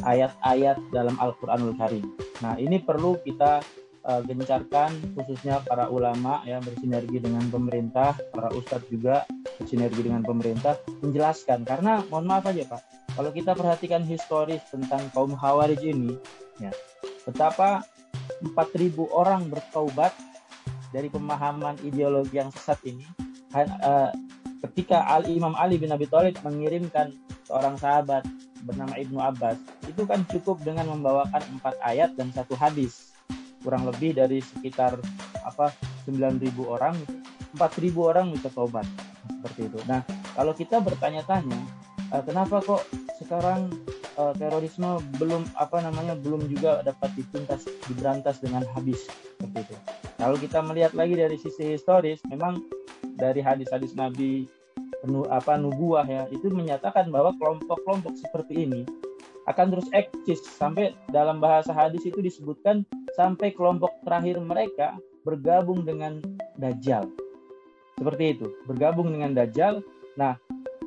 [0.03, 2.05] ayat-ayat dalam Al-Qur'anul Karim.
[2.42, 3.62] Nah, ini perlu kita
[4.05, 9.24] uh, gencarkan khususnya para ulama ya bersinergi dengan pemerintah, para ustadz juga
[9.59, 11.62] bersinergi dengan pemerintah menjelaskan.
[11.62, 12.82] Karena mohon maaf aja Pak,
[13.14, 16.18] kalau kita perhatikan historis tentang kaum Khawarij ini
[16.59, 16.74] ya,
[17.22, 17.86] betapa
[18.42, 20.12] 4000 orang bertaubat
[20.90, 23.07] dari pemahaman ideologi yang sesat ini
[23.55, 24.11] uh,
[24.65, 27.12] ketika Al Imam Ali bin Abi Thalib mengirimkan
[27.45, 28.25] seorang sahabat
[28.65, 33.12] bernama Ibnu Abbas itu kan cukup dengan membawakan empat ayat dan satu hadis
[33.61, 34.97] kurang lebih dari sekitar
[35.45, 35.73] apa
[36.09, 36.97] 9.000 orang
[37.57, 38.89] 4.000 orang bisa tobat
[39.29, 39.79] seperti itu.
[39.85, 40.01] Nah
[40.33, 41.61] kalau kita bertanya-tanya
[42.12, 42.89] uh, kenapa kok
[43.21, 43.69] sekarang
[44.17, 49.05] uh, terorisme belum apa namanya belum juga dapat dituntas diberantas dengan habis
[49.37, 49.77] seperti itu.
[50.17, 52.65] Kalau kita melihat lagi dari sisi historis, memang
[53.19, 54.47] dari hadis-hadis Nabi
[55.05, 58.83] penuh apa nubuah ya itu menyatakan bahwa kelompok-kelompok seperti ini
[59.45, 66.21] akan terus eksis sampai dalam bahasa hadis itu disebutkan sampai kelompok terakhir mereka bergabung dengan
[66.57, 67.09] Dajjal.
[68.01, 69.85] Seperti itu, bergabung dengan Dajjal.
[70.17, 70.41] Nah,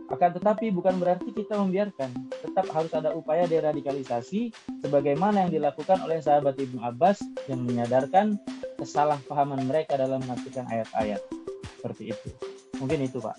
[0.07, 2.09] akan tetapi bukan berarti kita membiarkan.
[2.31, 7.19] Tetap harus ada upaya deradikalisasi sebagaimana yang dilakukan oleh sahabat Ibnu Abbas
[7.51, 8.39] yang menyadarkan
[8.79, 11.19] kesalahpahaman mereka dalam menafsirkan ayat-ayat.
[11.77, 12.29] Seperti itu.
[12.81, 13.37] Mungkin itu, Pak.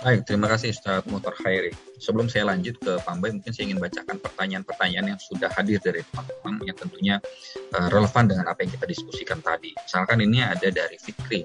[0.00, 1.76] Baik, terima kasih Ustaz Motor Khairi.
[2.00, 6.56] Sebelum saya lanjut ke Pambai, mungkin saya ingin bacakan pertanyaan-pertanyaan yang sudah hadir dari teman-teman
[6.64, 7.16] yang tentunya
[7.76, 9.76] uh, relevan dengan apa yang kita diskusikan tadi.
[9.76, 11.44] Misalkan ini ada dari Fikri,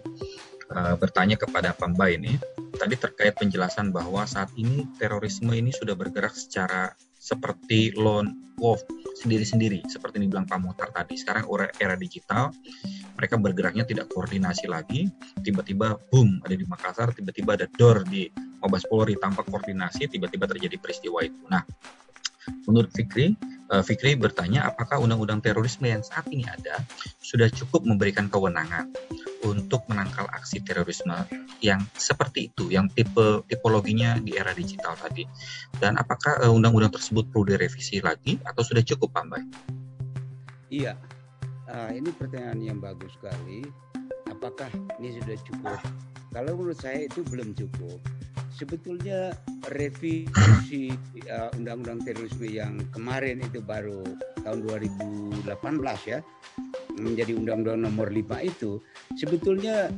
[0.71, 2.39] uh, bertanya kepada Pambai ini,
[2.79, 8.79] tadi terkait penjelasan bahwa saat ini terorisme ini sudah bergerak secara seperti lone wolf
[9.15, 11.15] sendiri-sendiri seperti yang dibilang Pak Motar tadi.
[11.15, 12.51] Sekarang era, era digital
[13.15, 15.07] mereka bergeraknya tidak koordinasi lagi.
[15.39, 18.27] Tiba-tiba boom ada di Makassar tiba-tiba ada door di
[18.59, 21.39] Mabes Polri tanpa koordinasi tiba-tiba terjadi peristiwa itu.
[21.47, 21.63] Nah
[22.67, 23.33] menurut Fikri
[23.71, 26.81] uh, Fikri bertanya apakah undang-undang terorisme yang saat ini ada
[27.21, 28.91] sudah cukup memberikan kewenangan
[29.45, 31.13] untuk menangkal aksi terorisme
[31.61, 35.25] yang seperti itu, yang tipe tipologinya di era digital tadi.
[35.77, 39.43] Dan apakah undang undang-undang tersebut perlu direvisi lagi atau sudah cukup, Pak Mbak?
[40.73, 40.97] Iya,
[41.69, 43.65] uh, ini pertanyaan yang bagus sekali.
[44.33, 45.79] Apakah ini sudah cukup?
[46.33, 48.01] Kalau menurut saya itu belum cukup
[48.55, 49.35] sebetulnya
[49.75, 50.95] revisi
[51.27, 53.99] uh, undang-undang terorisme yang kemarin itu baru
[54.47, 55.43] tahun 2018
[56.07, 56.19] ya
[56.95, 58.79] menjadi undang-undang nomor 5 itu
[59.19, 59.91] sebetulnya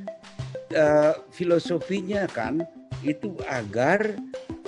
[0.74, 2.66] uh, filosofinya kan
[3.05, 4.18] itu agar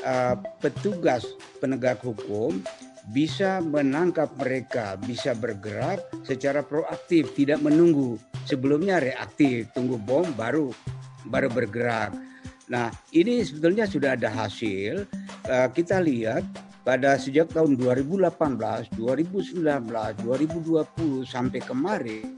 [0.06, 1.26] uh, petugas
[1.58, 2.62] penegak hukum
[3.10, 8.22] bisa menangkap mereka, bisa bergerak secara proaktif, tidak menunggu.
[8.46, 10.70] Sebelumnya reaktif, tunggu bom baru
[11.26, 12.29] baru bergerak.
[12.70, 15.10] Nah, ini sebetulnya sudah ada hasil.
[15.50, 16.46] Uh, kita lihat
[16.86, 22.38] pada sejak tahun 2018, 2019, 2020 sampai kemarin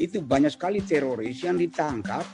[0.00, 2.24] itu banyak sekali teroris yang ditangkap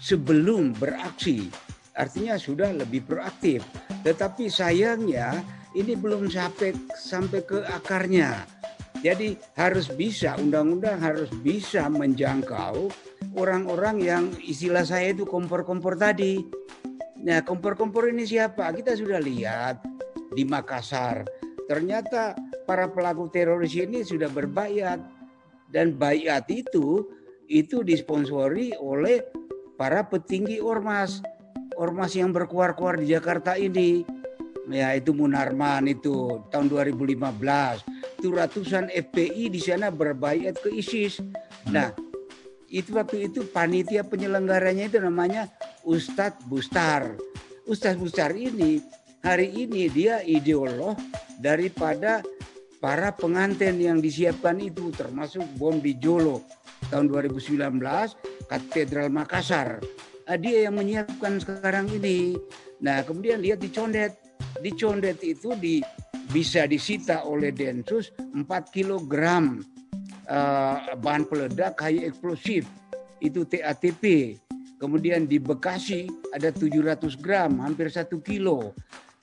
[0.00, 1.50] sebelum beraksi.
[1.92, 3.60] Artinya sudah lebih proaktif.
[4.00, 5.44] Tetapi sayangnya
[5.76, 8.48] ini belum sampai sampai ke akarnya.
[9.00, 12.88] Jadi harus bisa undang-undang harus bisa menjangkau
[13.36, 16.42] orang-orang yang istilah saya itu kompor-kompor tadi.
[17.20, 18.72] Nah, kompor-kompor ini siapa?
[18.72, 19.84] Kita sudah lihat
[20.32, 21.26] di Makassar.
[21.68, 22.34] Ternyata
[22.66, 24.98] para pelaku teroris ini sudah berbayat
[25.70, 27.06] dan bayat itu
[27.46, 29.22] itu disponsori oleh
[29.78, 31.22] para petinggi ormas.
[31.78, 34.02] Ormas yang berkuar-kuar di Jakarta ini.
[34.70, 37.82] Ya, itu Munarman itu tahun 2015.
[38.22, 41.18] Itu ratusan FPI di sana berbayat ke ISIS.
[41.72, 41.90] Nah,
[42.70, 45.50] itu waktu itu panitia penyelenggaranya itu namanya
[45.82, 47.18] Ustadz Bustar.
[47.66, 48.78] Ustadz Bustar ini
[49.26, 50.94] hari ini dia ideolog
[51.42, 52.22] daripada
[52.78, 56.46] para pengantin yang disiapkan itu termasuk bom di Jolo
[56.88, 57.58] tahun 2019
[58.48, 59.82] Katedral Makassar.
[60.30, 62.38] Nah, dia yang menyiapkan sekarang ini.
[62.78, 64.14] Nah, kemudian lihat di Condet.
[64.62, 65.82] Di Condet itu di
[66.30, 69.58] bisa disita oleh Densus 4 kilogram
[70.30, 72.64] uh, bahan peledak high eksplosif
[73.20, 74.36] itu TATP.
[74.80, 78.72] Kemudian di Bekasi ada 700 gram, hampir satu kilo.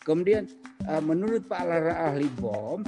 [0.06, 0.46] Kemudian
[0.86, 2.86] uh, menurut Pak Lara ahli bom,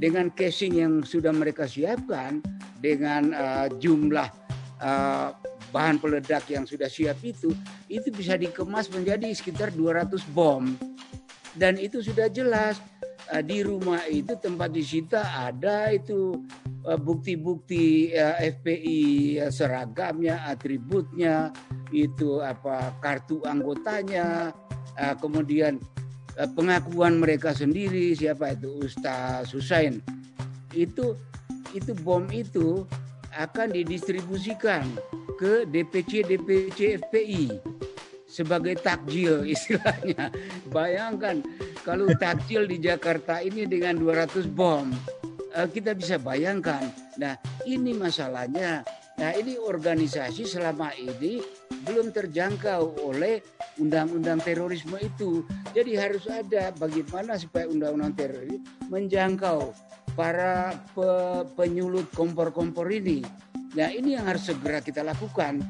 [0.00, 2.40] dengan casing yang sudah mereka siapkan,
[2.80, 4.28] dengan uh, jumlah
[4.80, 5.36] uh,
[5.76, 7.52] bahan peledak yang sudah siap itu,
[7.92, 10.64] itu bisa dikemas menjadi sekitar 200 bom.
[11.52, 12.80] Dan itu sudah jelas
[13.32, 16.38] uh, di rumah itu tempat disita ada itu
[16.86, 19.02] Eh, bukti-bukti uh, eh, FPI
[19.42, 21.50] uh, seragamnya, atributnya,
[21.90, 24.54] itu apa kartu anggotanya,
[24.94, 25.82] uh, kemudian
[26.38, 29.98] uh, pengakuan mereka sendiri siapa itu Ustaz Husain.
[30.70, 31.18] Itu
[31.74, 32.86] itu bom itu
[33.34, 34.86] akan didistribusikan
[35.34, 37.50] ke DPC DPC FPI
[38.30, 40.30] sebagai takjil istilahnya.
[40.70, 41.42] Bayangkan
[41.86, 44.90] kalau takjil di Jakarta ini dengan 200 bom
[45.56, 46.84] Eh, kita bisa bayangkan.
[47.16, 47.32] Nah,
[47.64, 48.84] ini masalahnya.
[49.16, 51.40] Nah, ini organisasi selama ini
[51.88, 53.40] belum terjangkau oleh
[53.80, 55.48] undang-undang terorisme itu.
[55.72, 58.60] Jadi harus ada bagaimana supaya undang-undang teroris
[58.92, 59.72] menjangkau
[60.12, 61.08] para pe
[61.56, 63.24] penyulut kompor-kompor ini.
[63.72, 65.64] Nah, ini yang harus segera kita lakukan.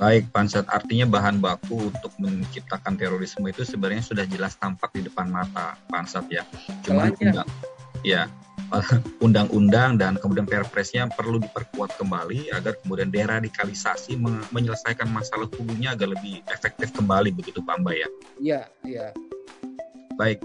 [0.00, 0.64] Baik, Pansat.
[0.72, 6.24] Artinya bahan baku untuk menciptakan terorisme itu sebenarnya sudah jelas tampak di depan mata, Pansat
[6.32, 6.40] ya.
[6.80, 7.44] Cuma undang,
[8.00, 8.24] ya
[9.24, 14.16] undang-undang dan kemudian perpresnya perlu diperkuat kembali agar kemudian deradikalisasi
[14.54, 18.08] menyelesaikan masalah hulunya agar lebih efektif kembali begitu Pak Mbak ya.
[18.40, 19.06] Iya, iya.
[20.16, 20.40] Baik,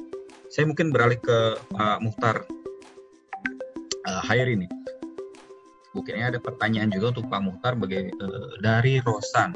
[0.49, 1.37] saya mungkin beralih ke
[1.71, 2.43] Pak Muhtar
[4.03, 4.67] uh, Hairi ini.
[5.95, 9.55] Mungkin ada pertanyaan juga untuk Pak Muhtar bagi, uh, dari Rosan.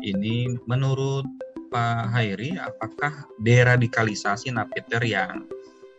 [0.00, 1.28] Ini menurut
[1.68, 5.44] Pak Hairi, apakah deradikalisasi napiter yang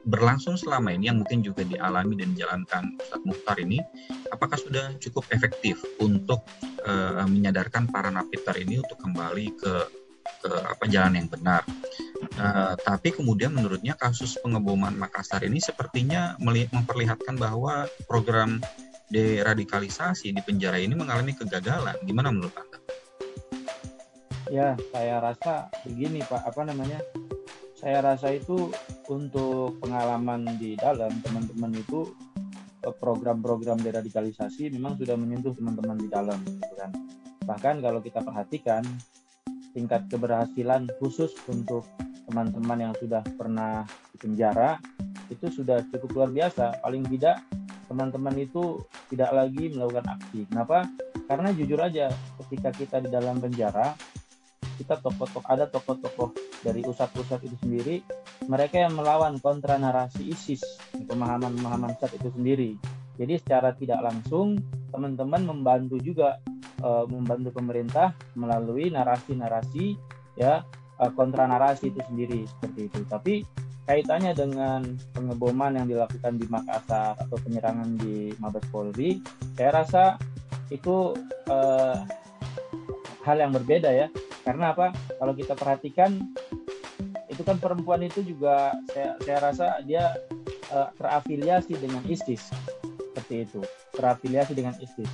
[0.09, 3.77] berlangsung selama ini yang mungkin juga dialami dan dijalankan Ustadz Muhtar ini,
[4.33, 6.41] apakah sudah cukup efektif untuk
[6.89, 9.73] uh, menyadarkan para napiter ini untuk kembali ke
[10.41, 11.61] ke apa jalan yang benar.
[12.37, 18.61] Uh, tapi kemudian menurutnya kasus pengeboman Makassar ini sepertinya memperlihatkan bahwa program
[19.11, 21.95] deradikalisasi di penjara ini mengalami kegagalan.
[22.07, 22.77] Gimana menurut Anda?
[24.51, 26.99] Ya, saya rasa begini Pak, apa namanya?
[27.81, 28.69] saya rasa itu
[29.09, 32.13] untuk pengalaman di dalam teman-teman itu
[32.85, 36.93] eh, program-program deradikalisasi memang sudah menyentuh teman-teman di dalam gitu kan.
[37.49, 38.85] Bahkan kalau kita perhatikan
[39.73, 41.89] tingkat keberhasilan khusus untuk
[42.29, 43.81] teman-teman yang sudah pernah
[44.13, 44.77] di penjara
[45.33, 46.85] itu sudah cukup luar biasa.
[46.85, 47.41] Paling tidak
[47.91, 48.79] teman-teman itu
[49.11, 50.47] tidak lagi melakukan aksi.
[50.47, 50.87] Kenapa?
[51.27, 52.07] Karena jujur aja,
[52.39, 53.91] ketika kita di dalam penjara,
[54.79, 56.31] kita tokoh-tokoh ada tokoh-tokoh
[56.63, 57.95] dari usat-usat itu sendiri,
[58.47, 60.63] mereka yang melawan kontra narasi ISIS,
[60.95, 62.79] pemahaman-pemahaman saat itu sendiri.
[63.19, 64.55] Jadi secara tidak langsung
[64.89, 66.39] teman-teman membantu juga
[66.81, 69.99] uh, membantu pemerintah melalui narasi-narasi
[70.39, 70.63] ya
[70.97, 72.99] uh, kontra narasi itu sendiri seperti itu.
[73.05, 73.33] Tapi
[73.91, 79.19] kaitannya dengan pengeboman yang dilakukan di Makassar atau penyerangan di Mabes Polri,
[79.59, 80.15] saya rasa
[80.71, 81.11] itu
[81.51, 81.99] uh,
[83.27, 84.07] hal yang berbeda ya.
[84.47, 84.95] Karena apa?
[85.19, 86.23] Kalau kita perhatikan
[87.27, 90.15] itu kan perempuan itu juga saya saya rasa dia
[90.71, 92.47] uh, terafiliasi dengan ISIS
[93.11, 93.61] seperti itu
[93.95, 95.07] terafiliasi dengan ISIS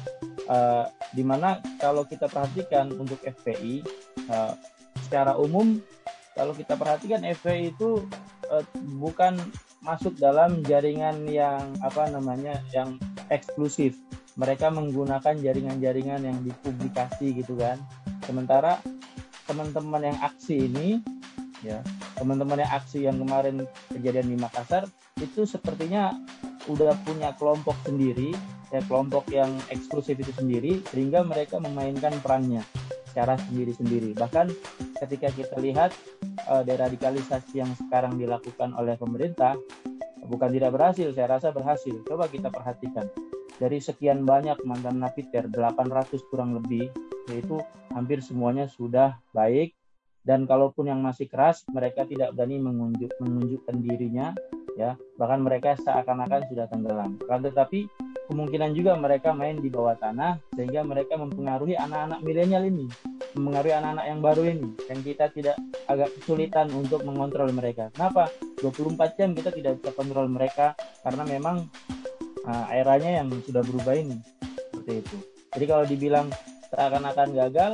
[0.49, 3.85] uh, di mana kalau kita perhatikan untuk FPI
[4.33, 4.57] uh,
[5.05, 5.77] secara umum
[6.33, 8.01] kalau kita perhatikan FPI itu
[8.51, 8.65] uh,
[8.99, 9.37] bukan
[9.81, 12.97] masuk dalam jaringan yang apa namanya yang
[13.31, 13.95] eksklusif.
[14.37, 17.81] Mereka menggunakan jaringan-jaringan yang dipublikasi gitu kan.
[18.21, 18.77] Sementara
[19.47, 21.01] teman-teman yang aksi ini
[21.65, 21.81] ya
[22.19, 24.85] teman-teman yang aksi yang kemarin kejadian di Makassar
[25.17, 26.13] itu sepertinya
[26.69, 28.35] udah punya kelompok sendiri
[28.69, 32.61] ya kelompok yang eksklusif itu sendiri sehingga mereka memainkan perannya
[33.17, 34.13] secara sendiri-sendiri.
[34.13, 34.53] Bahkan
[35.01, 35.89] ketika kita lihat
[36.53, 39.57] uh, deradikalisasi yang sekarang dilakukan oleh pemerintah
[40.29, 41.97] bukan tidak berhasil saya rasa berhasil.
[42.05, 43.09] Coba kita perhatikan.
[43.57, 46.93] Dari sekian banyak mantan napiter 800 kurang lebih
[47.33, 47.57] yaitu
[47.89, 49.73] hampir semuanya sudah baik.
[50.21, 54.37] Dan kalaupun yang masih keras mereka tidak berani menunjuk, menunjukkan dirinya
[54.77, 54.93] ya.
[55.17, 57.17] Bahkan mereka seakan-akan sudah tenggelam.
[57.17, 62.85] Tetapi kemungkinan juga mereka main di bawah tanah sehingga mereka mempengaruhi anak-anak milenial ini
[63.37, 65.55] mempengaruhi anak-anak yang baru ini dan kita tidak
[65.87, 67.93] agak kesulitan untuk mengontrol mereka.
[67.93, 68.33] Kenapa?
[68.59, 70.73] 24 jam kita tidak bisa kontrol mereka
[71.05, 71.69] karena memang
[72.49, 74.17] uh, eranya yang sudah berubah ini.
[74.73, 75.17] Seperti itu.
[75.53, 76.27] Jadi kalau dibilang
[76.67, 77.73] seakan-akan gagal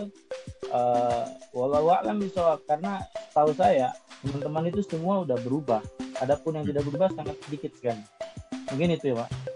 [0.70, 1.24] uh,
[1.56, 3.02] walau alam bisa karena
[3.32, 5.82] tahu saya teman-teman itu semua udah berubah.
[6.22, 8.04] Adapun yang tidak berubah sangat sedikit sekali.
[8.70, 9.53] Mungkin itu ya pak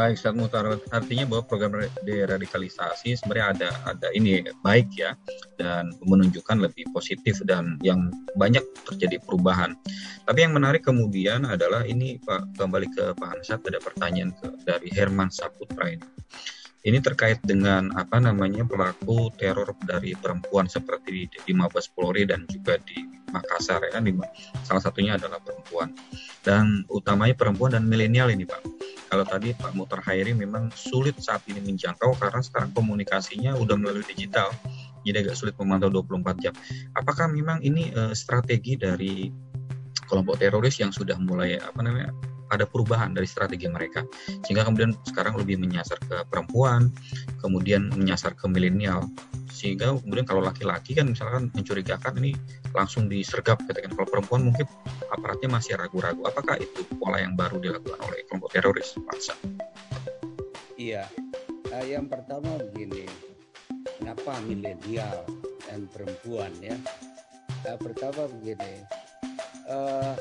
[0.00, 0.64] Baik, Ustaz Mutar.
[0.96, 1.76] Artinya bahwa program
[2.08, 5.12] deradikalisasi sebenarnya ada ada ini baik ya
[5.60, 9.76] dan menunjukkan lebih positif dan yang banyak terjadi perubahan.
[10.24, 14.88] Tapi yang menarik kemudian adalah ini Pak kembali ke Pak Ansat ada pertanyaan ke, dari
[14.88, 16.08] Herman Saputra ini.
[16.80, 22.48] Ini terkait dengan apa namanya pelaku teror dari perempuan seperti di, di Mabes Polri dan
[22.48, 24.02] juga di Makassar ya kan
[24.66, 25.94] salah satunya adalah perempuan
[26.42, 28.62] dan utamanya perempuan dan milenial ini Pak.
[29.10, 34.06] Kalau tadi Pak Mutar Hairi memang sulit saat ini menjangkau karena sekarang komunikasinya udah melalui
[34.06, 34.54] digital
[35.00, 36.54] jadi agak sulit memantau 24 jam.
[36.92, 39.32] Apakah memang ini uh, strategi dari
[40.06, 42.10] kelompok teroris yang sudah mulai apa namanya
[42.50, 44.02] ada perubahan dari strategi mereka
[44.46, 46.90] sehingga kemudian sekarang lebih menyasar ke perempuan
[47.40, 49.06] kemudian menyasar ke milenial.
[49.50, 52.32] Sehingga kemudian kalau laki-laki kan misalkan mencurigakan ini
[52.72, 53.92] langsung disergap katakan.
[53.92, 54.64] Kalau perempuan mungkin
[55.12, 59.34] aparatnya masih ragu-ragu apakah itu pola yang baru dilakukan oleh kelompok teroris bangsa
[60.80, 61.04] iya.
[61.70, 63.06] Uh, yang pertama begini
[64.00, 65.22] kenapa milenial
[65.68, 66.74] dan perempuan ya?
[67.62, 68.82] Uh, pertama begini
[69.68, 70.16] uh,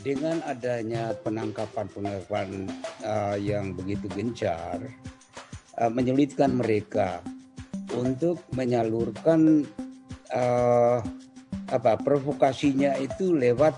[0.00, 2.68] dengan adanya penangkapan-penangkapan
[3.04, 4.80] uh, yang begitu gencar
[5.76, 7.20] uh, menyulitkan mereka
[7.92, 9.68] untuk menyalurkan
[10.32, 11.04] uh,
[11.70, 13.76] apa provokasinya itu lewat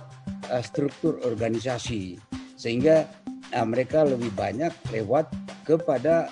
[0.49, 2.17] uh, struktur organisasi
[2.55, 3.11] sehingga
[3.53, 5.27] uh, mereka lebih banyak lewat
[5.67, 6.31] kepada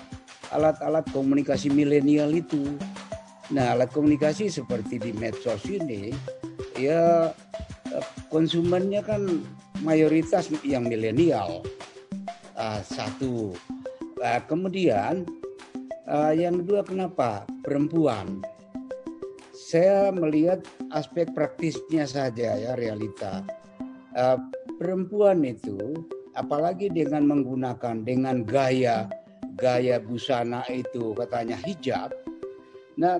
[0.51, 2.75] alat-alat komunikasi milenial itu.
[3.51, 6.11] Nah, alat komunikasi seperti di medsos ini
[6.79, 7.31] ya
[8.31, 9.43] konsumennya kan
[9.81, 11.65] mayoritas yang milenial.
[12.55, 13.57] Uh, satu.
[14.21, 15.25] Uh, kemudian
[16.05, 17.43] uh, yang kedua kenapa?
[17.65, 18.41] Perempuan.
[19.51, 20.61] Saya melihat
[20.91, 23.41] aspek praktisnya saja ya realita.
[24.13, 24.37] Uh,
[24.81, 25.77] perempuan itu
[26.35, 29.07] apalagi dengan menggunakan dengan gaya
[29.59, 32.09] gaya busana itu katanya hijab
[32.95, 33.19] nah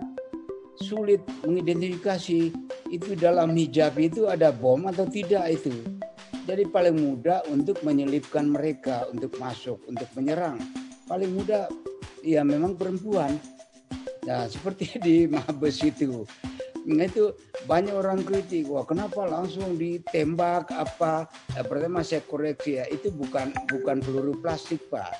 [0.80, 2.50] sulit mengidentifikasi
[2.90, 5.76] itu dalam hijab itu ada bom atau tidak itu
[6.46, 10.58] jadi paling mudah untuk menyelipkan mereka untuk masuk, untuk menyerang.
[11.06, 11.70] Paling mudah
[12.26, 13.38] ya memang perempuan.
[14.26, 16.26] Nah seperti di Mabes itu.
[16.82, 17.30] Nah, itu
[17.70, 21.30] banyak orang kritik, wah kenapa langsung ditembak apa?
[21.54, 25.14] Nah, pertama saya koreksi ya, itu bukan bukan peluru plastik pak,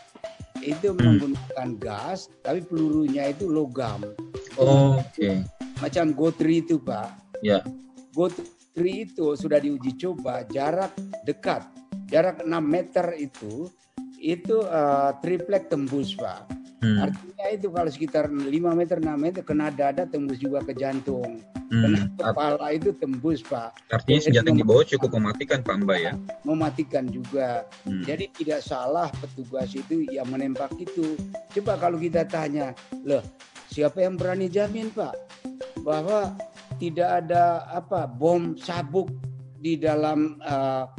[0.66, 0.98] itu hmm.
[0.98, 4.02] menggunakan gas, tapi pelurunya itu logam.
[4.58, 5.06] Oh, Oke.
[5.14, 5.36] Okay.
[5.78, 7.14] Macam gotri itu pak.
[7.46, 7.62] Ya.
[8.18, 8.42] Gotri
[8.72, 10.96] Tri itu sudah diuji coba jarak
[11.28, 11.68] dekat
[12.08, 13.68] jarak 6 meter itu
[14.22, 16.46] itu uh, triplek tembus pak.
[16.82, 16.98] Hmm.
[17.10, 21.42] Artinya itu kalau sekitar 5 meter 6 meter kena dada tembus juga ke jantung.
[21.72, 21.84] Hmm.
[21.84, 23.76] Kena kepala itu tembus pak.
[23.90, 26.14] Artinya senjata yang dibawa cukup mematikan pak Mbak ya?
[26.46, 27.66] Mematikan juga.
[27.86, 28.04] Hmm.
[28.06, 31.18] Jadi tidak salah petugas itu yang menembak itu.
[31.54, 32.74] Coba kalau kita tanya,
[33.06, 33.22] loh
[33.72, 35.16] siapa yang berani jamin pak
[35.82, 36.36] bahwa
[36.82, 39.14] tidak ada apa bom sabuk
[39.62, 40.90] di dalam uh,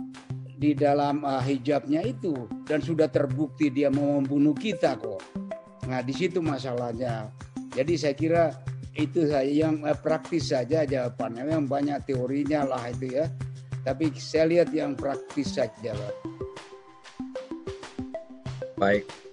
[0.54, 5.18] di dalam uh, hijabnya itu dan sudah terbukti dia mau membunuh kita kok.
[5.90, 7.34] Nah di situ masalahnya.
[7.74, 8.44] Jadi saya kira
[8.94, 11.50] itu saya yang uh, praktis saja jawabannya.
[11.50, 13.26] Memang banyak teorinya lah itu ya.
[13.82, 16.14] Tapi saya lihat yang praktis saja Pak.
[18.78, 19.31] Baik.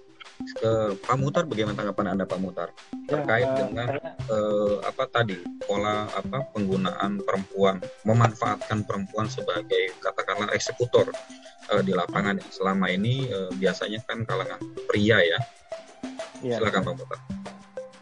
[0.60, 2.68] Ke Pak Mutar bagaimana tanggapan Anda Pak Mutar
[3.08, 3.88] ya, terkait uh, dengan
[4.28, 11.08] uh, apa tadi pola apa penggunaan perempuan memanfaatkan perempuan sebagai katakanlah eksekutor
[11.72, 15.38] uh, di lapangan selama ini uh, biasanya kan kalangan pria ya.
[16.44, 16.60] ya.
[16.60, 17.20] Silakan Pak Mutar.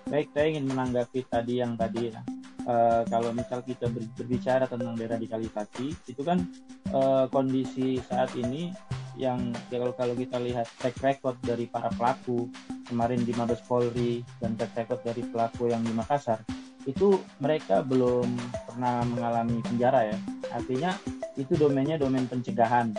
[0.08, 2.20] Baik, saya ingin menanggapi tadi yang tadi ya.
[2.64, 6.48] Uh, kalau misal kita berbicara tentang deradikalisasi, itu kan
[6.96, 8.72] uh, kondisi saat ini
[9.18, 12.46] yang ya kalau kalau kita lihat track record dari para pelaku
[12.86, 16.40] kemarin di Mabes Polri dan track record dari pelaku yang di Makassar
[16.86, 18.24] itu mereka belum
[18.64, 20.18] pernah mengalami penjara ya.
[20.54, 20.94] Artinya
[21.36, 22.94] itu domainnya domain pencegahan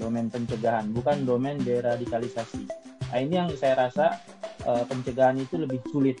[0.00, 2.64] domain pencegahan bukan domain deradikalisasi.
[3.12, 4.16] Nah ini yang saya rasa
[4.64, 6.16] uh, pencegahan itu lebih sulit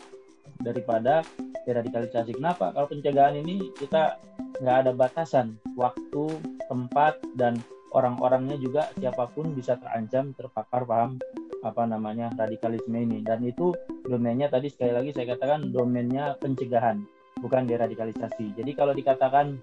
[0.60, 1.24] daripada
[1.64, 2.36] deradikalisasi.
[2.36, 2.76] Kenapa?
[2.76, 4.20] Kalau pencegahan ini kita
[4.60, 6.36] nggak ada batasan waktu
[6.68, 7.56] tempat dan
[7.90, 11.18] orang-orangnya juga siapa pun bisa terancam terpapar paham
[11.60, 13.20] apa namanya radikalisme ini.
[13.20, 13.74] Dan itu
[14.06, 17.02] domainnya tadi sekali lagi saya katakan domainnya pencegahan
[17.40, 18.56] bukan deradikalisasi.
[18.56, 19.58] Jadi kalau dikatakan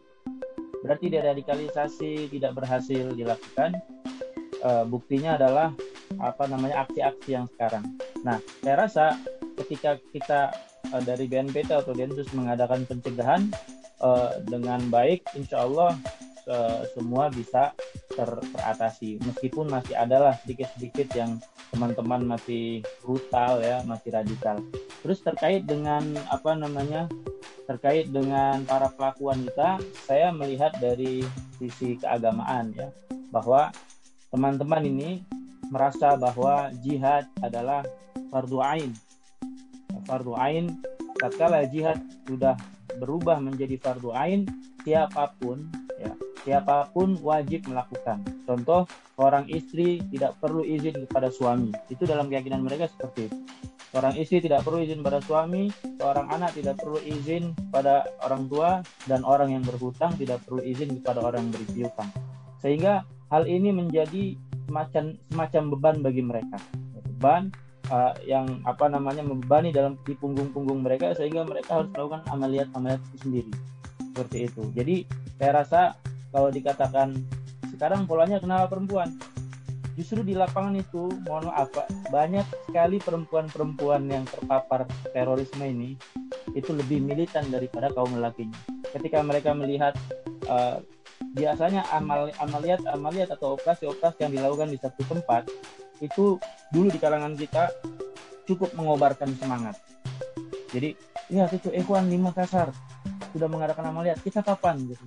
[0.82, 3.74] berarti deradikalisasi tidak berhasil dilakukan
[4.62, 5.74] e, buktinya adalah
[6.22, 7.86] apa namanya aksi-aksi yang sekarang.
[8.22, 9.06] Nah saya rasa
[9.58, 10.54] ketika kita
[10.94, 13.50] e, dari BNPT atau Densus mengadakan pencegahan
[14.02, 14.10] e,
[14.46, 15.98] dengan baik insya Allah
[16.96, 17.76] semua bisa
[18.18, 19.22] ter teratasi.
[19.22, 21.38] Meskipun masih adalah sedikit-sedikit yang
[21.70, 24.58] teman-teman masih brutal ya masih radikal.
[25.06, 26.02] Terus terkait dengan
[26.34, 27.06] apa namanya
[27.70, 31.22] terkait dengan para pelaku wanita saya melihat dari
[31.62, 32.90] sisi keagamaan ya
[33.30, 33.70] bahwa
[34.34, 35.22] teman-teman ini
[35.70, 37.86] merasa bahwa jihad adalah
[38.34, 38.92] fardu ain.
[40.10, 40.74] Fardu ain
[41.20, 42.56] tatkala jihad sudah
[42.98, 44.48] berubah menjadi fardu ain
[44.82, 45.68] siapa pun
[46.48, 48.24] siapa pun wajib melakukan.
[48.48, 48.88] Contoh,
[49.20, 51.76] orang istri tidak perlu izin kepada suami.
[51.92, 53.38] Itu dalam keyakinan mereka seperti itu.
[53.92, 55.68] Seorang istri tidak perlu izin pada suami,
[56.00, 58.80] seorang anak tidak perlu izin pada orang tua,
[59.12, 62.10] dan orang yang berhutang tidak perlu izin kepada orang yang berpiutang.
[62.64, 66.58] Sehingga hal ini menjadi semacam semacam beban bagi mereka.
[66.96, 67.52] Beban
[67.92, 73.52] uh, yang apa namanya membebani dalam di punggung-punggung mereka sehingga mereka harus melakukan amaliat-amaliat sendiri.
[74.14, 74.64] Seperti itu.
[74.76, 74.96] Jadi
[75.40, 75.82] saya rasa
[76.38, 77.18] kalau dikatakan
[77.74, 79.10] sekarang polanya kenapa perempuan.
[79.98, 85.98] Justru di lapangan itu mohon maaf Pak, banyak sekali perempuan-perempuan yang terpapar terorisme ini
[86.54, 88.54] itu lebih militan daripada kaum lelakinya.
[88.94, 89.98] Ketika mereka melihat
[90.46, 90.78] uh,
[91.34, 95.50] biasanya amal amaliat amaliat atau operasi-operasi yang dilakukan di satu tempat
[95.98, 96.38] itu
[96.70, 97.74] dulu di kalangan kita
[98.46, 99.82] cukup mengobarkan semangat.
[100.70, 100.94] Jadi
[101.34, 102.70] lihat itu Ikhwan di Makassar
[103.34, 104.22] sudah mengadakan amaliat.
[104.22, 104.78] Kita kapan?
[104.86, 105.02] Gitu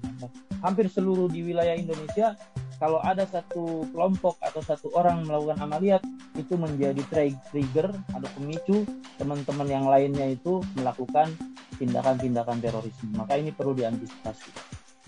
[0.61, 2.37] hampir seluruh di wilayah Indonesia
[2.81, 6.01] kalau ada satu kelompok atau satu orang melakukan amaliat
[6.33, 7.05] itu menjadi
[7.53, 8.89] trigger atau pemicu
[9.21, 11.29] teman-teman yang lainnya itu melakukan
[11.77, 13.13] tindakan-tindakan terorisme.
[13.13, 14.49] Maka ini perlu diantisipasi.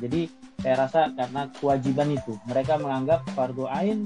[0.05, 0.29] Jadi
[0.61, 4.05] saya rasa karena kewajiban itu mereka menganggap fardu ain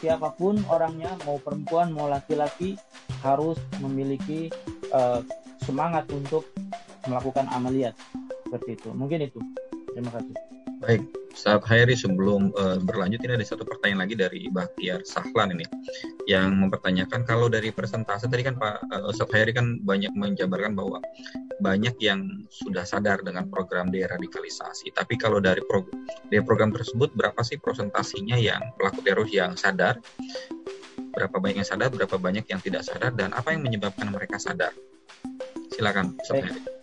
[0.00, 2.80] siapa pun orangnya mau perempuan mau laki-laki
[3.20, 4.48] harus memiliki
[4.88, 5.20] uh,
[5.60, 6.48] semangat untuk
[7.04, 7.92] melakukan amaliat.
[8.48, 8.88] Seperti itu.
[8.96, 9.40] Mungkin itu.
[9.92, 10.51] Terima kasih
[10.82, 15.62] Baik, saat Hairi sebelum uh, berlanjut ini ada satu pertanyaan lagi dari Bahtiar Sahlan ini
[16.26, 20.98] yang mempertanyakan kalau dari presentasi tadi kan Pak uh, Ustaz Hairi kan banyak menjabarkan bahwa
[21.62, 24.90] banyak yang sudah sadar dengan program deradikalisasi.
[24.90, 25.86] Tapi kalau dari, pro
[26.26, 30.02] dari program tersebut berapa sih presentasinya yang pelaku teroris yang sadar?
[31.14, 34.74] Berapa banyak yang sadar, berapa banyak yang tidak sadar dan apa yang menyebabkan mereka sadar?
[35.70, 36.82] Silakan Ustaz Hairi.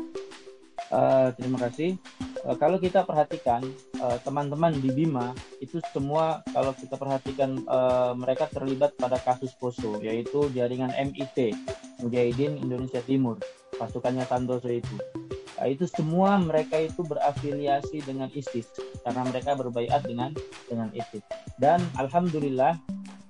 [0.90, 2.02] Uh, terima kasih.
[2.42, 3.89] Uh, kalau kita perhatikan eh,
[4.24, 10.00] teman-teman uh, di Bima itu semua kalau kita perhatikan uh, mereka terlibat pada kasus Poso
[10.00, 11.52] yaitu jaringan MIT
[12.00, 13.40] Mujahidin Indonesia Timur
[13.80, 14.96] pasukannya Santoso itu.
[15.60, 18.68] Nah, itu semua mereka itu berafiliasi dengan ISIS
[19.04, 20.32] karena mereka berbaiat dengan
[20.68, 21.24] dengan ISIS.
[21.60, 22.80] Dan alhamdulillah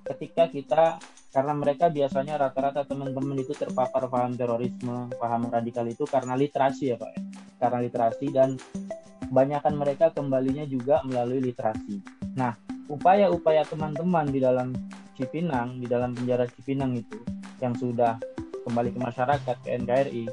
[0.06, 0.86] ketika kita
[1.30, 6.98] karena mereka biasanya rata-rata teman-teman itu terpapar paham terorisme, paham radikal itu karena literasi ya
[6.98, 7.22] Pak ya.
[7.62, 8.50] Karena literasi dan
[9.30, 12.02] kebanyakan mereka kembalinya juga melalui literasi.
[12.34, 12.58] Nah,
[12.90, 14.74] upaya-upaya teman-teman di dalam
[15.14, 17.22] Cipinang, di dalam penjara Cipinang itu
[17.62, 18.18] yang sudah
[18.66, 20.26] kembali ke masyarakat ke NKRI,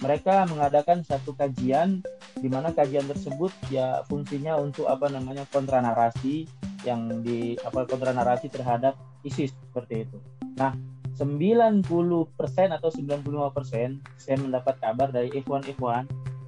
[0.00, 2.00] mereka mengadakan satu kajian
[2.38, 6.44] di mana kajian tersebut ya fungsinya untuk apa namanya kontra narasi
[6.84, 8.94] yang di apa kontra narasi terhadap
[9.24, 10.18] ISIS seperti itu.
[10.60, 10.76] Nah,
[11.14, 11.86] 90%
[12.74, 16.04] atau 95% saya mendapat kabar dari ikhwan-ikhwan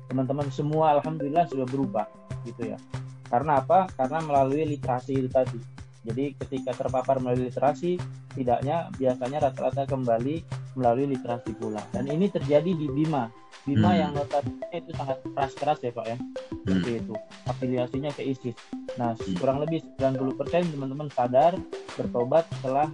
[0.06, 2.06] teman-teman semua alhamdulillah sudah berubah
[2.46, 2.78] gitu ya.
[3.26, 3.90] Karena apa?
[3.98, 5.58] Karena melalui literasi itu tadi.
[6.06, 7.98] Jadi ketika terpapar melalui literasi,
[8.38, 10.46] tidaknya biasanya rata-rata kembali
[10.78, 11.82] melalui literasi pula.
[11.90, 13.26] Dan ini terjadi di Bima.
[13.66, 13.98] Bima hmm.
[13.98, 16.16] yang notabene itu sangat keras-keras ya Pak ya.
[16.62, 17.00] Seperti hmm.
[17.02, 17.14] itu.
[17.50, 18.56] Afiliasinya ke ISIS.
[18.94, 19.34] Nah, hmm.
[19.42, 21.58] kurang lebih 90% teman-teman sadar
[21.98, 22.86] bertobat setelah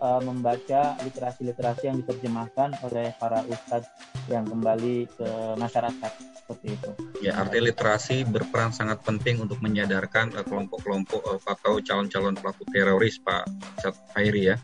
[0.00, 3.90] uh, membaca literasi-literasi yang diterjemahkan oleh para ustadz
[4.30, 5.28] yang kembali ke
[5.60, 6.12] masyarakat
[6.44, 6.90] seperti itu.
[7.24, 13.16] Ya, arti literasi berperan sangat penting untuk menyadarkan uh, kelompok-kelompok uh, atau calon-calon pelaku teroris,
[13.20, 13.48] Pak
[13.80, 14.56] Sat Hairi ya,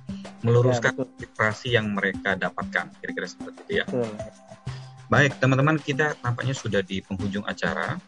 [0.44, 3.86] meluruskan ya, literasi yang mereka dapatkan, kira-kira seperti itu ya.
[3.88, 4.12] Betul.
[5.10, 7.98] Baik, teman-teman, kita tampaknya sudah di penghujung acara.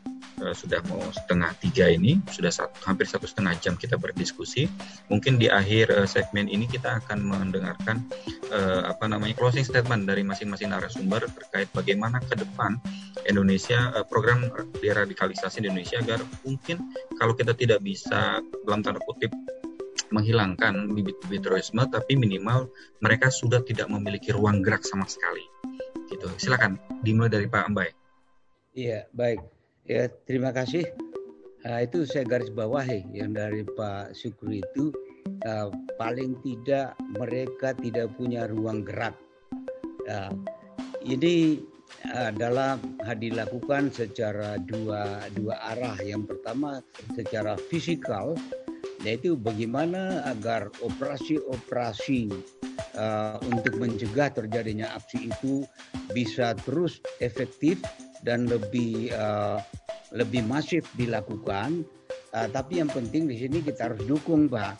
[0.40, 4.64] Eh, sudah mau setengah tiga ini, sudah satu, hampir satu setengah jam kita berdiskusi.
[5.12, 8.00] Mungkin di akhir uh, segmen ini kita akan mendengarkan
[8.48, 12.80] uh, apa namanya closing statement dari masing-masing narasumber terkait bagaimana ke depan
[13.28, 14.48] Indonesia uh, program
[14.80, 16.80] deradikalisasi di Indonesia agar mungkin
[17.20, 19.30] kalau kita tidak bisa dalam tanda kutip
[20.10, 22.72] menghilangkan bibit-bibit terorisme, tapi minimal
[23.04, 25.44] mereka sudah tidak memiliki ruang gerak sama sekali.
[26.08, 26.26] Gitu.
[26.40, 27.88] Silakan dimulai dari Pak Ambai.
[28.72, 29.61] Iya, baik.
[29.92, 30.88] Ya, terima kasih.
[31.68, 34.88] Nah, itu saya garis bawahi yang dari Pak Syukri itu
[35.44, 35.68] uh,
[36.00, 39.12] paling tidak mereka tidak punya ruang gerak.
[40.08, 40.32] Uh,
[41.04, 41.60] ini
[42.16, 42.80] adalah
[43.20, 46.00] dilakukan secara dua dua arah.
[46.00, 46.80] Yang pertama
[47.12, 48.32] secara fisikal,
[49.04, 52.32] yaitu bagaimana agar operasi-operasi
[52.96, 55.68] uh, untuk mencegah terjadinya aksi itu
[56.16, 57.76] bisa terus efektif
[58.24, 59.60] dan lebih uh,
[60.12, 61.84] lebih masif dilakukan.
[62.32, 64.76] Uh, tapi yang penting di sini kita harus dukung, Pak.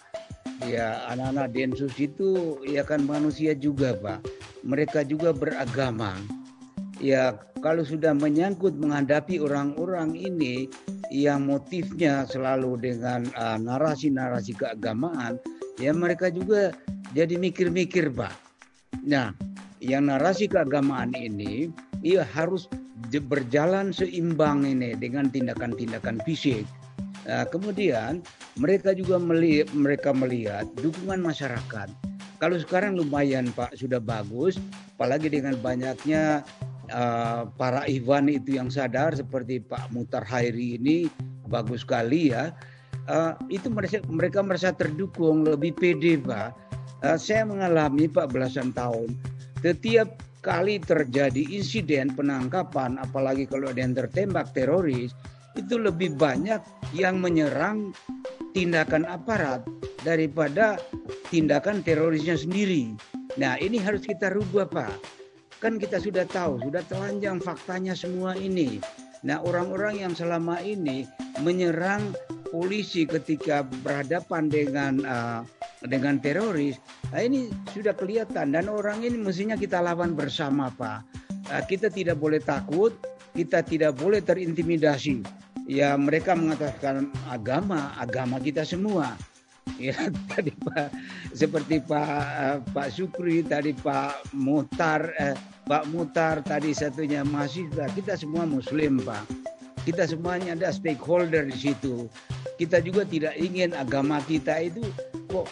[0.62, 4.22] Ya, anak-anak Densus itu ya kan manusia juga, Pak.
[4.62, 6.14] Mereka juga beragama.
[7.02, 7.34] Ya,
[7.64, 10.70] kalau sudah menyangkut menghadapi orang-orang ini
[11.10, 15.36] yang motifnya selalu dengan uh, narasi-narasi keagamaan,
[15.82, 16.70] ya mereka juga
[17.12, 18.32] jadi mikir-mikir, Pak.
[19.02, 19.34] Nah,
[19.82, 22.66] yang narasi keagamaan ini, ia harus
[23.10, 26.66] berjalan seimbang ini dengan tindakan-tindakan fisik.
[27.22, 28.22] Nah, kemudian
[28.58, 31.88] mereka juga melihat, mereka melihat dukungan masyarakat.
[32.42, 34.58] Kalau sekarang lumayan Pak sudah bagus,
[34.98, 36.42] apalagi dengan banyaknya
[36.90, 41.06] uh, para Ivan itu yang sadar seperti Pak Mutar Hairi ini
[41.46, 42.50] bagus sekali ya.
[43.06, 46.50] Uh, itu mereka, mereka merasa terdukung lebih pede Pak.
[47.06, 49.14] Uh, saya mengalami Pak belasan tahun.
[49.62, 55.14] Setiap kali terjadi insiden penangkapan, apalagi kalau ada yang tertembak teroris,
[55.54, 56.58] itu lebih banyak
[56.92, 57.94] yang menyerang
[58.52, 59.62] tindakan aparat
[60.02, 60.76] daripada
[61.30, 62.92] tindakan terorisnya sendiri.
[63.38, 64.94] Nah ini harus kita rubah Pak.
[65.62, 68.82] Kan kita sudah tahu, sudah telanjang faktanya semua ini.
[69.22, 71.06] Nah orang-orang yang selama ini
[71.46, 72.10] menyerang
[72.50, 75.40] polisi ketika berhadapan dengan uh,
[75.86, 76.78] dengan teroris,
[77.10, 81.00] nah ini sudah kelihatan dan orang ini mestinya kita lawan bersama Pak.
[81.48, 82.98] Uh, kita tidak boleh takut,
[83.34, 85.22] kita tidak boleh terintimidasi.
[85.70, 89.14] Ya mereka mengatakan agama, agama kita semua.
[89.78, 89.94] Ya
[90.26, 90.90] tadi Pak
[91.34, 95.34] seperti Pak Pak Sukri tadi Pak Mutar uh,
[95.66, 99.52] Pak Mutar tadi satunya mahasiswa kita semua Muslim Pak
[99.82, 102.06] kita semuanya ada stakeholder di situ.
[102.54, 104.82] Kita juga tidak ingin agama kita itu
[105.26, 105.50] kok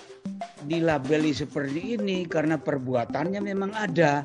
[0.71, 4.23] dilabeli seperti ini karena perbuatannya memang ada.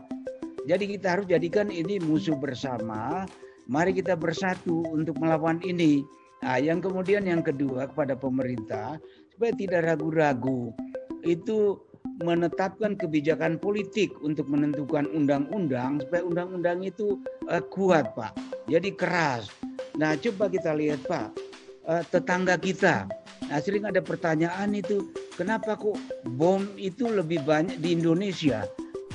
[0.70, 3.26] Jadi kita harus jadikan ini musuh bersama.
[3.66, 6.06] Mari kita bersatu untuk melawan ini.
[6.46, 9.02] Nah, yang kemudian yang kedua kepada pemerintah
[9.34, 10.70] supaya tidak ragu-ragu
[11.26, 11.82] itu
[12.24, 17.20] menetapkan kebijakan politik untuk menentukan undang-undang supaya undang-undang itu
[17.52, 18.34] uh, kuat, Pak.
[18.72, 19.52] Jadi keras.
[19.96, 21.28] Nah, coba kita lihat Pak,
[21.88, 23.08] uh, tetangga kita.
[23.46, 25.06] Nah, sering ada pertanyaan itu,
[25.38, 25.96] kenapa kok
[26.36, 28.66] bom itu lebih banyak di Indonesia?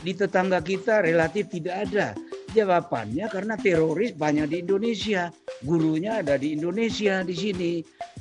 [0.00, 2.16] Di tetangga kita relatif tidak ada.
[2.50, 5.30] Jawabannya karena teroris banyak di Indonesia,
[5.62, 7.72] gurunya ada di Indonesia di sini.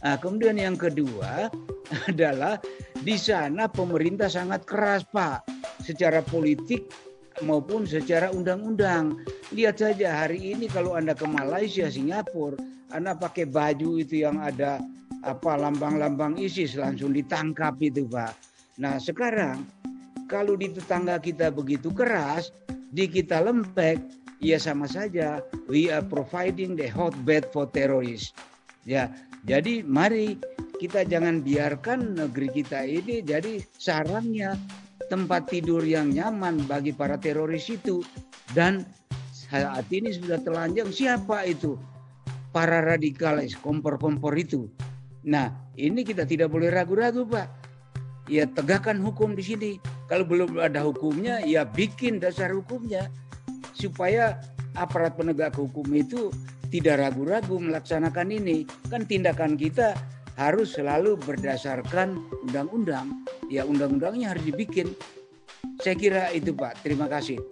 [0.06, 1.50] Nah, kemudian yang kedua
[2.12, 2.62] adalah
[3.00, 5.48] di sana pemerintah sangat keras Pak,
[5.84, 6.92] secara politik
[7.44, 9.16] maupun secara undang-undang.
[9.56, 12.60] Lihat saja hari ini kalau Anda ke Malaysia, Singapura,
[12.92, 14.84] Anda pakai baju itu yang ada
[15.24, 18.34] apa lambang-lambang ISIS langsung ditangkap itu Pak.
[18.80, 19.68] Nah sekarang
[20.32, 22.54] kalau di tetangga kita begitu keras,
[22.92, 24.00] di kita lembek,
[24.44, 25.44] ya sama saja.
[25.68, 28.32] We are providing the hotbed for terrorists.
[28.88, 29.12] Ya,
[29.44, 30.40] jadi mari
[30.80, 34.56] kita jangan biarkan negeri kita ini jadi sarangnya
[35.12, 38.00] tempat tidur yang nyaman bagi para teroris itu.
[38.56, 38.88] Dan
[39.36, 41.76] saat ini sudah telanjang siapa itu?
[42.56, 44.72] Para radikalis, kompor-kompor itu.
[45.28, 47.48] Nah, ini kita tidak boleh ragu-ragu, Pak.
[48.32, 49.72] Ya tegakkan hukum di sini.
[50.08, 53.10] Kalau belum ada hukumnya, ya bikin dasar hukumnya
[53.74, 54.42] supaya
[54.74, 56.34] aparat penegak hukum itu
[56.70, 58.66] tidak ragu-ragu melaksanakan ini.
[58.90, 59.98] Kan tindakan kita
[60.40, 62.16] harus selalu berdasarkan
[62.48, 63.12] undang-undang.
[63.52, 64.96] Ya undang-undangnya harus dibikin.
[65.84, 66.80] Saya kira itu Pak.
[66.80, 67.44] Terima kasih.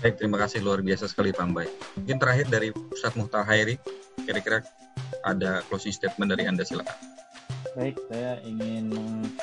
[0.00, 1.68] Baik, terima kasih luar biasa sekali Pak Mbak.
[2.00, 3.76] Mungkin terakhir dari Ustadz Muhtar Hairi,
[4.24, 4.64] kira-kira
[5.28, 6.96] ada closing statement dari Anda silakan.
[7.74, 8.94] Baik, saya ingin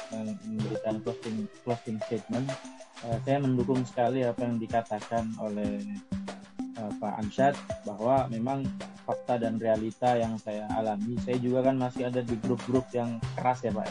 [0.09, 2.47] memberikan closing closing statement.
[3.03, 5.83] Uh, saya mendukung sekali apa yang dikatakan oleh
[6.79, 8.65] uh, Pak Ansyad bahwa memang
[9.05, 11.15] fakta dan realita yang saya alami.
[11.21, 13.89] Saya juga kan masih ada di grup-grup yang keras ya Pak.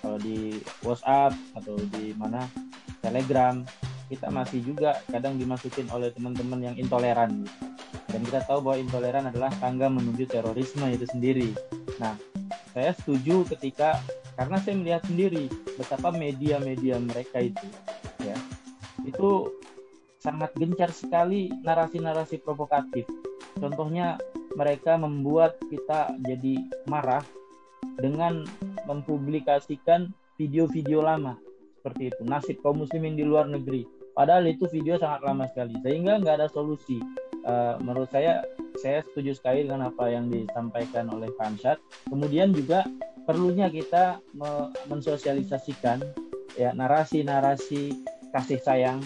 [0.00, 2.48] Kalau di WhatsApp atau di mana
[3.00, 3.60] Telegram
[4.10, 7.46] kita masih juga kadang dimasukin oleh teman-teman yang intoleran
[8.10, 11.54] dan kita tahu bahwa intoleran adalah tangga menuju terorisme itu sendiri.
[12.02, 12.18] Nah,
[12.74, 14.02] saya setuju ketika
[14.34, 15.46] karena saya melihat sendiri
[15.78, 17.66] betapa media-media mereka itu
[18.24, 18.36] ya
[19.04, 19.52] itu
[20.20, 23.08] sangat gencar sekali narasi-narasi provokatif.
[23.56, 24.20] Contohnya
[24.54, 27.24] mereka membuat kita jadi marah
[27.96, 28.44] dengan
[28.84, 31.36] mempublikasikan video-video lama
[31.80, 33.88] seperti itu nasib kaum muslimin di luar negeri
[34.20, 36.98] Padahal itu video sangat lama sekali, sehingga nggak ada solusi.
[37.40, 38.44] Uh, menurut saya,
[38.76, 41.80] saya setuju sekali dengan apa yang disampaikan oleh Fansat.
[42.10, 42.84] Kemudian juga
[43.24, 46.02] perlunya kita me mensosialisasikan
[46.58, 47.96] ya narasi-narasi
[48.34, 49.00] kasih sayang,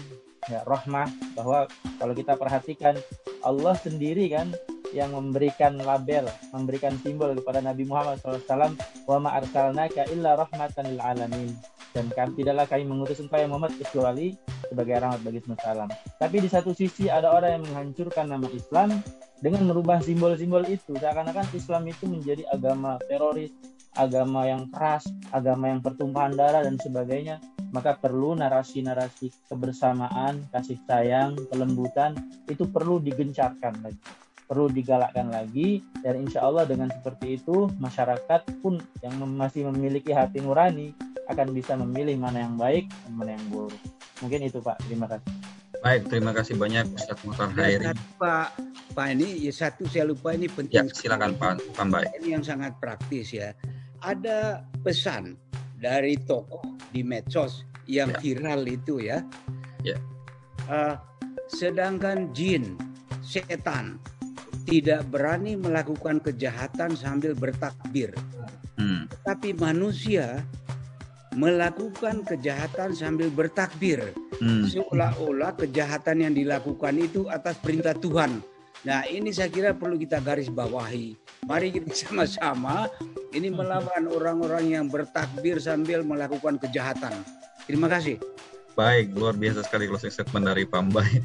[0.50, 1.08] ya rahmah
[1.38, 1.66] bahwa
[1.96, 2.98] kalau kita perhatikan
[3.44, 4.52] Allah sendiri kan
[4.94, 8.78] yang memberikan label, memberikan simbol kepada Nabi Muhammad SAW,
[9.10, 11.50] wa ma arsalnaka illa rahmatan lil alamin.
[11.94, 14.34] Dan kami tidaklah kami mengutus engkau yang Muhammad kecuali
[14.66, 15.90] sebagai rahmat bagi semesta alam.
[16.18, 18.98] Tapi di satu sisi ada orang yang menghancurkan nama Islam
[19.38, 20.94] dengan merubah simbol-simbol itu.
[20.98, 23.54] Seakan-akan Islam itu menjadi agama teroris,
[23.94, 27.38] agama yang keras, agama yang pertumpahan darah dan sebagainya.
[27.74, 32.14] Maka perlu narasi-narasi kebersamaan, kasih sayang, kelembutan
[32.46, 33.98] itu perlu digencarkan lagi
[34.44, 40.44] perlu digalakkan lagi dan insya Allah dengan seperti itu masyarakat pun yang masih memiliki hati
[40.44, 40.92] nurani
[41.32, 43.80] akan bisa memilih mana yang baik dan mana yang buruk.
[44.20, 44.76] Mungkin itu Pak.
[44.84, 45.32] Terima kasih.
[45.84, 47.92] Baik, terima kasih banyak Ustaz Muhtar Hairi.
[48.16, 48.56] Pak,
[48.96, 50.80] Pak ini ya satu saya lupa ini penting.
[50.80, 53.52] Ya, silakan Pak Pak Ini yang sangat praktis ya.
[54.04, 55.32] Ada pesan
[55.80, 56.60] dari tokoh
[56.92, 58.20] di medsos yang ya.
[58.20, 59.24] viral itu ya.
[59.80, 59.96] Ya.
[60.68, 60.96] Uh,
[61.48, 62.76] sedangkan jin,
[63.24, 63.96] setan
[64.64, 68.12] tidak berani melakukan kejahatan sambil bertakbir.
[68.76, 69.08] Hmm.
[69.24, 70.44] Tapi manusia
[71.36, 74.12] melakukan kejahatan sambil bertakbir.
[74.40, 74.64] Hmm.
[74.68, 78.40] Seolah-olah kejahatan yang dilakukan itu atas perintah Tuhan.
[78.84, 81.16] Nah ini saya kira perlu kita garis bawahi.
[81.48, 82.88] Mari kita sama-sama
[83.32, 87.16] ini melawan orang-orang yang bertakbir sambil melakukan kejahatan.
[87.64, 88.20] Terima kasih.
[88.76, 91.22] Baik, luar biasa sekali closing statement dari Pambai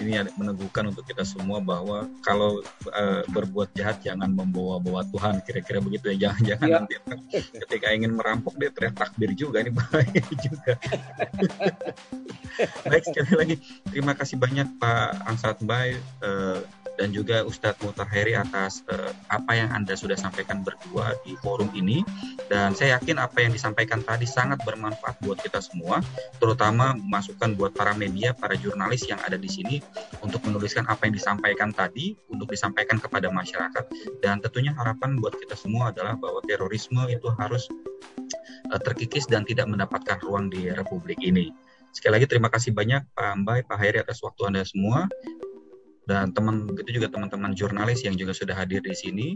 [0.00, 6.12] ini meneguhkan untuk kita semua bahwa kalau uh, berbuat jahat jangan membawa-bawa Tuhan kira-kira begitu
[6.16, 6.78] ya jangan-jangan ya.
[6.80, 6.94] nanti
[7.64, 10.72] ketika ingin merampok dia teriak takbir juga ini bahaya juga
[12.88, 13.54] baik sekali lagi
[13.88, 16.64] terima kasih banyak Pak Ansat Bay uh,
[17.00, 21.72] dan juga Ustadz Mutar Heri atas uh, apa yang Anda sudah sampaikan berdua di forum
[21.72, 22.04] ini.
[22.52, 26.04] Dan saya yakin apa yang disampaikan tadi sangat bermanfaat buat kita semua,
[26.36, 29.80] terutama masukan buat para media, para jurnalis yang ada di sini
[30.20, 33.88] untuk menuliskan apa yang disampaikan tadi, untuk disampaikan kepada masyarakat.
[34.20, 37.64] Dan tentunya harapan buat kita semua adalah bahwa terorisme itu harus
[38.68, 41.48] uh, terkikis dan tidak mendapatkan ruang di Republik ini.
[41.96, 45.10] Sekali lagi terima kasih banyak Pak Mbak, Pak Hairi atas waktu Anda semua
[46.08, 49.28] dan teman itu juga teman-teman jurnalis yang juga sudah hadir di sini